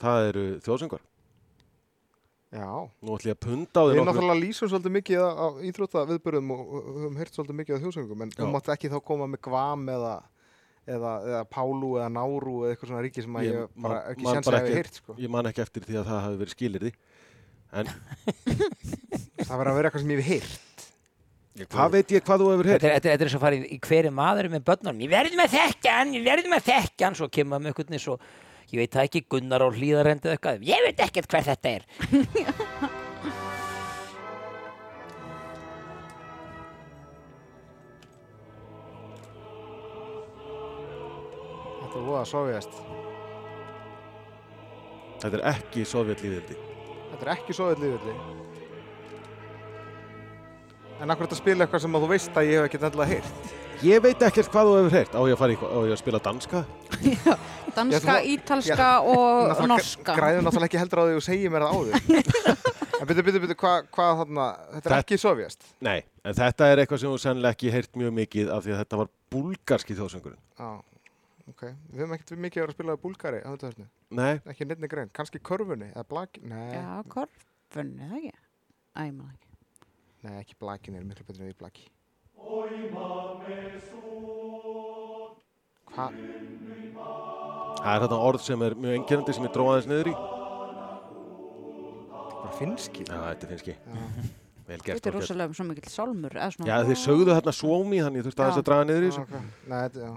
Það 0.00 0.26
eru 0.30 0.44
þjóðsöngar. 0.64 1.04
Já. 2.50 2.66
Nú 3.06 3.14
ætlum 3.14 3.30
ég 3.30 3.36
að 3.36 3.42
punda 3.44 3.78
á 3.78 3.82
Við 3.86 3.92
þér 3.92 4.00
nokkur. 4.00 4.08
náttúrulega 4.10 4.42
lýsum 4.42 4.70
svolítið 4.72 4.94
mikið 4.96 5.20
á 5.22 5.46
íþrótta 5.68 6.02
viðbörðum 6.08 6.48
og 6.50 6.62
höfum 6.96 7.18
heyrt 7.20 7.36
svolítið 7.36 7.58
mikið 7.60 7.76
á 7.78 7.82
þjóðsöngum 7.84 8.24
en 8.24 8.32
þú 8.34 8.48
mátt 8.50 8.70
ekki 8.74 8.90
þá 8.90 8.96
koma 9.06 9.28
með 9.30 9.42
Gvam 9.46 9.84
eða, 9.94 10.14
eða, 10.90 11.12
eða 11.30 11.42
Pálu 11.54 11.90
eða 12.00 12.08
Náru 12.16 12.56
eða 12.64 12.72
eitthvað 12.74 12.90
svona 12.90 13.04
ríki 13.06 13.22
sem 13.22 13.38
að 13.38 13.46
Ég 13.46 13.54
ég, 13.54 13.70
bara 13.86 14.00
ekki 14.10 14.26
bara 14.26 14.42
að 14.42 14.50
hafa 14.50 14.74
heyrt 14.80 14.98
sko. 14.98 15.16
Ég 15.22 15.30
man 15.36 15.50
ekki 15.52 15.62
eftir 15.62 15.86
því 15.86 16.00
að 16.00 16.10
það 16.10 16.20
hafi 16.26 16.42
verið 16.42 16.56
skilirði. 16.56 16.92
En 17.70 17.92
Það 19.46 19.54
verður 19.54 19.70
að 19.70 19.78
vera 19.78 19.88
eitthvað 19.92 20.02
sem 20.02 20.10
ég 20.10 20.20
hef 20.20 20.30
heyrt. 20.34 20.84
hvað 21.70 21.94
veit 21.94 22.12
ég 22.16 22.26
hvað 22.26 22.42
þú 22.42 22.50
hefur 22.50 22.68
heyrt? 22.72 22.82
Þetta 22.90 23.14
er, 23.14 23.24
eins 23.26 23.38
og 23.38 23.42
farið 23.46 23.66
í 23.70 23.78
hverju 23.86 24.10
maður 24.14 24.50
með 24.50 24.66
börnunum. 24.66 25.02
Ég 25.06 25.10
verður 25.14 25.38
með 25.38 25.54
þekkjan, 25.54 26.14
ég 26.18 26.26
verður 26.26 26.50
með 26.50 26.66
þekkjan. 26.66 27.18
Svo 27.20 27.30
kemur 27.30 27.62
maður 27.62 27.90
með 27.94 28.02
svo, 28.02 28.18
ég 28.70 28.82
veit 28.82 28.94
það 28.94 29.06
ekki, 29.08 29.26
Gunnar 29.34 29.64
á 29.66 29.68
hlýðarendi 29.68 30.30
eða 30.30 30.38
eitthvað. 30.38 30.66
Ég 30.70 30.86
veit 30.86 31.04
ekkert 31.06 31.30
hver 31.30 31.46
þetta 31.50 31.76
er. 31.76 31.86
Þetta 41.90 41.98
er 41.98 42.06
voða 42.06 42.26
sovjast. 42.30 42.76
Þetta 45.20 45.36
er 45.40 45.42
ekki 45.50 45.82
sovjetlíðildi. 45.90 46.54
Þetta 47.10 47.24
er 47.24 47.30
ekki 47.32 47.56
sovjetlíðvilli. 47.58 48.14
En 51.00 51.10
akkur 51.10 51.26
þetta 51.26 51.40
spila 51.40 51.66
eitthvað 51.66 51.82
sem 51.82 51.98
að 51.98 52.04
þú 52.04 52.12
veist 52.12 52.38
að 52.38 52.46
ég 52.46 52.60
hef 52.60 52.68
ekkert 52.68 52.86
endilega 52.86 53.10
heyrt. 53.16 53.69
Ég 53.80 54.02
veit 54.04 54.20
ekkert 54.26 54.50
hvað 54.52 54.66
þú 54.68 54.72
hefur 54.76 54.94
heyrt. 54.98 55.14
Á 55.16 55.20
ég 55.24 55.32
að 55.34 55.40
fara 55.40 55.54
í, 55.54 55.56
á 55.56 55.78
ég 55.88 55.92
að 55.94 56.00
spila 56.02 56.18
danska? 56.20 56.60
Danska, 57.70 57.96
Já, 57.96 58.00
þú- 58.04 58.32
ítalska 58.34 58.88
og 59.08 59.22
Náttúrulega 59.48 59.68
norska. 59.70 60.16
Græðum 60.18 60.44
náttúrulega 60.44 60.68
ekki 60.68 60.80
heldur 60.82 61.00
á 61.00 61.04
því 61.06 61.12
að 61.14 61.16
þú 61.16 61.24
segir 61.24 61.52
mér 61.54 61.64
það 61.64 61.76
áður. 61.78 61.94
en 63.00 63.08
byrju, 63.08 63.24
byrju, 63.28 63.40
byrju, 63.44 63.56
hvað 63.62 63.88
hva, 63.96 64.08
þarna, 64.20 64.46
þetta 64.58 64.76
er 64.76 64.84
Þetta- 64.90 64.98
ekki 65.06 65.18
sovjast. 65.22 65.64
Nei, 65.86 65.96
en 66.28 66.36
þetta 66.40 66.68
er 66.74 66.82
eitthvað 66.82 67.00
sem 67.04 67.14
þú 67.14 67.20
sennilega 67.24 67.56
ekki 67.56 67.72
heyrt 67.72 67.96
mjög 68.02 68.12
mikið 68.18 68.50
af 68.56 68.66
því 68.66 68.74
að 68.74 68.80
þetta 68.82 69.00
var 69.00 69.10
búlgarski 69.32 69.96
þjóðsöngurinn. 70.00 70.42
Já, 70.60 70.70
ok. 71.54 71.62
Við 71.70 72.02
höfum 72.02 72.16
ekkert 72.18 72.34
mikið 72.44 72.64
verið 72.64 72.74
að 72.74 72.76
spila 72.76 72.98
búlgari 73.06 73.40
á 73.40 73.48
þetta 73.54 73.70
höfnu. 73.72 73.86
Nei, 74.20 74.34
Ekki 74.50 74.66
nefnir 74.68 74.92
grein. 74.92 75.10
Kannski 75.16 75.40
körfunni 75.40 75.88
eða 75.94 76.04
blaki. 76.10 76.42
Nei, 76.50 76.74
Já, 76.74 77.00
korfunni, 77.08 78.10
það 78.10 78.18
ekki? 78.20 78.34
Æ, 78.98 79.02
maður 79.14 79.32
ekki. 79.38 79.48
nei, 80.26 80.36
ekki 80.42 80.58
blakin 80.60 80.98
er 81.00 81.06
miklu 81.08 81.24
betur 81.30 81.46
en 81.46 81.52
við 81.54 81.58
blaki. 81.62 81.86
Hvað? 85.90 86.18
það 87.80 87.94
er 87.94 88.02
þetta 88.04 88.18
orð 88.28 88.42
sem 88.44 88.62
er 88.62 88.74
mjög 88.78 88.96
engjörandi 88.98 89.34
sem 89.36 89.46
ég 89.46 89.52
dróða 89.54 89.76
þess 89.80 89.88
niður 89.90 90.10
í. 90.10 90.14
Bara 92.10 92.52
finski? 92.58 93.06
Já, 93.08 93.16
þetta 93.30 93.50
finnst 93.50 93.64
ekki. 93.66 93.76
Vel 94.70 94.78
gert. 94.78 95.00
Þetta 95.00 95.10
er 95.10 95.16
rosalega 95.16 95.56
svo 95.58 95.66
mikill 95.66 95.90
sálmur. 95.90 96.30
eða 96.36 96.50
svona- 96.54 96.68
Já, 96.70 96.76
þeir 96.86 97.00
sögðu 97.04 97.32
þarna 97.34 97.54
svomi, 97.60 97.98
þannig 98.04 98.20
ég 98.20 98.26
þurfti 98.28 98.44
aðeins 98.44 98.60
að 98.60 98.68
draga 98.68 98.84
niður 98.90 99.02
í 99.06 99.10
þessu. 99.10 99.22
Ok. 99.22 99.32
Nei, 99.66 99.78
þetta, 99.88 100.00
já. 100.06 100.12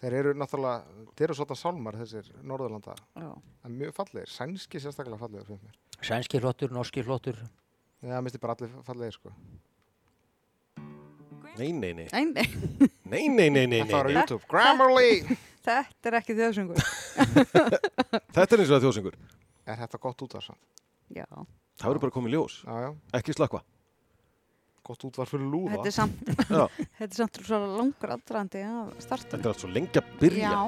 Þeir 0.00 0.12
eru 0.20 0.34
náttúrulega, 0.34 0.82
þeir 1.16 1.24
eru 1.28 1.34
svona 1.34 1.56
sálmar 1.60 1.94
þessir 2.00 2.24
Norðurlanda. 2.42 2.94
Já. 3.16 3.30
En 3.64 3.78
mjög 3.78 3.94
fallegir. 3.94 4.28
Sænski 4.28 4.80
sérstaklega 4.80 5.18
fallegir 5.18 5.46
fyrir 5.46 5.60
mér. 5.64 5.74
Sænski 6.02 6.40
flottur, 6.40 6.68
norski 6.70 7.02
flottur. 7.04 7.36
Já, 8.02 8.20
misti 8.22 8.38
bara 8.40 8.54
allir 8.54 8.70
fallegir 8.84 9.12
sko. 9.12 9.32
Nei, 11.58 11.72
nei, 11.72 11.92
nei. 11.94 12.06
Nei, 12.12 12.24
nei, 12.30 12.88
Nei, 13.10 13.28
nei, 13.28 13.48
nei, 13.50 13.66
nei, 13.66 13.80
Þetta 13.82 13.96
var 13.96 14.06
á. 14.06 14.12
YouTube. 14.20 14.44
Grammarly! 14.50 15.38
þetta 15.66 16.08
er 16.10 16.16
ekki 16.20 16.36
þjóðsöngur. 16.38 16.78
Þetta 18.36 18.46
er 18.56 18.62
eins 18.62 18.70
og 18.70 18.74
það 18.76 18.84
þjóðsöngur. 18.86 19.16
er 19.70 19.80
þetta 19.82 20.00
gott 20.06 20.22
útvar 20.26 20.46
samt? 20.46 20.62
Já, 21.14 21.26
Það 21.80 21.88
verður 21.90 22.02
bara 22.06 22.14
komið 22.14 22.34
ljós. 22.36 22.54
Já, 22.64 22.74
já. 22.86 22.90
Ekki 23.18 23.34
slakva. 23.36 23.60
Gott 24.90 25.04
útvar 25.06 25.28
fyrir 25.30 25.48
lúða. 25.52 25.74
þetta 25.76 25.90
er 25.90 25.96
samt, 25.96 26.22
Já, 26.50 26.64
þetta 27.00 27.10
er 27.10 27.18
samt 27.20 27.42
svo 27.44 27.60
langur 27.76 28.14
aðdrandi 28.16 28.62
að 28.66 28.94
starta. 29.04 29.34
þetta 29.36 29.44
er 29.44 29.52
allt 29.54 29.64
svo 29.66 29.72
lengi 29.74 30.00
að 30.00 30.14
byrja. 30.22 30.54
Já, 30.54 30.62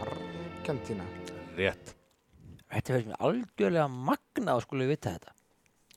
Argentina 0.00 1.04
Rétt. 1.56 1.94
Þetta 2.72 2.94
verður 2.96 3.06
mér 3.12 3.22
algjörlega 3.28 3.88
magna 3.92 4.56
að 4.56 4.62
skulle 4.66 4.86
vita 4.88 5.12
þetta. 5.16 5.32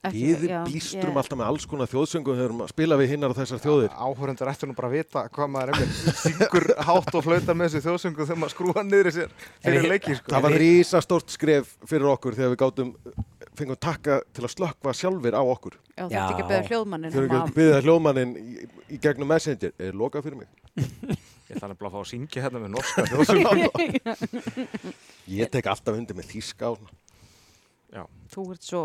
ekki, 0.05 0.19
Við 0.21 0.41
ég- 0.45 1.05
alltaf 1.17 1.33
með 1.39 1.47
alls 1.47 1.63
konar 1.65 1.87
þjóðsöngum 1.89 2.35
þegar 2.37 2.51
maður 2.53 2.69
spila 2.75 2.97
við 2.99 3.07
hinnar 3.09 3.31
og 3.33 3.37
þessar 3.39 3.61
þjóðir. 3.63 3.89
Áhörundur 3.97 4.49
ættu 4.51 4.67
nú 4.69 4.75
bara 4.77 4.89
að 4.91 4.95
vita 4.99 5.23
hvað 5.33 5.49
maður 5.49 5.69
er 5.73 5.87
syngur 6.21 6.65
hátt 6.85 7.15
og 7.17 7.23
flauta 7.25 7.55
með 7.57 7.71
þessu 7.73 7.81
þjóðsöngu 7.87 8.21
þegar 8.27 8.37
maður 8.43 8.53
skrúa 8.53 8.83
niður 8.85 9.09
í 9.09 9.13
sér 9.15 9.29
fyrir 9.65 9.79
En- 9.81 9.89
leiki 9.89 10.15
sko. 10.19 10.29
Það 10.35 10.41
var 10.45 10.57
rísastórt 10.61 11.29
skref 11.33 11.73
fyrir 11.89 12.05
okkur 12.11 12.37
þegar 12.37 12.53
við 12.53 12.61
gátum, 12.61 12.91
fengum 13.55 13.79
takka 13.81 14.19
til 14.35 14.43
að 14.45 14.53
slökkva 14.53 14.93
sjálfir 14.93 15.33
á 15.33 15.41
okkur. 15.41 15.73
Já, 15.97 16.05
þetta 16.05 16.31
ekki 16.35 16.43
Já. 16.43 16.49
beða 16.53 16.67
hljóðmannin. 16.69 17.11
Þegar 17.15 17.25
um 17.25 17.29
við 17.33 17.41
að- 17.41 17.55
byggðið 17.57 17.81
hljóðmannin 17.87 18.35
í, 18.37 18.69
í 18.93 19.01
gegnum 19.01 19.27
Messenger. 19.33 19.71
Er 19.79 19.91
lokað 19.93 20.23
fyrir 20.27 20.37
mig? 20.37 20.47
Ég 21.45 21.55
ætla 21.57 21.69
nefnilega 21.69 21.89
að 21.89 21.93
fá 21.93 21.99
að 22.01 22.09
syngja 22.13 22.41
hérna 22.45 22.59
með 22.61 22.71
norska 22.73 23.01
þjóðsöngu 23.09 23.69
Ég 25.35 25.49
tek 25.53 25.67
alltaf 25.71 25.97
undir 25.97 26.15
með 26.17 26.31
þýska 26.33 26.71
og 26.73 26.79
svona. 26.83 27.01
Þú 28.33 28.41
ert 28.51 28.65
svo 28.65 28.79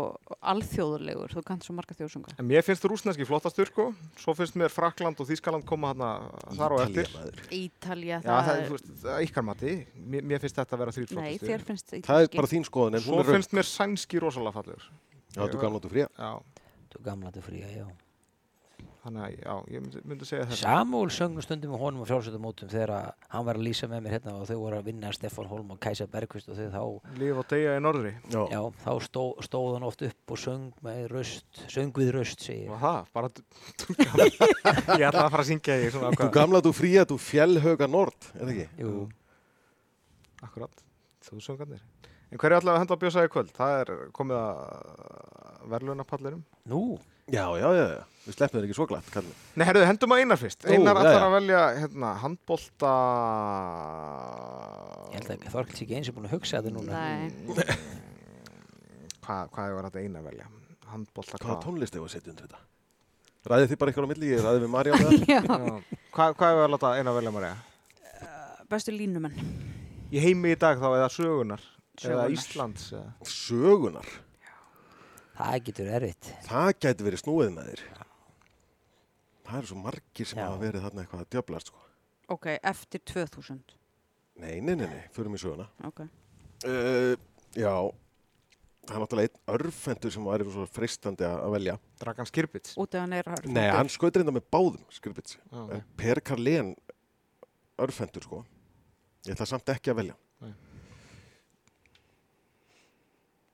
alþjóðulegur, 0.47 1.31
þú 1.33 1.41
kannt 1.43 1.65
svo 1.65 1.73
marga 1.75 1.95
þjóðsunga. 1.97 2.35
En 2.39 2.45
mér 2.47 2.61
finnst 2.63 2.85
rúsneski 2.87 3.25
flottastur 3.27 3.67
sko, 3.67 3.87
svo 4.21 4.35
finnst 4.37 4.55
mér 4.61 4.71
Frakland 4.71 5.19
og 5.19 5.27
Þískaland 5.27 5.65
koma 5.67 5.89
hana 5.91 6.11
þar 6.55 6.75
Ítalía, 6.77 6.85
eftir. 7.03 7.41
Ítalja, 7.57 8.19
Já, 8.21 8.27
það, 8.29 8.45
það 8.47 8.53
er, 8.61 8.63
þú 8.69 8.77
veist, 8.77 8.91
það 9.01 9.15
er 9.17 9.25
ykkar 9.25 9.45
mati, 9.49 9.73
mér, 10.13 10.27
mér 10.31 10.43
finnst 10.45 10.59
þetta 10.61 10.77
að 10.77 10.83
vera 10.85 10.93
Nei, 10.93 11.01
flottastur. 11.09 11.49
þér 11.49 11.65
finnst 11.71 11.89
Það 11.89 11.97
er 11.97 12.05
ítalski. 12.05 12.39
bara 12.39 12.51
þín 12.53 12.67
skoðun 12.69 12.95
en 12.99 13.03
Svo 13.03 13.11
hún 13.17 13.19
er 13.25 13.27
raun. 13.27 13.35
finnst 13.41 13.57
mér 13.57 13.67
sænski 13.73 14.21
rosalega 14.23 14.55
fallegur. 14.61 14.87
Já, 15.35 15.41
þú 15.49 15.61
gamla 15.65 15.83
þú 15.83 15.91
fría. 15.97 16.07
Já, 16.15 16.31
Þú 16.93 17.03
gamla 17.09 17.31
þetta 17.33 17.43
fría, 17.49 17.67
já. 17.81 17.85
Þannig 19.01 19.23
að, 19.23 19.35
já, 19.41 19.53
ég 19.73 19.83
myndi, 19.83 20.01
myndi 20.07 20.27
segja 20.29 20.45
þetta. 20.45 20.59
Samúl 20.61 21.11
söngum 21.13 21.45
stundum 21.45 21.73
með 21.73 21.81
honum 21.81 22.03
á 22.03 22.09
frjálsöldumótum 22.09 22.71
þegar 22.71 22.93
að 22.95 23.07
hann 23.33 23.45
var 23.47 23.59
að 23.59 23.65
lýsa 23.67 23.89
með 23.91 24.03
mér 24.05 24.15
hérna 24.17 24.33
og 24.37 24.49
þau 24.49 24.57
voru 24.61 24.77
að 24.77 24.89
vinna 24.89 25.13
Stefán 25.15 25.49
Holm 25.51 25.71
og 25.73 25.79
Kæsa 25.81 26.07
Bergvist 26.11 26.51
og 26.51 26.59
þau 26.59 26.67
þá, 26.75 27.13
Líf 27.21 27.39
og 27.41 27.47
deyja 27.53 27.77
í 27.77 27.83
norðri. 27.83 28.13
Já. 28.33 28.41
já, 28.53 28.59
þá 28.83 28.91
stó, 29.07 29.23
stóð 29.47 29.77
hann 29.77 29.87
oft 29.89 30.05
upp 30.07 30.35
og 30.35 30.41
söng 30.43 30.67
með 30.85 31.01
röst, 31.15 31.63
söng 31.71 31.95
við 31.97 32.13
röst, 32.17 32.45
segir. 32.45 32.69
Og 32.69 32.81
það, 32.81 33.09
bara, 33.15 33.33
ég 35.01 35.07
ætla 35.09 35.25
að 35.25 35.33
fara 35.33 35.41
að 35.41 35.49
syngja 35.49 35.79
svona 35.95 36.13
Þú 36.21 36.29
gamla 36.37 36.61
þú 36.65 36.75
fría, 36.77 37.07
þú 37.09 37.17
fjellhauga 37.25 37.89
nord, 37.89 38.29
er 38.35 38.45
það 38.45 38.53
ekki? 38.55 38.69
Jú, 38.85 39.07
Akkurat, 40.41 40.85
þú 41.25 41.41
söngarnir. 41.45 41.81
En 42.31 42.39
hverju 42.39 42.57
ætlaðu 42.61 42.77
að 42.77 42.81
henda 42.85 42.97
bjösa 42.97 43.23
í 43.27 43.29
kvöld? 43.31 43.49
Það 43.53 43.73
er 43.81 43.89
komið 44.15 44.37
að 44.39 45.65
verðlunapallinum. 45.73 46.43
nú, 46.71 46.81
Já, 47.29 47.45
já, 47.59 47.67
já, 47.77 47.85
já. 47.95 48.01
Við 48.21 48.35
sleppum 48.37 48.59
þér 48.59 48.65
ekki 48.67 48.75
svo 48.77 48.85
glatt, 48.89 49.07
kallum. 49.13 49.37
Nei, 49.57 49.63
herruðu, 49.65 49.85
hendum 49.89 50.13
að 50.13 50.19
Einar 50.21 50.37
fyrst. 50.37 50.65
Ó, 50.65 50.69
Einar 50.73 50.99
ætlar 51.01 51.15
jæja. 51.15 51.25
að 51.27 51.35
velja, 51.35 51.61
hérna, 51.81 52.09
handbolta... 52.21 52.91
ég 55.11 55.15
held 55.17 55.31
að 55.33 55.47
Þorkils 55.55 55.81
ekki 55.85 55.97
eins 55.97 56.11
er 56.11 56.15
búin 56.17 56.27
að 56.29 56.35
hugsa 56.35 56.61
þetta 56.61 56.73
núna. 56.75 56.91
Nei, 57.01 57.31
Hvað, 59.21 59.49
hvað 59.55 59.73
var 59.77 59.87
þetta 59.89 60.03
Einar 60.05 60.21
að 60.21 60.29
velja? 60.31 60.47
Handbolta 60.91 61.37
Hvaða 61.37 61.49
hvað? 61.49 61.65
tónlist 61.65 61.97
hefur 61.97 62.09
að 62.09 62.13
setja 62.15 62.31
undir 62.33 62.47
þetta? 62.49 62.61
Ræðið 63.51 63.69
þið 63.71 63.79
bara 63.81 63.91
eitthvað 63.91 64.05
á 64.05 64.11
milli, 64.11 64.31
ég 64.31 64.41
ræðið 64.45 64.63
við 64.65 64.71
Marja 64.75 64.93
já, 65.01 65.11
Já. 65.31 65.43
Hvað, 66.13 66.33
hvað 66.41 66.61
að 66.65 66.71
láta 66.75 66.93
Einar 66.99 67.17
velja 67.17 67.33
Marja? 67.37 67.53
bestu 68.71 68.93
línumenn. 68.95 69.37
Í 70.11 70.21
heimi 70.23 70.53
í 70.53 70.57
dag 70.59 70.77
þá 70.79 70.89
eða 70.93 71.07
sögunar? 71.11 71.63
Eða 71.97 72.05
Sögunnar. 72.05 72.35
Íslands? 72.35 72.85
Eða? 72.95 73.09
Sögunar. 73.27 74.11
Það 75.41 75.59
getur 75.67 75.87
erfitt. 75.97 76.27
Það 76.45 76.71
gæti 76.85 77.05
verið 77.07 77.21
snúið 77.23 77.53
með 77.55 77.69
þér. 77.71 77.83
Það 79.47 79.57
eru 79.57 79.69
svo 79.71 79.79
margir 79.81 80.29
sem 80.29 80.39
Já. 80.39 80.45
hafa 80.47 80.59
verið 80.61 80.85
þarna 80.85 81.03
eitthvað 81.03 81.23
að 81.25 81.31
djöflast, 81.35 81.71
sko. 81.71 81.87
Ok, 82.31 82.45
eftir 82.61 83.01
2000. 83.11 83.73
Nei, 84.41 84.53
nei, 84.63 84.75
nei, 84.79 84.85
nei, 84.87 85.01
förum 85.15 85.33
í 85.35 85.41
söguna. 85.41 85.65
Ok. 85.89 86.03
Uh, 86.63 87.17
já, 87.57 87.73
það 88.85 88.93
er 88.95 89.01
náttúrulega 89.03 89.31
einn 89.31 89.55
örfendur 89.57 90.13
sem 90.13 90.29
væri 90.29 90.47
svo 90.53 90.67
freistandi 90.71 91.25
að 91.27 91.55
velja. 91.57 91.75
Dragan 91.99 92.29
Skirbits? 92.29 92.77
Út 92.79 92.95
af 92.95 93.03
hann 93.03 93.17
er 93.17 93.27
hörð. 93.33 93.49
Nei, 93.51 93.65
hann 93.73 93.91
skaut 93.91 94.15
reynda 94.21 94.33
með 94.37 94.45
báðum, 94.53 94.85
skrifbits. 94.93 95.39
Já, 95.51 95.61
En 95.75 95.83
Per 95.99 96.21
Karlén 96.29 96.71
örfendur, 97.81 98.23
sko. 98.29 98.43
Ég 99.25 99.35
ætla 99.35 99.49
samt 99.49 99.73
ekki 99.73 99.91
að 99.91 99.99
velja. 100.03 100.15
Nei. 100.45 100.53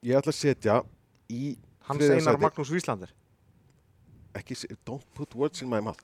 Ég 0.07 0.19
ætla 0.19 0.31
að 0.35 0.37
setja 0.43 0.77
í 1.33 1.55
Hans 1.87 2.01
þriðja 2.01 2.17
Einar 2.19 2.35
sæti- 2.37 2.43
Magnús 2.45 2.71
Víslander? 2.75 3.11
ekki, 4.37 4.53
don't 4.85 5.05
put 5.17 5.33
words 5.33 5.61
in 5.65 5.69
my 5.71 5.79
mouth 5.81 5.97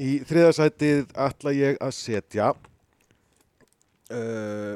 í 0.00 0.14
þriðasætið 0.24 1.10
ætla 1.26 1.52
ég 1.52 1.76
að 1.84 1.92
setja 1.98 2.46
uh, 4.14 4.74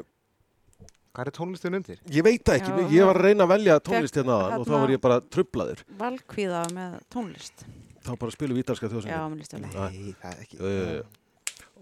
Hvað 1.09 1.25
er 1.31 1.33
tónlistin 1.35 1.73
undir? 1.79 1.97
ég 2.13 2.23
veit 2.23 2.43
það 2.45 2.59
ekki, 2.59 2.69
Já, 2.69 2.91
ég 2.93 3.07
var 3.09 3.17
að 3.17 3.25
reyna 3.25 3.47
að 3.47 3.51
velja 3.55 3.79
tónlist 3.87 4.19
hérna 4.19 4.35
aðan 4.37 4.59
og 4.61 4.67
þá 4.67 4.69
hérna- 4.69 4.81
var 4.83 4.93
ég 4.93 5.01
bara 5.07 5.17
trublaður 5.33 5.81
Valkvíða 6.03 6.61
með 6.77 6.99
tónlist. 7.15 7.65
þá 8.05 8.11
bara 8.21 8.35
spilum 8.37 8.55
við 8.59 8.63
ítalska 8.67 8.91
vel. 8.93 9.01
Nei, 9.09 10.13
það 10.21 10.29
er 10.29 10.45
ekki. 10.45 10.61
uh, 10.61 11.01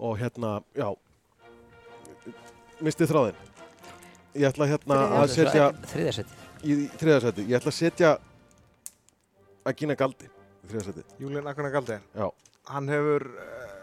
og 0.07 0.17
hérna, 0.21 0.53
já 0.77 0.87
mistið 2.87 3.11
þráðin 3.11 3.37
ég 4.37 4.47
ætla 4.53 4.69
hérna 4.71 4.97
að 5.19 5.31
setja 5.35 5.67
Þriðasetti. 5.91 6.43
Í 6.63 6.77
þriðasætið, 6.97 7.49
ég 7.51 7.59
ætla 7.59 7.73
að 7.73 7.77
setja 7.77 8.11
að 9.67 9.77
gína 9.81 9.97
galdi 9.99 10.27
í 10.27 10.71
þriðasætið, 10.71 11.15
Júlín 11.21 11.49
Akuna 11.51 11.71
Galdi. 11.73 11.99
já 12.15 12.27
Hann 12.67 12.89
hefur 12.91 13.23
uh, 13.31 13.77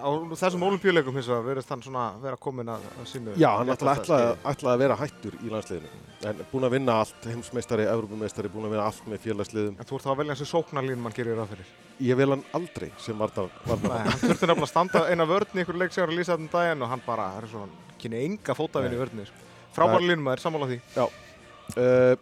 á 0.00 0.08
þessum 0.40 0.62
olimpíuleikum 0.64 1.16
hins 1.18 1.28
vegar 1.28 1.42
verðist 1.44 1.72
hann 1.72 1.82
svona 1.84 2.04
vera 2.22 2.38
komin 2.40 2.70
að, 2.72 2.86
að 2.96 3.08
sínu. 3.10 3.34
Já, 3.36 3.50
hann 3.58 3.72
ætla, 3.74 3.92
léttasta 3.98 4.20
ætla, 4.52 4.72
að 4.72 4.84
vera 4.84 4.96
hættur 4.96 5.36
í 5.44 5.52
landsliðinu 5.52 5.90
en 6.30 6.40
búin 6.52 6.66
að 6.68 6.74
vinna 6.76 6.96
allt, 7.02 7.28
heimsmeistari, 7.28 7.86
Evrópumeistari 7.88 8.52
búin 8.52 8.68
að 8.68 8.74
vinna 8.76 8.86
allt 8.88 9.06
með 9.08 9.22
félagsliðum 9.26 9.76
En 9.76 9.88
þú 9.88 9.98
ert 9.98 10.06
þá 10.06 10.10
að 10.14 10.18
velja 10.22 10.34
hans 10.34 10.44
í 10.44 10.48
sóknarlín 10.50 11.04
mann 11.04 11.16
gerir 11.16 11.36
ráð 11.36 11.54
fyrir. 11.54 11.70
ég 12.08 12.20
vil 12.20 12.30
hann 12.34 12.44
aldrei 12.56 12.90
sem 13.00 13.20
varnar. 13.68 14.04
hann 14.08 14.20
þurfti 14.20 14.48
nefnilega 14.48 14.66
að 14.66 14.72
standa 14.72 15.04
eina 15.08 15.28
vörn 15.28 15.52
í 15.56 15.62
einhverju 15.62 15.80
leik 15.84 15.96
sem 15.96 16.04
var 16.04 16.12
að 16.12 16.20
lýsa 16.20 16.36
þetta 16.36 16.44
um 16.44 16.52
daginn 16.56 16.84
og 16.84 16.92
hann 16.92 17.04
bara, 17.06 17.30
það 17.34 17.42
er 17.42 17.50
svona, 17.54 17.88
kynni 18.00 18.24
enga 18.24 18.56
Nei. 18.96 19.00
vörnni. 19.00 19.26
Sko. 19.28 19.48
Frábæra 19.76 20.04
línum 20.04 20.28
að 20.32 20.40
sammála 20.44 20.70
því. 20.70 20.80
Uh, 21.76 22.16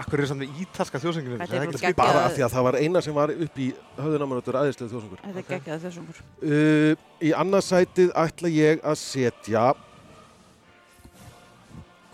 Akkur 0.00 0.22
er 0.22 0.30
samt 0.30 0.46
ítalska 0.46 1.00
þjóðsönginu. 1.02 1.36
Þetta 1.42 1.56
er 1.58 1.66
ekki 1.66 1.80
geggjað. 1.82 1.96
bara 1.98 2.22
af 2.24 2.32
því 2.36 2.44
að 2.46 2.52
það 2.54 2.64
var 2.68 2.76
eina 2.80 3.00
sem 3.04 3.14
var 3.16 3.32
upp 3.34 3.58
í 3.60 3.66
höfðunamörður 3.98 4.58
aðeinslega 4.60 4.92
þjóðsungur 4.94 5.20
Þetta 5.24 5.38
er 5.38 5.44
Ok. 5.44 5.50
geggjað 5.50 5.84
þjóðsungur. 5.84 6.20
uh, 6.46 6.92
í 7.20 7.32
annarsætið 7.42 8.12
ætla 8.24 8.52
ég 8.54 8.84
að 8.86 8.96
setja 9.02 9.64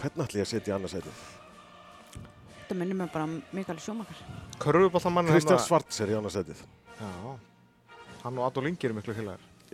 hvernig 0.00 0.24
ætla 0.26 0.40
ég 0.40 0.46
að 0.46 0.50
setja 0.50 0.72
í 0.72 0.76
annarsætið? 0.76 1.20
Þetta 2.66 2.78
minnir 2.80 2.98
mig 2.98 3.12
bara 3.12 3.28
um 3.28 3.36
Mikael 3.54 3.78
Sjómakar. 3.78 4.18
Körfuboltamann 4.58 5.28
Kristján 5.30 5.62
Svarts 5.62 6.00
er 6.02 6.10
í 6.10 6.16
annarsætið 6.18 6.64
Já, 6.96 7.36
hann 8.24 8.38
og 8.40 8.46
Adolf 8.48 8.66
Ingi 8.66 8.88
eru 8.88 8.96
miklu 8.96 9.14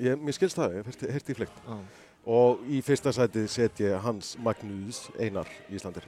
ég, 0.01 0.17
mér 0.21 0.37
skilst 0.37 0.59
það, 0.59 0.77
ég 0.77 0.87
hef 0.89 1.05
hérti 1.17 1.33
í 1.33 1.37
fleikt 1.39 1.59
Já, 1.65 1.77
og 2.27 2.63
í 2.71 2.81
fyrsta 2.87 3.13
sætið 3.15 3.47
set 3.51 3.81
ég 3.83 4.03
Hans 4.03 4.37
Magnús 4.39 5.09
Einar 5.19 5.49
Íslandir 5.73 6.07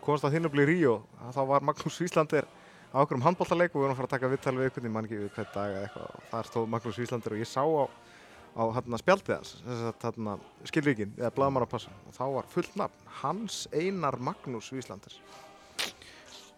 komast 0.00 0.24
að 0.24 0.36
þinn 0.36 0.48
að 0.48 0.54
bli 0.54 0.66
Ríó, 0.70 0.94
þá 1.34 1.42
var 1.50 1.64
Magnús 1.66 2.00
Íslandir 2.04 2.46
á 2.92 2.96
okkur 3.02 3.18
um 3.18 3.26
handbóltaleik 3.26 3.74
og 3.74 3.78
við 3.80 3.84
vorum 3.84 3.94
að 3.94 4.00
fara 4.00 4.08
að 4.08 4.14
taka 4.14 4.30
vittal 4.32 4.54
við 4.56 4.68
einhvern, 4.68 4.88
ég 4.88 4.94
man 4.94 5.08
ekki 5.08 5.20
hvern 5.36 5.52
dag 5.54 5.74
eða 5.74 5.84
eitthvað 5.86 6.08
og 6.08 6.26
þar 6.30 6.48
stóð 6.48 6.70
Magnús 6.72 7.00
Íslandir 7.04 7.36
og 7.36 7.42
ég 7.42 7.50
sá 7.50 7.62
á, 7.62 7.84
á 8.56 8.62
hérna 8.76 9.00
spjaldið 9.00 9.36
hans, 9.36 9.52
hérna 10.02 10.36
skilríkin, 10.68 11.14
eða 11.20 11.32
blaðmannapassa 11.36 11.92
og 12.08 12.16
þá 12.16 12.24
var 12.38 12.50
fullt 12.52 12.78
nafn, 12.80 13.08
Hans 13.20 13.66
Einar 13.72 14.18
Magnús 14.20 14.72
Íslandir. 14.76 15.18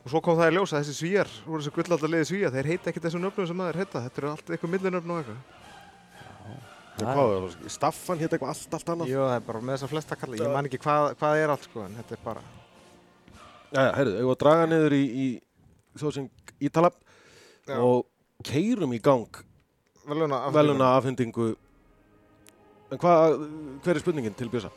Og 0.05 0.13
svo 0.13 0.21
kom 0.21 0.37
það 0.37 0.51
í 0.53 0.57
ljós 0.59 0.75
að 0.75 0.83
þessi 0.83 0.97
svíjar, 0.99 1.31
voru 1.47 1.63
þessi 1.63 1.75
gullaldar 1.79 2.11
liði 2.13 2.29
svíjar, 2.29 2.53
þeir 2.53 2.71
heita 2.75 2.91
ekki 2.91 3.03
þessum 3.07 3.25
nöfnum 3.25 3.49
sem 3.49 3.63
þeir 3.65 3.79
heita, 3.81 4.03
þetta 4.05 4.21
eru 4.21 4.33
allt 4.35 4.51
eitthvað 4.51 4.75
millinöfn 4.75 5.15
og 5.15 5.23
eitthvað. 5.23 5.39
Já, 6.15 6.27
hvað 6.29 6.51
var 6.51 6.59
það? 6.59 6.84
Staffan 6.95 8.21
hétt 8.21 8.31
eitthvað 8.37 8.53
allt, 8.53 8.75
allt 8.77 8.91
annað 8.93 9.09
Jú, 9.11 9.19
það 9.25 9.33
er 9.35 9.43
bara 9.49 9.61
með 9.65 9.73
þessa 9.75 9.89
flesta 9.91 10.15
kalla, 10.19 10.37
ég 10.39 10.53
man 10.55 10.67
ekki 10.69 10.79
hvað, 10.85 11.03
hvað 11.19 11.33
er 11.41 11.49
allt 11.55 11.65
sko, 11.67 11.79
en 11.83 11.97
þetta 11.99 12.13
er 12.15 12.21
bara, 12.23 12.43
Jæja, 13.75 13.91
heyrðu, 13.99 14.15
ég 14.21 14.27
var 14.29 14.37
að 14.37 14.43
draga 14.45 14.65
niður 14.71 14.93
í, 14.95 15.05
í 15.05 15.27
þjóðsing 15.99 16.29
Ítala 16.63 16.91
Já. 17.67 17.77
og 17.81 17.99
keirum 18.47 18.95
í 18.95 19.01
gang 19.03 19.33
veluna 20.07 20.39
veluna 20.55 20.87
afhendingu 21.01 21.49
en 22.95 22.99
hvað, 23.03 23.19
hver 23.83 23.95
er 23.97 24.03
spurningin 24.05 24.39
til 24.39 24.51
Bjösa? 24.53 24.71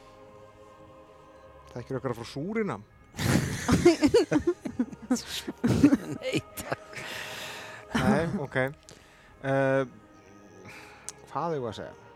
Það 1.67 1.77
er 1.77 1.81
ekki 1.83 1.97
okkar 1.99 2.17
frá 2.17 2.25
Súrinam. 2.25 2.83
Nei, 6.17 6.37
takk. 6.57 6.93
Nei, 7.93 8.25
ok. 8.41 8.57
Uh, 9.43 9.83
hvað 11.29 11.53
er 11.53 11.59
ég 11.59 11.67
að 11.69 11.77
segja? 11.77 12.06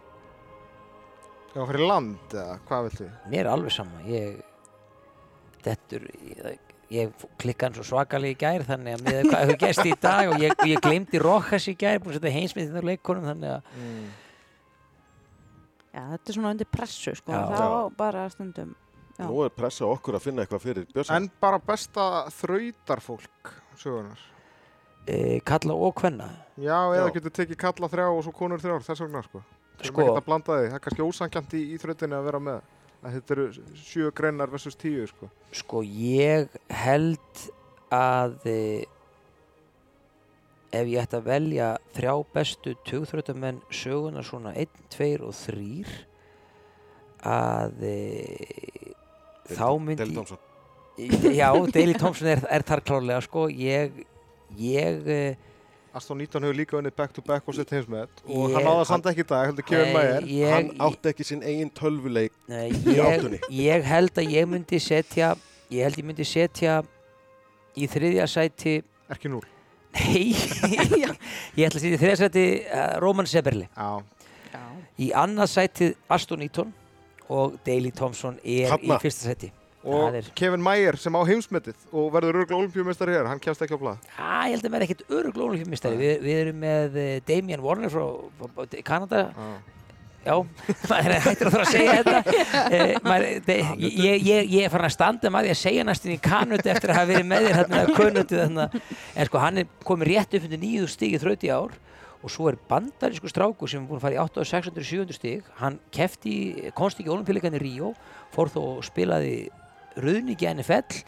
Fara 1.53 1.79
í 1.79 1.87
land 1.87 2.33
eða 2.35 2.57
hvað 2.67 2.85
viltu? 2.89 3.07
Mér 3.31 3.39
er 3.45 3.49
alveg 3.51 3.73
sama. 3.75 4.01
Ég, 4.07 4.37
dettur, 5.65 6.05
ég, 6.23 6.59
ég 6.91 7.25
klikka 7.41 7.67
hann 7.67 7.75
svo 7.75 7.83
svakalega 7.89 8.31
í 8.35 8.39
gær 8.39 8.63
þannig 8.69 8.97
að 8.97 9.03
með 9.07 9.19
hvað 9.29 9.41
hefur 9.45 9.59
gæst 9.65 9.85
í 9.89 9.93
dag 10.01 10.31
og 10.31 10.41
ég, 10.43 10.55
ég 10.71 10.81
glemdi 10.83 11.21
Rojas 11.21 11.67
í 11.71 11.75
gær, 11.79 11.99
búin 12.03 12.15
að 12.15 12.19
setja 12.21 12.33
heimsmyndin 12.37 12.79
á 12.79 12.89
leikonum 12.91 13.27
þannig 13.33 13.55
að 13.57 13.71
Mm. 13.77 14.09
Já, 15.91 16.01
þetta 16.13 16.29
er 16.31 16.35
svona 16.37 16.51
undir 16.55 16.67
pressu, 16.71 17.11
sko. 17.19 17.31
Já. 17.35 17.39
Það 17.51 17.61
Já. 17.75 17.95
bara 17.99 18.21
stundum. 18.31 18.69
Já. 19.17 19.25
Nú 19.27 19.41
er 19.43 19.49
pressa 19.51 19.83
okkur 19.91 20.15
að 20.15 20.23
finna 20.23 20.45
eitthvað 20.45 20.61
fyrir 20.63 20.85
Bjösa 20.95 21.17
En 21.17 21.25
bara 21.43 21.59
besta 21.59 22.05
þrautarfólk 22.31 23.51
sögunar. 23.77 24.21
e, 25.05 25.39
kalla 25.43 25.73
og 25.75 25.91
kvenna. 25.99 26.29
Já, 26.55 26.77
eða 26.95 27.09
Já. 27.09 27.13
getur 27.17 27.33
tekið 27.35 27.57
kalla 27.59 27.89
þrjá 27.91 28.07
og 28.07 28.23
svo 28.23 28.31
konur 28.31 28.59
þrjár, 28.63 28.85
þess 28.87 29.01
vegna 29.03 29.21
sko. 29.27 29.43
Sko. 29.81 29.91
Sko- 29.91 30.05
Ekki 30.11 30.21
að 30.21 30.27
blanda 30.29 30.57
því, 30.59 30.69
það 30.69 30.77
er 30.77 30.83
kannski 30.85 31.07
ósankjant 31.07 31.57
í, 31.57 31.63
í 31.73 31.79
þrautinni 31.81 32.17
að 32.17 32.27
vera 32.29 32.41
með. 32.47 32.61
Að 33.01 33.15
þetta 33.17 33.35
eru 33.35 33.45
sjö 33.81 34.11
greinar 34.13 34.51
versus 34.51 34.77
tíu 34.77 35.07
sko. 35.09 35.29
Sko 35.57 35.81
ég 35.85 36.53
held 36.69 37.45
að 37.91 38.35
e, 38.45 38.57
ef 40.71 40.91
ég 40.91 41.01
ætti 41.01 41.17
að 41.17 41.25
velja 41.31 41.71
þrjá 41.97 42.13
bestu 42.35 42.75
tugþrjóttamenn 42.87 43.59
söguna 43.73 44.21
svona 44.23 44.53
1, 44.53 44.85
2 44.93 45.09
og 45.25 45.33
3 45.35 45.97
að 47.31 47.83
e, 47.89 47.97
þá 49.51 49.67
myndi 49.81 49.97
ég, 49.97 50.05
Deildómsson 50.05 50.47
Já, 51.01 51.49
Daley 51.71 51.95
Thompson 51.97 52.27
er, 52.29 52.41
er 52.51 52.63
þar 52.67 52.81
klárlega 52.85 53.21
sko, 53.25 53.47
ég, 53.49 54.03
ég, 54.59 55.07
eh, 55.09 55.50
Aston 55.93 56.17
Newton 56.21 56.43
hefur 56.47 56.55
líka 56.55 56.77
unnið 56.79 56.95
back 56.95 57.11
to 57.13 57.21
back 57.25 57.47
og 57.51 57.55
sitt 57.57 57.69
heimsmet 57.75 58.21
og 58.23 58.49
Ég- 58.49 58.53
hann 58.55 58.63
náða 58.67 58.85
samt 58.87 59.05
ekki 59.11 59.25
í 59.25 59.27
dag, 59.27 59.47
heldur 59.49 59.65
Kevin 59.67 59.93
Mayer. 59.93 60.27
Hann 60.53 60.69
átti 60.87 61.09
ekki 61.11 61.25
sinn 61.27 61.41
eigin 61.43 61.69
tölvuleik. 61.75 62.31
nei, 62.47 62.69
í 62.71 62.95
ég, 62.95 63.01
áttunni. 63.03 63.39
ég 63.51 63.83
held 63.83 64.13
að 64.15 64.31
ég 64.31 64.47
myndi 64.47 64.79
setja, 64.79 65.33
ég 65.71 65.83
held 65.83 65.97
ég 65.99 66.05
myndi 66.07 66.23
setja 66.25 66.81
í 67.75 67.87
þriðja 67.91 68.27
sæti, 68.31 68.77
Ekki 69.11 69.27
núl. 69.33 69.43
nei, 69.99 70.31
ég 71.59 71.67
ætla 71.67 71.75
að 71.75 71.81
setja 71.81 71.95
í 71.97 71.99
þriðja 71.99 72.19
sæti 72.23 72.45
uh, 72.71 72.99
Roman 73.03 73.27
Seberli. 73.27 73.67
Já. 73.75 74.03
Já. 74.53 74.63
Í 74.99 75.11
annað 75.11 75.51
sætið 75.57 75.95
Aston 76.09 76.41
Eaton 76.47 76.73
og 77.31 77.59
Daley 77.67 77.91
Thompson 77.91 78.39
er 78.43 78.71
Þarna. 78.71 78.95
í 78.95 79.01
fyrsta 79.03 79.27
sæti. 79.27 79.51
Og 79.83 80.13
er- 80.15 80.27
Kevin 80.37 80.61
Mayer 80.61 80.95
sem 81.01 81.15
á 81.17 81.21
heimsmetið 81.25 81.87
og 81.91 82.11
verður 82.13 82.43
örgulega 82.43 82.59
olimpíumestari 82.61 83.15
hér, 83.15 83.25
hann 83.31 83.39
kemst 83.41 83.63
ekki 83.65 83.73
á 83.73 83.81
blað. 83.81 83.97
Já, 84.13 84.29
ég 84.45 84.55
held 84.55 84.65
að 84.67 84.73
vera 84.75 84.85
ekkert 84.87 85.03
örugl 85.09 85.45
ólíkjumistari. 85.47 85.97
Vi, 85.97 86.09
við 86.21 86.41
erum 86.45 86.59
með 86.61 86.97
eh, 87.01 87.19
Damian 87.25 87.63
Warner 87.65 87.89
frá, 87.89 88.05
frá 88.37 88.81
Kanada. 88.85 89.23
Já. 89.33 89.51
Já, 90.21 90.35
maður 90.91 91.15
er 91.15 91.23
hættur 91.25 91.47
að 91.49 91.55
þurfa 91.55 91.65
að 91.65 91.71
segja 91.73 91.93
þetta. 91.97 92.19
Eh, 92.71 92.91
maður, 93.03 93.39
de, 93.47 93.55
ég, 93.81 94.21
ég, 94.21 94.51
ég 94.53 94.65
er 94.67 94.69
farin 94.71 94.85
að 94.87 94.93
standa 94.93 95.31
því 95.33 95.49
að 95.51 95.57
segja 95.59 95.85
næstin 95.87 96.13
í 96.13 96.19
Kanada 96.21 96.69
eftir 96.75 96.91
að 96.93 96.99
hafa 96.99 97.09
verið 97.09 97.25
með 97.31 97.47
þér 97.47 97.57
hérna 97.57 97.79
að 97.81 97.93
kunnutið 97.97 98.41
þarna. 98.43 98.67
En 99.17 99.29
sko, 99.31 99.41
hann 99.41 99.57
er 99.63 99.71
komið 99.87 100.11
rétt 100.11 100.37
upp 100.37 100.45
undir 100.45 100.61
nýju 100.61 100.91
stig 100.93 101.15
í 101.17 101.21
þrauti 101.23 101.49
ár 101.49 101.73
og 102.21 102.29
svo 102.29 102.51
er 102.51 102.59
bandarísku 102.69 103.31
strákur 103.33 103.71
sem 103.71 103.81
er 103.81 103.89
búin 103.89 103.97
að 103.97 104.05
fara 104.05 104.13
í 104.19 104.21
8, 104.21 104.45
600, 104.45 104.85
700 104.91 105.17
stig. 105.17 105.49
Hann 105.57 105.79
kefti, 105.89 106.35
í 106.69 107.09
olimpíuleikann 107.09 107.57
í 107.57 107.63
Ríó, 107.65 107.95
fór 108.35 108.53
þó 108.53 108.59
og 108.77 108.85
spilaði 108.85 109.49
ruðningi 109.99 110.47
NFL 110.53 111.01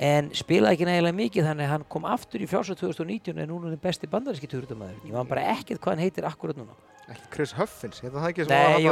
en 0.00 0.30
spilaði 0.36 0.78
ekki 0.78 0.88
nægilega 0.88 1.18
mikið 1.18 1.48
þannig 1.50 1.66
að 1.66 1.74
hann 1.74 1.88
kom 1.92 2.06
aftur 2.08 2.40
í 2.40 2.48
frjálsa 2.48 2.76
2019 2.78 3.36
en 3.36 3.50
núna 3.50 3.68
er 3.68 3.74
hann 3.74 3.82
besti 3.82 4.08
bandaríski 4.10 4.48
turundamæður 4.48 5.02
ég 5.10 5.16
man 5.16 5.28
bara 5.28 5.44
ekkert 5.56 5.82
hvað 5.82 5.96
hann 5.96 6.04
heitir 6.06 6.28
akkurat 6.28 6.60
núna 6.60 6.78
Ekki 7.10 7.30
Chris 7.34 7.52
Huffins, 7.58 7.98
hérna 8.04 8.20
það 8.22 8.28
ekki 8.28 8.44
sem 8.46 8.52
Nei, 8.54 8.84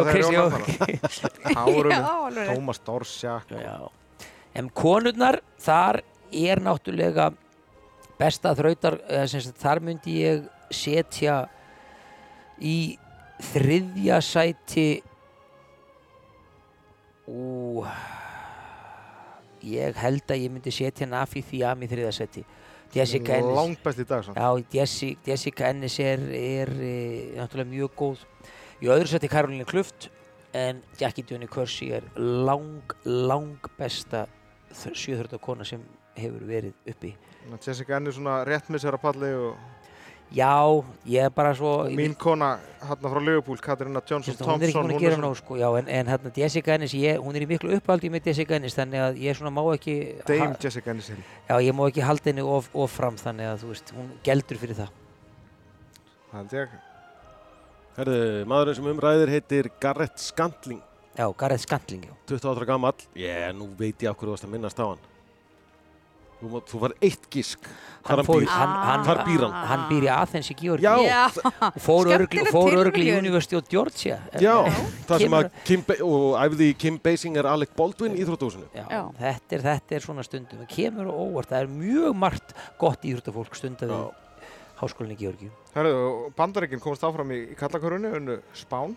voru 1.68 1.92
Já, 1.92 1.98
alveg 2.02 2.40
rétt. 2.40 2.48
Thomas 2.50 2.80
Dorsjak. 2.82 3.52
Já. 3.54 3.76
En 4.58 4.70
konurnar, 4.74 5.38
þar 5.62 6.00
er 6.34 6.62
náttúrulega 6.64 7.28
besta 8.18 8.56
þrautar, 8.58 8.98
þar 9.60 9.82
myndi 9.86 10.16
ég 10.24 10.48
setja 10.74 11.44
í 12.58 12.98
þriðja 13.52 14.18
sæti 14.24 14.88
ú 17.30 17.84
ég 19.74 20.00
held 20.00 20.32
að 20.32 20.42
ég 20.44 20.52
myndi 20.54 20.72
setja 20.74 21.08
Nafi 21.08 21.42
Thiam 21.46 21.84
í 21.84 21.90
þriðja 21.90 22.14
sæti 22.16 22.44
Jessica 22.94 23.36
Ennis 23.36 23.56
Langt 23.56 23.82
best 23.84 24.00
í 24.00 24.06
dag. 24.08 24.28
Já, 24.32 24.64
Jessica, 24.72 25.20
Jessica 25.28 25.68
Ennis 25.68 25.98
er, 26.00 26.22
er 26.32 26.72
e, 26.72 26.94
náttúrulega 27.36 27.68
mjög 27.68 27.94
góð. 27.98 28.22
Í 28.80 28.88
öðru 28.88 29.10
seti 29.10 29.28
Karolina 29.28 29.66
Kluft 29.68 30.08
en 30.56 30.80
Jackie 30.98 31.26
Johnny 31.28 31.48
Kersey 31.50 31.92
er 31.98 32.06
lang, 32.16 32.94
lang 33.04 33.68
besta 33.78 34.24
sjöþrjóta 34.72 35.40
kona 35.42 35.66
sem 35.68 35.82
hefur 36.16 36.46
verið 36.48 36.76
uppi. 36.88 37.12
Jessica 37.64 37.98
Ennis 37.98 38.16
svona 38.16 38.40
rétt 38.48 38.70
með 38.72 38.86
sér 38.86 38.96
að 38.96 39.04
palli 39.04 39.34
og 39.36 39.77
Já, 40.28 40.84
ég 41.08 41.24
er 41.24 41.30
bara 41.32 41.54
svo... 41.56 41.70
og 41.86 41.94
mín 41.96 42.12
kona 42.20 42.58
hérna 42.84 43.08
frá 43.08 43.20
Liverpool, 43.22 43.56
Katarina 43.64 44.02
Johnson 44.04 44.34
Sérst, 44.34 44.42
hún 44.44 44.60
er 44.60 44.66
ekki 44.68 44.74
Thompson, 44.76 44.90
búin 44.90 44.98
að 44.98 45.04
gera 45.06 45.20
nóg 45.22 45.36
sko, 45.38 45.56
já, 45.56 45.68
en, 45.80 45.88
en 45.88 46.10
hérna 46.12 46.32
Jessica 46.36 46.74
Ennis, 46.74 46.92
ég, 47.00 47.16
hún 47.24 47.38
er 47.38 47.46
í 47.46 47.48
miklu 47.48 47.72
uppaldi 47.78 48.10
með 48.12 48.28
Jessica 48.28 48.58
Ennis, 48.58 48.76
þannig 48.76 49.00
að 49.06 49.20
ég 49.24 49.38
svona 49.38 49.54
má 49.56 49.62
ekki 49.72 49.94
Dame 50.28 50.50
ha- 50.52 50.58
Jessica 50.60 50.92
Ennis 50.92 51.08
í. 51.14 51.16
já, 51.48 51.54
ég 51.64 51.72
má 51.78 51.86
ekki 51.88 52.04
halda 52.04 52.28
henni 52.28 52.44
of, 52.44 52.68
of 52.76 52.92
fram 52.92 53.16
þannig 53.16 53.48
að 53.54 53.64
þú 53.64 53.72
veist, 53.72 53.94
hún 53.96 54.10
geldur 54.28 54.60
fyrir 54.60 54.80
það 54.82 54.92
Það 56.28 56.38
held 56.42 56.52
ég. 56.58 56.76
Herðu, 57.96 58.20
maðurinn 58.52 58.76
sem 58.78 58.88
umræðir 58.92 59.30
heitir 59.32 59.70
Garrett 59.80 60.20
Scantling, 60.20 60.82
Já, 61.18 61.24
Gareth 61.40 61.64
Scantling, 61.64 62.04
já 62.04 62.12
28 62.28 62.52
ára 62.60 62.66
gamall. 62.68 63.00
Ég, 63.18 63.48
nú 63.56 63.72
veit 63.80 64.04
ég 64.04 64.12
af 64.12 64.14
hverju 64.20 64.28
þú 64.28 64.34
varst 64.36 64.44
að 64.46 64.52
minnast 64.52 64.78
á 64.78 64.86
hann. 64.92 65.00
Þú, 66.38 66.48
má- 66.52 66.62
þú 66.70 66.78
var 66.84 66.92
eitt 67.02 67.24
gísk. 67.34 67.64
Hann 68.06 68.20
hann 68.20 68.26
fór, 68.28 68.40
býr. 68.44 68.48
hann, 68.48 68.74
hann, 68.86 69.00
Hvar 69.04 69.18
býr 69.26 69.40
hann? 69.42 69.54
Hann 69.68 69.80
býr 69.90 70.04
í 70.06 70.10
Athens 70.14 70.50
í 70.52 70.54
Georgi 70.56 70.86
og 70.86 71.80
fór 71.82 72.06
örgli, 72.14 72.38
Skemmtileg 72.38 72.52
fór 72.54 72.76
örgli 72.78 73.08
í. 73.08 73.16
University 73.18 73.58
of 73.58 73.66
Georgia 73.68 74.20
Já, 74.38 74.54
það 75.08 75.24
sem 75.24 75.34
að 75.34 75.48
Kim, 75.66 75.82
og 76.06 76.38
æfði 76.38 76.68
Kim 76.78 77.00
Basinger 77.02 77.48
Alec 77.50 77.74
Baldwin 77.76 78.14
í 78.14 78.22
Íþróttúsinu. 78.22 78.70
Þetta, 78.72 79.58
er, 79.58 79.66
þetta 79.66 79.98
er 79.98 80.06
svona 80.06 80.24
stundum 80.24 80.62
það 80.62 80.70
kemur 80.76 81.10
á 81.10 81.14
óvart, 81.18 81.50
það 81.50 81.66
er 81.66 81.74
mjög 81.74 82.16
margt 82.22 82.54
gott 82.78 83.02
íþróttafólk 83.02 83.58
Já. 83.58 84.00
háskólinni 84.78 85.18
í 85.18 85.22
Georgi 85.26 85.50
Bandaríkinn 86.38 86.80
komast 86.80 87.02
áfram 87.02 87.34
í, 87.34 87.42
í 87.52 87.58
kallakörunni, 87.58 88.14
unnu 88.14 88.38
Spán. 88.54 88.94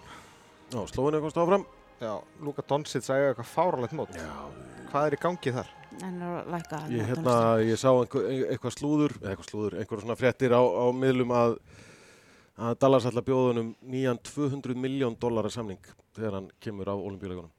Já, 0.72 0.86
Slóinu 0.88 1.20
komst 1.26 1.38
áfram. 1.42 1.66
Já, 2.02 2.16
Luka 2.42 2.64
Doncic 2.66 3.06
sagði 3.06 3.30
eitthvað 3.30 3.50
fáralegt 3.52 3.94
mót. 3.94 4.16
Já, 4.18 4.34
Hvað 4.92 5.06
er 5.08 5.16
í 5.16 5.20
gangi 5.22 5.52
þar? 5.56 5.68
En 6.02 6.16
er 6.18 6.32
að 6.40 6.50
læka 6.52 6.78
að 6.82 6.94
ég, 6.96 7.06
hérna, 7.12 7.34
ég 7.64 7.78
sá 7.80 7.88
einhver, 7.92 8.26
eitthvað 8.50 8.74
slúður, 8.76 9.14
eða 9.22 9.30
eitthvað 9.32 9.50
slúður, 9.52 9.76
einhverja 9.78 10.04
svona 10.04 10.18
fréttir 10.20 10.56
á, 10.56 10.62
á 10.66 10.86
miðlum 10.98 11.34
að, 11.38 11.54
að 12.58 12.78
Dallas 12.82 13.08
ætla 13.08 13.22
að 13.22 13.28
bjóða 13.30 13.52
honum 13.52 13.70
nýjan 13.94 14.20
200 14.28 14.82
miljón 14.82 15.16
dólara 15.22 15.52
samning 15.54 15.92
þegar 16.18 16.40
hann 16.40 16.50
kemur 16.64 16.92
á 16.92 16.96
olimpíuleikunum. 16.98 17.54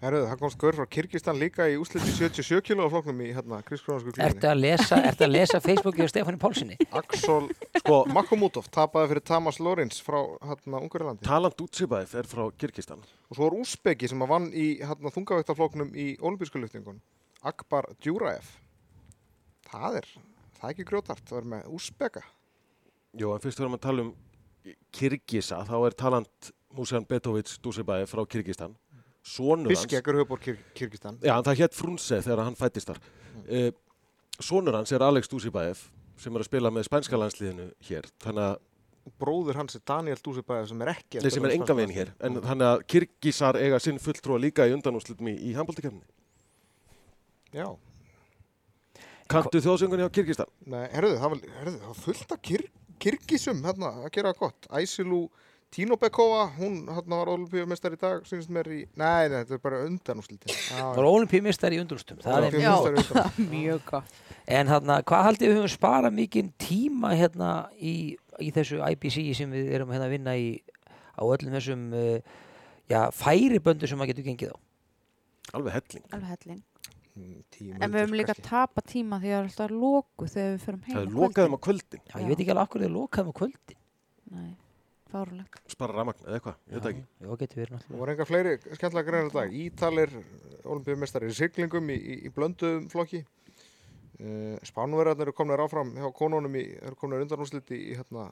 Herðu, 0.00 0.20
það 0.30 0.38
komst 0.40 0.56
gaur 0.62 0.76
frá 0.78 0.86
Kyrkistan 0.88 1.36
líka 1.36 1.66
í 1.68 1.74
úsliti 1.76 2.08
77 2.08 2.62
kilo 2.64 2.86
á 2.88 2.92
floknum 2.92 3.18
í 3.20 3.26
hérna 3.36 3.58
Kriskrónarsku 3.66 4.14
Ertu 4.14 4.16
klíðinni. 4.16 4.48
að 4.48 4.60
lesa, 4.62 4.96
ertu 5.10 5.26
að 5.26 5.32
lesa 5.34 5.60
Facebooki 5.60 6.00
á 6.00 6.08
Stefáni 6.08 6.40
Pálssoni? 6.40 6.78
Axel, 6.96 7.50
sko, 7.82 7.98
Makomutov 8.08 8.70
tapaði 8.72 9.10
fyrir 9.10 9.24
Tamas 9.28 9.58
Lorenz 9.60 9.98
frá 10.00 10.16
hérna 10.48 10.80
Ungarilandi. 10.80 11.26
Talant 11.28 11.60
Utsibæf 11.60 12.14
er 12.16 12.30
frá 12.30 12.46
Kyrkistan. 12.56 13.04
Og 13.28 13.36
svo 13.36 13.50
er 13.50 13.58
Úsbeki 13.60 14.08
sem 14.08 14.24
að 14.24 14.32
vann 14.32 14.48
í 14.56 14.66
hérna 14.80 15.12
þungavægtafloknum 15.12 15.92
í 15.92 16.08
olimpísku 16.24 16.62
lyftingun. 16.64 17.02
Akbar 17.44 17.90
Djúraev. 18.00 18.48
Það 19.68 20.00
er, 20.00 20.08
það 20.56 20.64
er 20.64 20.72
ekki 20.72 20.88
grjótart, 20.88 21.26
það 21.28 21.42
er 21.42 21.50
með 21.58 21.68
Úsbeka. 21.76 22.24
Jó, 23.20 23.34
en 23.36 23.44
fyrst 23.44 23.60
við 23.60 23.68
erum 23.68 23.76
að 23.76 23.84
tala 23.84 24.08
um 24.08 24.14
Kyrkisa, 24.96 25.60
þá 25.68 25.76
er 25.90 26.00
talant 26.06 26.52
Musan 26.76 27.04
Betovic 27.04 27.52
Dusibæf 27.60 28.12
frá 28.14 28.24
Kyrkistan. 28.30 28.72
Sónur 29.26 29.68
hans, 29.68 29.84
Biskek 29.84 30.06
er 30.08 30.18
höfbor 30.22 30.40
Kyr 30.40 30.56
Kyrkistan. 30.74 31.18
já, 31.20 31.34
það 31.44 31.60
hétt 31.60 31.76
Frunse 31.76 32.22
þegar 32.24 32.44
hann 32.46 32.56
fættist 32.56 32.88
þar. 32.88 33.00
Mm. 33.44 33.74
Sónur 34.40 34.78
hans 34.78 34.92
er 34.92 35.04
Alex 35.04 35.28
Dusibæf 35.28 35.90
sem 36.20 36.34
er 36.34 36.44
að 36.44 36.48
spila 36.48 36.72
með 36.72 36.88
spænska 36.88 37.20
landsliðinu 37.20 37.70
hér. 37.88 38.08
Þannig 38.20 38.46
að 38.48 38.58
Bróður 39.20 39.56
hans 39.56 39.76
er 39.76 39.82
Daniel 39.88 40.18
Dúsibæði 40.20 40.70
sem 40.70 40.82
er 40.84 40.90
ekki. 40.92 41.20
Nei, 41.24 41.30
sem 41.32 41.46
er 41.48 41.54
enga 41.56 41.76
veginn 41.76 41.94
hér. 41.94 42.10
En 42.24 42.36
þannig 42.44 42.66
að 42.68 42.82
Kyrkisar 42.92 43.58
eiga 43.60 43.78
sinn 43.82 44.00
fulltrúa 44.00 44.40
líka 44.40 44.66
í 44.68 44.74
undanúslutum 44.76 45.30
í, 45.32 45.36
í 45.50 45.54
handbóltakefni. 45.56 46.04
Já. 47.56 47.66
Kanntu 49.30 49.62
þjóðsöngunni 49.64 50.06
á 50.06 50.12
Kyrkistan? 50.12 50.50
Nei, 50.68 50.84
herruðu, 50.92 51.18
það 51.22 51.32
var, 51.32 51.42
herruðu, 51.58 51.80
það 51.80 51.92
var 51.92 52.00
fullt 52.04 52.34
af 52.34 52.42
kyr, 52.48 52.64
kyrkisum 53.02 53.64
hérna 53.64 53.92
að 54.04 54.10
gera 54.18 54.34
gott. 54.36 54.68
Æsilu 55.70 55.70
Tínobekova, 55.70 56.50
hún 56.58 56.82
var 56.86 57.28
olimpíumestar 57.30 57.92
í 57.94 57.98
dag, 57.98 58.24
sínist 58.26 58.50
mér 58.50 58.66
í... 58.66 58.80
Nei, 58.98 59.28
nei, 59.30 59.44
þetta 59.44 59.54
er 59.54 59.60
bara 59.62 59.84
undanúslitin. 59.86 60.50
Það 60.66 60.96
var 60.96 61.04
olimpíumistar 61.06 61.72
í 61.72 61.78
undrústum 61.78 62.18
það 62.18 62.48
er. 62.48 62.56
Mjög 63.52 63.84
gott. 63.86 64.04
En 64.50 64.66
hérna, 64.66 64.96
hvað 65.06 65.22
haldið 65.28 65.48
við 65.48 65.56
höfum 65.60 65.70
sparað 65.70 66.12
mikinn 66.16 66.50
tíma 66.58 67.12
hérna 67.14 67.68
í, 67.78 68.16
í 68.42 68.50
þessu 68.50 68.80
IPC 68.82 69.30
sem 69.38 69.50
við 69.54 69.70
erum 69.76 69.92
hérna 69.94 70.08
að 70.08 70.14
vinna 70.16 70.34
í 70.34 70.58
á 71.14 71.22
öllum 71.22 71.54
þessum 71.54 71.94
uh, 71.94 72.18
já, 72.90 73.06
færiböndu 73.14 73.86
sem 73.86 73.96
maður 74.00 74.10
getur 74.14 74.26
gengið 74.26 74.50
á 74.50 74.58
Alveg 75.54 75.72
helling. 75.76 76.04
Alveg 76.14 76.30
helling. 76.34 76.62
Tíu 77.54 77.74
En 77.78 77.92
við 77.92 78.00
höfum 78.00 78.16
líka 78.18 78.34
að 78.34 78.42
tapa 78.46 78.80
tíma 78.82 79.20
því 79.22 79.28
að 79.30 79.36
það 79.36 79.38
er 79.38 79.44
alltaf 79.52 79.70
loku 79.76 80.24
þegar 80.30 80.50
við 80.50 80.60
förum 80.66 80.82
heim. 80.88 80.96
Það 80.96 80.98
á 80.98 81.06
er 81.06 81.10
lokaðum 81.20 81.54
á 81.54 81.58
kvöldin. 81.60 82.00
kvöldin. 82.00 82.10
Já, 82.10 82.16
ég 82.22 82.28
veit 82.30 82.42
ekki 82.42 82.54
alveg 84.40 84.58
fárulegt. 85.10 85.60
Spara 85.70 85.96
ramagn 85.96 86.24
eða 86.26 86.38
eitthvað, 86.38 86.56
ég 86.66 86.76
veit 86.76 86.84
það 86.84 86.92
ekki. 86.92 87.04
Já, 87.20 87.30
getur 87.42 87.60
verið 87.60 87.70
Það 87.70 87.76
náttúrulega 87.76 88.00
voru 88.00 88.14
enga 88.14 88.26
fleiri 88.28 88.54
skemmtilega 88.62 89.06
greinar 89.08 89.30
í 89.30 89.34
dag. 89.36 89.54
Ítalir, 89.64 90.16
olimpíumestar 90.64 91.26
í 91.26 91.30
siglingum 91.36 91.92
í, 91.92 91.98
í, 91.98 92.16
í 92.26 92.32
blönduðum 92.34 92.88
flokki. 92.92 93.22
Uh, 94.20 94.56
Spánverðarnir 94.68 95.30
eru 95.30 95.32
komnir 95.36 95.62
áfram 95.64 95.94
hjá 95.96 96.10
konunum 96.12 96.56
í, 96.60 96.66
eru 96.76 96.98
komnir 97.00 97.22
undanúsliti 97.24 97.78
í 97.78 97.94
hérna, 97.96 98.26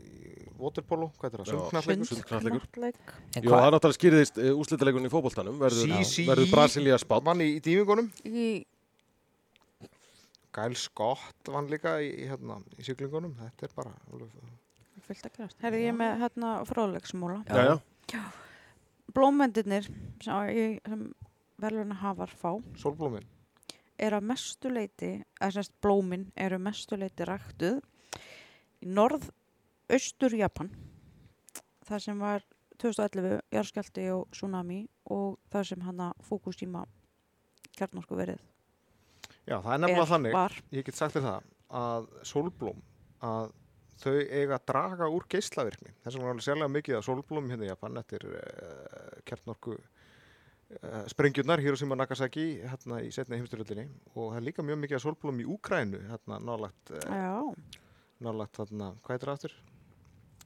í 0.00 0.46
waterpolo, 0.56 1.10
hvað 1.20 1.36
er 1.36 1.44
það. 1.44 2.22
Knattleik. 2.24 3.12
En 3.36 3.44
Jó, 3.44 3.52
það 3.52 3.68
náttúrulega 3.74 3.98
skýrðist 3.98 4.40
uh, 4.40 4.54
úslitaleikunni 4.56 5.10
í 5.10 5.12
fótboltanum. 5.12 5.60
Verður, 5.60 5.92
CCI 6.00 6.26
verður 6.30 6.50
Brasilia 6.54 6.98
spátt. 7.02 7.26
Vann 7.28 7.44
í, 7.44 7.50
í 7.58 7.62
dýfingunum. 7.62 8.08
Í, 8.24 8.48
Gæl 10.58 10.74
Scott 10.80 11.52
vann 11.52 11.68
líka 11.70 11.98
í, 12.02 12.08
í, 12.24 12.28
hérna, 12.30 12.58
í 12.78 12.86
siglingunum. 12.86 13.36
Þetta 13.38 13.68
er 13.68 13.74
bara 13.76 13.92
alveg, 14.08 14.32
fullt 15.08 15.26
að 15.28 15.36
gerast. 15.38 15.58
Herði 15.64 15.80
ég 15.86 15.96
með 15.98 16.14
hérna 16.22 16.52
fróðleiksmóla. 16.68 17.40
Já, 17.48 17.78
já. 18.12 18.22
Blómvendirnir 19.14 19.88
sem, 20.20 20.34
ég- 20.52 20.80
sem 20.86 21.06
velurna 21.60 21.94
hafar 22.02 22.28
fá 22.30 22.52
sólblómin. 22.78 23.24
er 23.98 24.12
að 24.14 24.22
mestu 24.30 24.70
leiti, 24.70 25.24
eða 25.40 25.52
semst 25.56 25.72
blómin 25.82 26.28
eru 26.36 26.58
mestu 26.62 26.96
leiti 26.96 27.24
ræktuð 27.26 27.80
í 28.84 28.86
norð-austur 28.86 30.36
Japan 30.38 30.70
það 31.88 31.98
sem 32.04 32.18
var 32.22 32.44
2011 32.78 33.40
jarðskjálti 33.50 34.04
og 34.14 34.28
tsunami 34.30 34.84
og 35.10 35.38
það 35.50 35.64
sem 35.72 35.80
hana 35.82 36.12
Fukushima 36.22 36.84
kjarnorku 37.74 38.14
verið 38.14 38.38
Já, 39.48 39.56
það 39.64 39.72
er 39.74 39.78
nefnilega 39.82 40.10
þannig, 40.12 40.32
var 40.36 40.54
ég 40.76 40.84
get 40.84 40.94
sagt 40.94 41.16
þér 41.16 41.24
það, 41.26 41.42
að 41.82 42.08
sólblóm, 42.28 42.82
að 43.24 43.50
þau 44.02 44.14
eiga 44.16 44.58
að 44.58 44.66
draga 44.70 45.08
úr 45.12 45.26
geislavirkni. 45.30 45.94
Þess 46.04 46.16
vegna 46.16 46.26
er 46.28 46.34
alveg 46.34 46.46
sérlega 46.46 46.74
mikið 46.74 46.98
að 46.98 47.06
sólblóm 47.08 47.48
hérna 47.52 47.66
í 47.66 47.70
Japan, 47.70 48.02
er 48.02 48.26
uh, 48.28 49.16
kjartnorku 49.28 49.74
uh, 49.78 51.00
sprengjurnar, 51.10 51.62
Hiroshima 51.64 51.98
Nagasaki, 51.98 52.46
hérna 52.64 53.00
í 53.04 53.10
setni 53.14 53.40
heimstyrjöldinni 53.40 53.88
og 54.14 54.30
það 54.30 54.38
er 54.40 54.46
líka 54.50 54.66
mjög 54.66 54.80
mikið 54.84 55.00
að 55.00 55.04
sólblóm 55.06 55.42
í 55.42 55.48
Úkrænu, 55.56 56.04
hérna 56.12 56.38
nálagt, 56.44 56.94
uh, 56.94 57.02
Já, 57.08 57.74
nálagt 58.28 58.62
hérna, 58.62 58.92
hvað 59.02 59.16
heitir 59.16 59.32
það 59.32 59.38
aftur? 59.38 59.58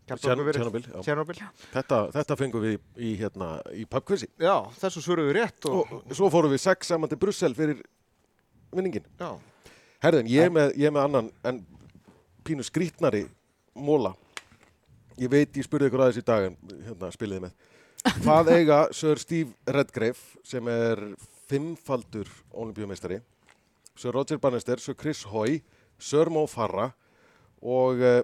Tjernobyl. 0.02 0.82
Tjernobyl. 1.04 1.36
Þetta, 1.70 1.98
þetta 2.16 2.36
fengum 2.36 2.64
við 2.64 2.74
í, 2.98 3.12
hérna, 3.20 3.52
í 3.70 3.84
pubquizi 3.88 4.26
Já, 4.42 4.56
þessu 4.80 5.02
svöruðu 5.04 5.36
rétt 5.36 5.68
og, 5.70 5.92
og 6.00 6.16
svo 6.18 6.26
fórum 6.32 6.50
við 6.52 6.64
sex 6.64 6.90
saman 6.90 7.12
til 7.12 7.20
Brussel 7.22 7.54
fyrir 7.54 7.78
vinningin. 8.74 9.06
já, 9.20 9.30
Herðin, 10.02 10.32
ég 10.32 10.48
er 10.48 10.52
með, 10.52 10.74
ég 10.80 10.90
er 10.90 10.96
með 10.96 11.06
annan 11.06 11.30
en 11.46 11.62
pínu 12.42 12.66
skrítnari 12.66 13.22
móla. 13.74 14.14
Ég 15.20 15.30
veit, 15.30 15.52
ég 15.56 15.66
spurði 15.66 15.90
ykkur 15.90 16.06
aðeins 16.06 16.22
í 16.22 16.24
dag 16.26 16.48
en 16.48 16.56
hérna 16.86 17.10
spiliði 17.14 17.44
með. 17.46 17.68
Hvað 18.22 18.50
eiga 18.56 18.78
Sir 18.96 19.20
Steve 19.22 19.76
Redgrave 19.76 20.40
sem 20.46 20.68
er 20.72 21.02
fimmfaldur 21.50 22.30
olimpíumeistari, 22.50 23.20
Sir 23.98 24.16
Roger 24.16 24.40
Bannister, 24.40 24.80
Sir 24.80 24.96
Chris 24.98 25.22
Hoy, 25.28 25.60
Sir 26.00 26.32
Mo 26.32 26.46
Farah 26.50 26.94
og 27.62 28.00
uh, 28.00 28.22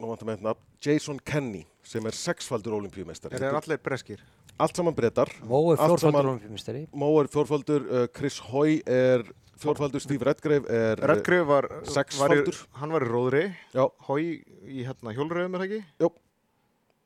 hérna, 0.00 0.54
Jason 0.80 1.18
Kenny 1.26 1.64
sem 1.84 2.06
er 2.06 2.16
sexfaldur 2.16 2.78
olimpíumeistari. 2.78 3.36
þeir 3.36 3.50
eru 3.50 3.60
allir 3.60 3.82
breskir. 3.82 4.22
Allt 4.54 4.78
saman 4.78 4.94
brettar. 4.94 5.32
Mó 5.50 5.72
er 5.72 5.80
fjórfaldur 5.82 6.28
olimpíumistari 6.30 6.84
Mo 6.94 7.08
er 7.18 7.28
fjórfaldur, 7.28 7.88
uh, 7.90 8.06
Chris 8.14 8.38
Hoy 8.52 8.78
er 8.86 9.26
fjórfaldur, 9.62 10.02
Steve 10.02 10.24
Redgrave 10.28 10.66
er 10.70 11.00
uh, 11.02 11.06
Redgrave 11.12 11.46
var, 11.48 11.68
sexfaldur. 11.88 12.48
var 12.50 12.54
í, 12.54 12.78
hann 12.80 12.94
var 12.94 13.06
í 13.06 13.10
róðri, 13.10 13.42
Já. 13.74 13.84
Hói 14.08 14.24
í 14.68 14.84
hérna 14.86 15.14
hjólröðum 15.16 15.54
er 15.58 15.64
það 15.64 15.66
ekki? 15.68 15.80
Jú. 16.04 16.10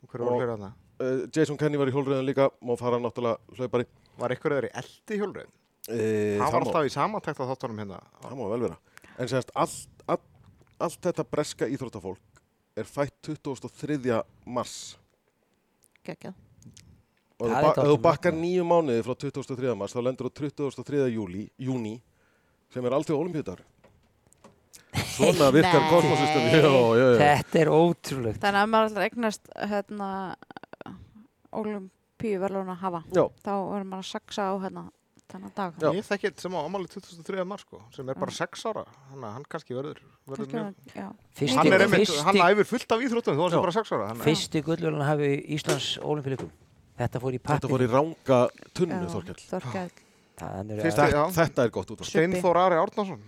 Hver 0.08 0.24
var 0.26 0.36
hlera 0.38 0.54
þarna? 0.56 0.70
uh, 1.02 1.22
Jason 1.34 1.58
Kenny 1.60 1.78
var 1.80 1.90
í 1.90 1.94
hjólröðun 1.94 2.26
líka, 2.28 2.48
Mo 2.64 2.76
Farah 2.80 3.00
náttúrulega 3.02 3.58
hlaupari. 3.58 3.86
Var 4.18 4.34
eitthvað 4.34 4.56
þeirri 4.58 4.72
eldi 4.82 5.20
hjólröðum? 5.22 5.54
E, 5.88 5.98
Það 6.40 6.52
var 6.52 6.64
alltaf 6.66 6.86
í 6.88 6.90
samantækt 6.92 7.38
á 7.40 7.44
þáttunum 7.48 7.78
hérna. 7.80 7.98
það 8.24 8.34
má 8.40 8.46
vel 8.50 8.60
vera. 8.66 8.78
En 9.18 9.30
semst, 9.30 9.52
allt, 9.56 10.02
allt, 10.06 10.26
allt 10.84 10.98
þetta 11.08 11.24
breska 11.24 11.68
íþróttafólk 11.70 12.42
er 12.78 12.84
fætt 12.86 13.14
23. 13.24 14.18
mars. 14.46 14.74
geggjað 16.06 16.34
Og 17.38 17.46
ef 17.54 17.54
Það 17.78 17.88
þú 17.88 17.96
bakkar 18.02 18.34
nýju 18.34 18.64
mánuði 18.66 19.02
frá 19.06 19.14
23. 19.14 19.74
mars, 19.78 19.94
þá 19.94 20.00
lendur 20.02 20.26
þú 20.28 20.48
23. 20.50 21.04
júli, 21.14 21.44
júni, 21.62 21.96
sem 22.74 22.84
er 22.88 22.96
alltaf 22.98 23.16
olimpíudagur. 23.18 23.64
Svona 25.14 25.48
virkar 25.56 25.88
kosmosystem. 25.90 26.46
Þetta 27.18 27.60
er 27.60 27.70
ótrúlegt 27.72 28.40
Þannig 28.42 28.60
að 28.62 28.70
maður 28.72 28.86
alltaf 28.88 29.06
eignast 29.08 29.50
hérna 29.70 30.10
olimpíu 31.58 32.38
verðlun 32.42 32.70
að 32.72 32.80
hafa 32.84 33.00
Já, 33.14 33.24
þá 33.44 33.52
verður 33.52 33.88
maður 33.90 34.04
að 34.04 34.08
saksa 34.12 34.46
á 34.48 34.54
hérna 34.64 34.84
þennan 35.28 35.52
dag 35.56 35.82
Já. 35.82 35.88
Ég 35.96 36.06
þekki 36.08 36.30
eitt 36.30 36.40
sem 36.44 36.54
á 36.56 36.60
ammali 36.62 36.88
2003. 36.92 37.44
mars 37.48 37.64
sko, 37.66 37.80
sem 37.94 38.08
er 38.08 38.16
bara 38.20 38.32
6 38.38 38.64
ára. 38.70 38.84
Hann, 39.10 39.26
hann 39.36 39.44
kannski 39.52 39.76
verður, 39.76 40.00
verður 40.28 40.48
Kannski 40.48 40.56
mjög... 40.56 40.70
að- 40.72 40.96
já. 41.02 41.08
Fyrsti, 41.40 41.58
Hann 41.58 41.72
er 41.76 41.84
einmitt, 41.84 42.04
fyrsti, 42.06 42.24
hann 42.28 42.40
æfir 42.46 42.68
fullt 42.72 42.96
af 42.96 43.04
íþróttum, 43.04 43.36
þú 43.36 43.44
var 43.44 43.52
sem 43.52 43.58
Já. 43.60 43.64
bara 43.66 43.76
6 43.78 43.92
ára. 43.98 44.08
Hann, 44.12 44.22
fyrsti 44.24 44.62
gullverðan 44.68 45.04
hafi 45.08 45.30
Íslands 45.58 45.88
olimpíuleikum 46.00 46.52
Þetta 46.98 47.20
fór 47.22 47.36
í 47.36 47.38
þetta 47.38 47.50
pappi 47.52 47.72
fór 47.74 47.84
í 47.84 47.90
ranga 47.92 48.38
tunnu, 48.74 49.02
Já, 49.04 49.34
Þorkell. 49.52 50.06
Að 50.38 50.72
já. 50.78 51.22
Þetta, 51.34 51.64
er 51.66 51.70
gott 51.74 51.90
út 51.94 52.00
af. 52.04 52.06
Steinþór 52.10 52.56
Ari 52.62 52.78
Árnason, 52.78 53.22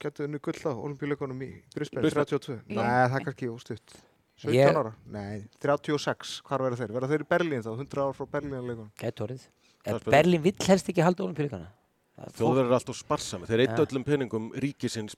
getur 0.00 0.26
henni 0.26 0.38
gull 0.40 0.60
á 0.64 0.72
olimpíuleikunum 0.72 1.40
í 1.44 1.50
Brisbane, 1.74 2.02
Brisbane. 2.04 2.26
32. 2.26 2.58
Já. 2.68 2.76
Nei, 2.80 2.84
það 2.84 3.16
er 3.20 3.24
kannski 3.30 3.50
óstutt. 3.52 3.96
17 4.36 4.52
Ég- 4.56 4.76
ára? 4.76 4.92
Nei, 5.08 5.44
36. 5.60 6.40
Hvar 6.44 6.60
verður 6.66 6.82
þeir? 6.82 6.92
Verða 6.96 7.08
þeir 7.12 7.24
í 7.24 7.28
Berlín 7.32 7.62
þá, 7.64 7.70
100 7.76 8.02
ára 8.04 8.12
frá 8.16 8.26
Berlínleikunum? 8.36 8.90
gæti 9.00 9.24
orðið 9.24 9.46
er. 9.86 10.00
Berlín 10.12 10.42
vill 10.42 10.56
helst 10.66 10.88
ekki 10.92 11.02
halda 11.04 11.24
olimpíuleikana 11.24 11.68
Þjóðverður 12.16 12.70
er 12.70 12.74
alltaf 12.78 12.96
sparsami. 12.96 13.44
Þeir 13.46 13.60
eitt 13.60 13.76
Ja. 13.76 13.84
öllum 13.84 14.04
peningum 14.04 14.50
ríkisins 14.56 15.14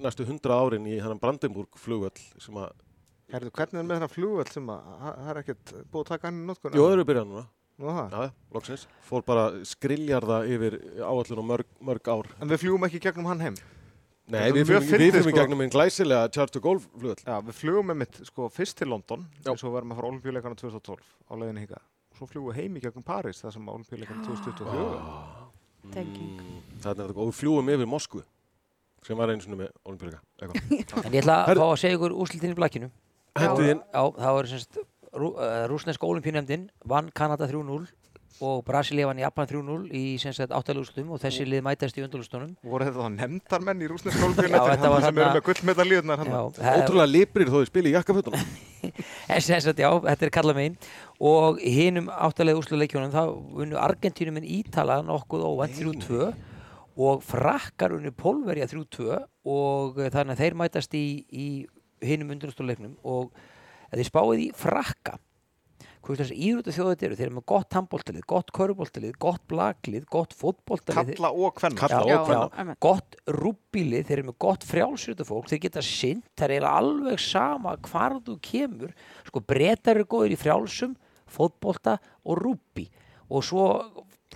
næstu 0.00 0.24
hundra 0.24 0.56
árin 0.64 0.86
í 0.88 0.98
hann 1.00 1.18
Brandenburg 1.20 1.68
flugvöll 1.76 2.16
sem 2.40 2.54
að, 2.54 2.72
Herðu, 3.32 3.50
hvernig 3.52 3.74
er 3.80 3.84
með 3.84 3.96
þennan 4.00 4.12
flugvöld 4.12 4.48
sem 4.52 4.66
að, 4.66 4.80
það 5.00 5.28
er 5.28 5.40
ekkert 5.42 5.72
búið 5.92 6.00
að 6.04 6.08
taka 6.08 6.26
hann 6.28 6.40
í 6.42 6.46
notkun? 6.46 6.72
jú, 6.72 7.46
Já, 7.82 8.30
loksins. 8.54 8.86
Fór 9.08 9.24
bara 9.26 9.50
skriljarða 9.66 10.42
yfir 10.46 10.78
áallun 11.02 11.42
og 11.42 11.46
mörg, 11.48 11.70
mörg 11.82 12.10
ár. 12.12 12.28
En 12.40 12.50
við 12.52 12.62
fljúum 12.64 12.86
ekki 12.88 13.00
gegnum 13.02 13.30
hann 13.30 13.42
heim. 13.42 13.56
Nei, 14.32 14.52
við 14.54 14.68
fyndið, 14.70 15.02
við 15.02 15.16
sko. 15.18 15.28
sko. 15.28 15.36
gegnum 15.40 15.62
einn 15.64 15.72
glæsilega 15.72 16.28
de 16.30 16.60
Gaulle 16.62 16.80
flugvöll. 16.84 17.24
Já, 17.26 17.40
við 17.42 17.56
fljúum 17.58 17.90
með 17.90 17.98
mitt, 18.04 18.20
sko, 18.28 18.48
fyrst 18.48 18.78
til 18.78 18.88
London, 18.88 19.26
Já. 19.42 19.50
eins 19.50 19.64
og 19.66 19.74
verðum 19.74 19.92
að 19.92 19.98
fara 19.98 20.10
olimpíuleikana 20.12 20.58
2012 20.60 21.02
á 21.02 21.32
leiðinni 21.34 21.64
hingað. 21.66 21.82
Og 22.12 22.20
svo 22.20 22.28
fljúum 22.30 22.48
við 22.52 22.60
heim 22.62 22.78
í 22.78 22.84
gegnum 22.84 23.04
París, 23.04 23.42
það 23.42 23.56
sem 23.56 23.72
olimpíuleikana 23.74 24.24
2024. 24.28 25.42
tenging 25.92 26.38
Það 26.78 26.90
er 26.92 26.98
þetta 27.00 27.18
og 27.18 27.28
við 27.32 27.36
fljúum 27.40 27.70
yfir 27.74 27.88
Moskvu 27.90 28.22
sem 29.02 29.18
var 29.18 29.32
einu 29.32 29.42
svona 29.42 29.64
með 29.64 29.72
olimpíuleika. 29.82 30.22
En 31.06 31.10
ég 31.10 31.24
ætla 31.24 31.40
að 31.42 31.58
fá 31.58 31.66
að 31.66 31.80
segja 31.82 31.98
ykkur 31.98 32.14
úrslitin 32.14 32.54
í 32.54 32.58
blakkinu 32.58 32.92
Hentu 33.40 33.64
inn. 33.64 33.80
Já, 33.80 34.02
það 34.18 34.36
var 34.36 34.48
semst 34.50 34.78
rú, 35.12 35.32
uh, 35.36 35.64
rúsneska 35.70 36.06
olimpíunemdin 36.08 36.68
vann 36.88 37.10
Kanada 37.14 37.48
3-0 37.50 37.86
og 38.42 38.64
Brasilia 38.66 39.06
vann 39.06 39.20
Japan 39.20 39.46
3-0 39.46 39.90
í 39.94 40.02
áttalugustum 40.56 41.10
og 41.14 41.20
þessi 41.22 41.44
lið 41.46 41.62
mætast 41.66 41.98
í 41.98 42.04
undalustunum 42.04 42.54
Voru 42.64 42.86
þetta 42.88 43.04
þá 43.04 43.12
nefndarmenn 43.18 43.82
í 43.84 43.90
var 43.92 45.04
hann 45.04 45.04
sem 45.04 45.20
eru 45.22 45.34
með 45.36 46.22
það- 46.58 46.80
Ótrúlega 46.82 47.10
liprir 47.12 47.52
þó 47.52 47.58
þið 47.60 47.68
spili 47.70 47.92
í 47.92 47.96
jakkafötunum. 47.96 48.46
En 49.32 49.40
sem 49.40 49.60
sagt, 49.62 49.78
já, 49.78 49.88
þetta 50.02 50.26
er 50.26 50.32
kalla 50.34 50.52
megin. 50.56 50.74
Og 51.22 51.60
hinum 51.62 52.08
áttalega 52.10 52.58
úrslaleikjónum 52.58 53.12
þá 53.14 53.22
unnu 53.62 53.78
Argentínum 53.78 54.40
en 54.40 54.48
Ítala 54.58 54.98
nokkuð 55.06 55.44
óvænt 55.46 55.78
3-2 55.78 56.32
og 56.98 57.22
frakkar 57.24 57.94
unnu 57.96 58.10
Pólverja 58.12 58.66
3-2 58.68 59.06
og 59.48 60.00
eh, 60.02 60.10
þannig 60.12 60.34
að 60.34 60.42
þeir 60.42 60.58
mætast 60.60 60.98
í, 60.98 61.04
í 61.30 61.46
hinum 62.04 62.34
undurstofleiknum 62.34 62.98
og 63.06 63.30
ef 63.92 64.00
þið 64.00 64.08
spáið 64.08 64.42
í 64.46 64.48
frakka. 64.56 65.18
Hvað 66.02 66.18
þessi 66.18 66.36
íðrútu 66.48 66.72
þjóðið 66.74 67.02
eru? 67.06 67.16
Þeir 67.18 67.26
eru 67.28 67.36
með 67.36 67.44
gott 67.52 67.74
handbóltalið, 67.76 68.22
gott 68.32 68.48
köruboltalið, 68.56 69.12
gott 69.22 69.42
blaklið, 69.52 70.06
gott 70.10 70.32
fótboltalið. 70.34 71.12
Kalla 71.14 71.30
og 71.30 71.60
einmitt. 72.58 72.78
gott 72.82 73.18
rúbílið, 73.30 74.08
þeir 74.08 74.16
eru 74.16 74.26
með 74.32 74.36
gott 74.42 74.66
frjálsrita 74.66 75.26
fólk, 75.28 75.46
þeir 75.52 75.60
geta 75.62 75.84
sint, 75.86 76.26
það 76.34 76.56
er 76.56 76.66
alveg 76.72 77.22
sama 77.22 77.76
hvar 77.86 78.18
þú 78.26 78.34
kemur. 78.42 78.96
Sko 79.30 79.44
breytar 79.46 80.00
eru 80.00 80.08
góðir 80.10 80.34
í 80.34 80.40
frjálsum 80.42 80.98
fótbolta 81.30 82.00
og 82.26 82.42
rúbí. 82.42 82.88
Og 83.30 83.46
svo 83.46 83.68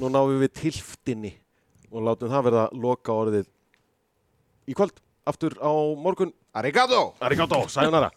Nú 0.00 0.10
náum 0.10 0.34
við 0.40 0.52
tilftinni 0.60 1.34
og 1.92 2.02
látum 2.02 2.32
það 2.32 2.46
verða 2.48 2.68
loka 2.72 3.12
orðið 3.12 3.46
í 4.68 4.74
kvöld 4.74 4.98
aftur 5.26 5.56
á 5.60 5.70
morgun 5.96 6.32
Arigato! 6.54 7.14
arigato, 7.20 7.66
sayonara 7.68 8.10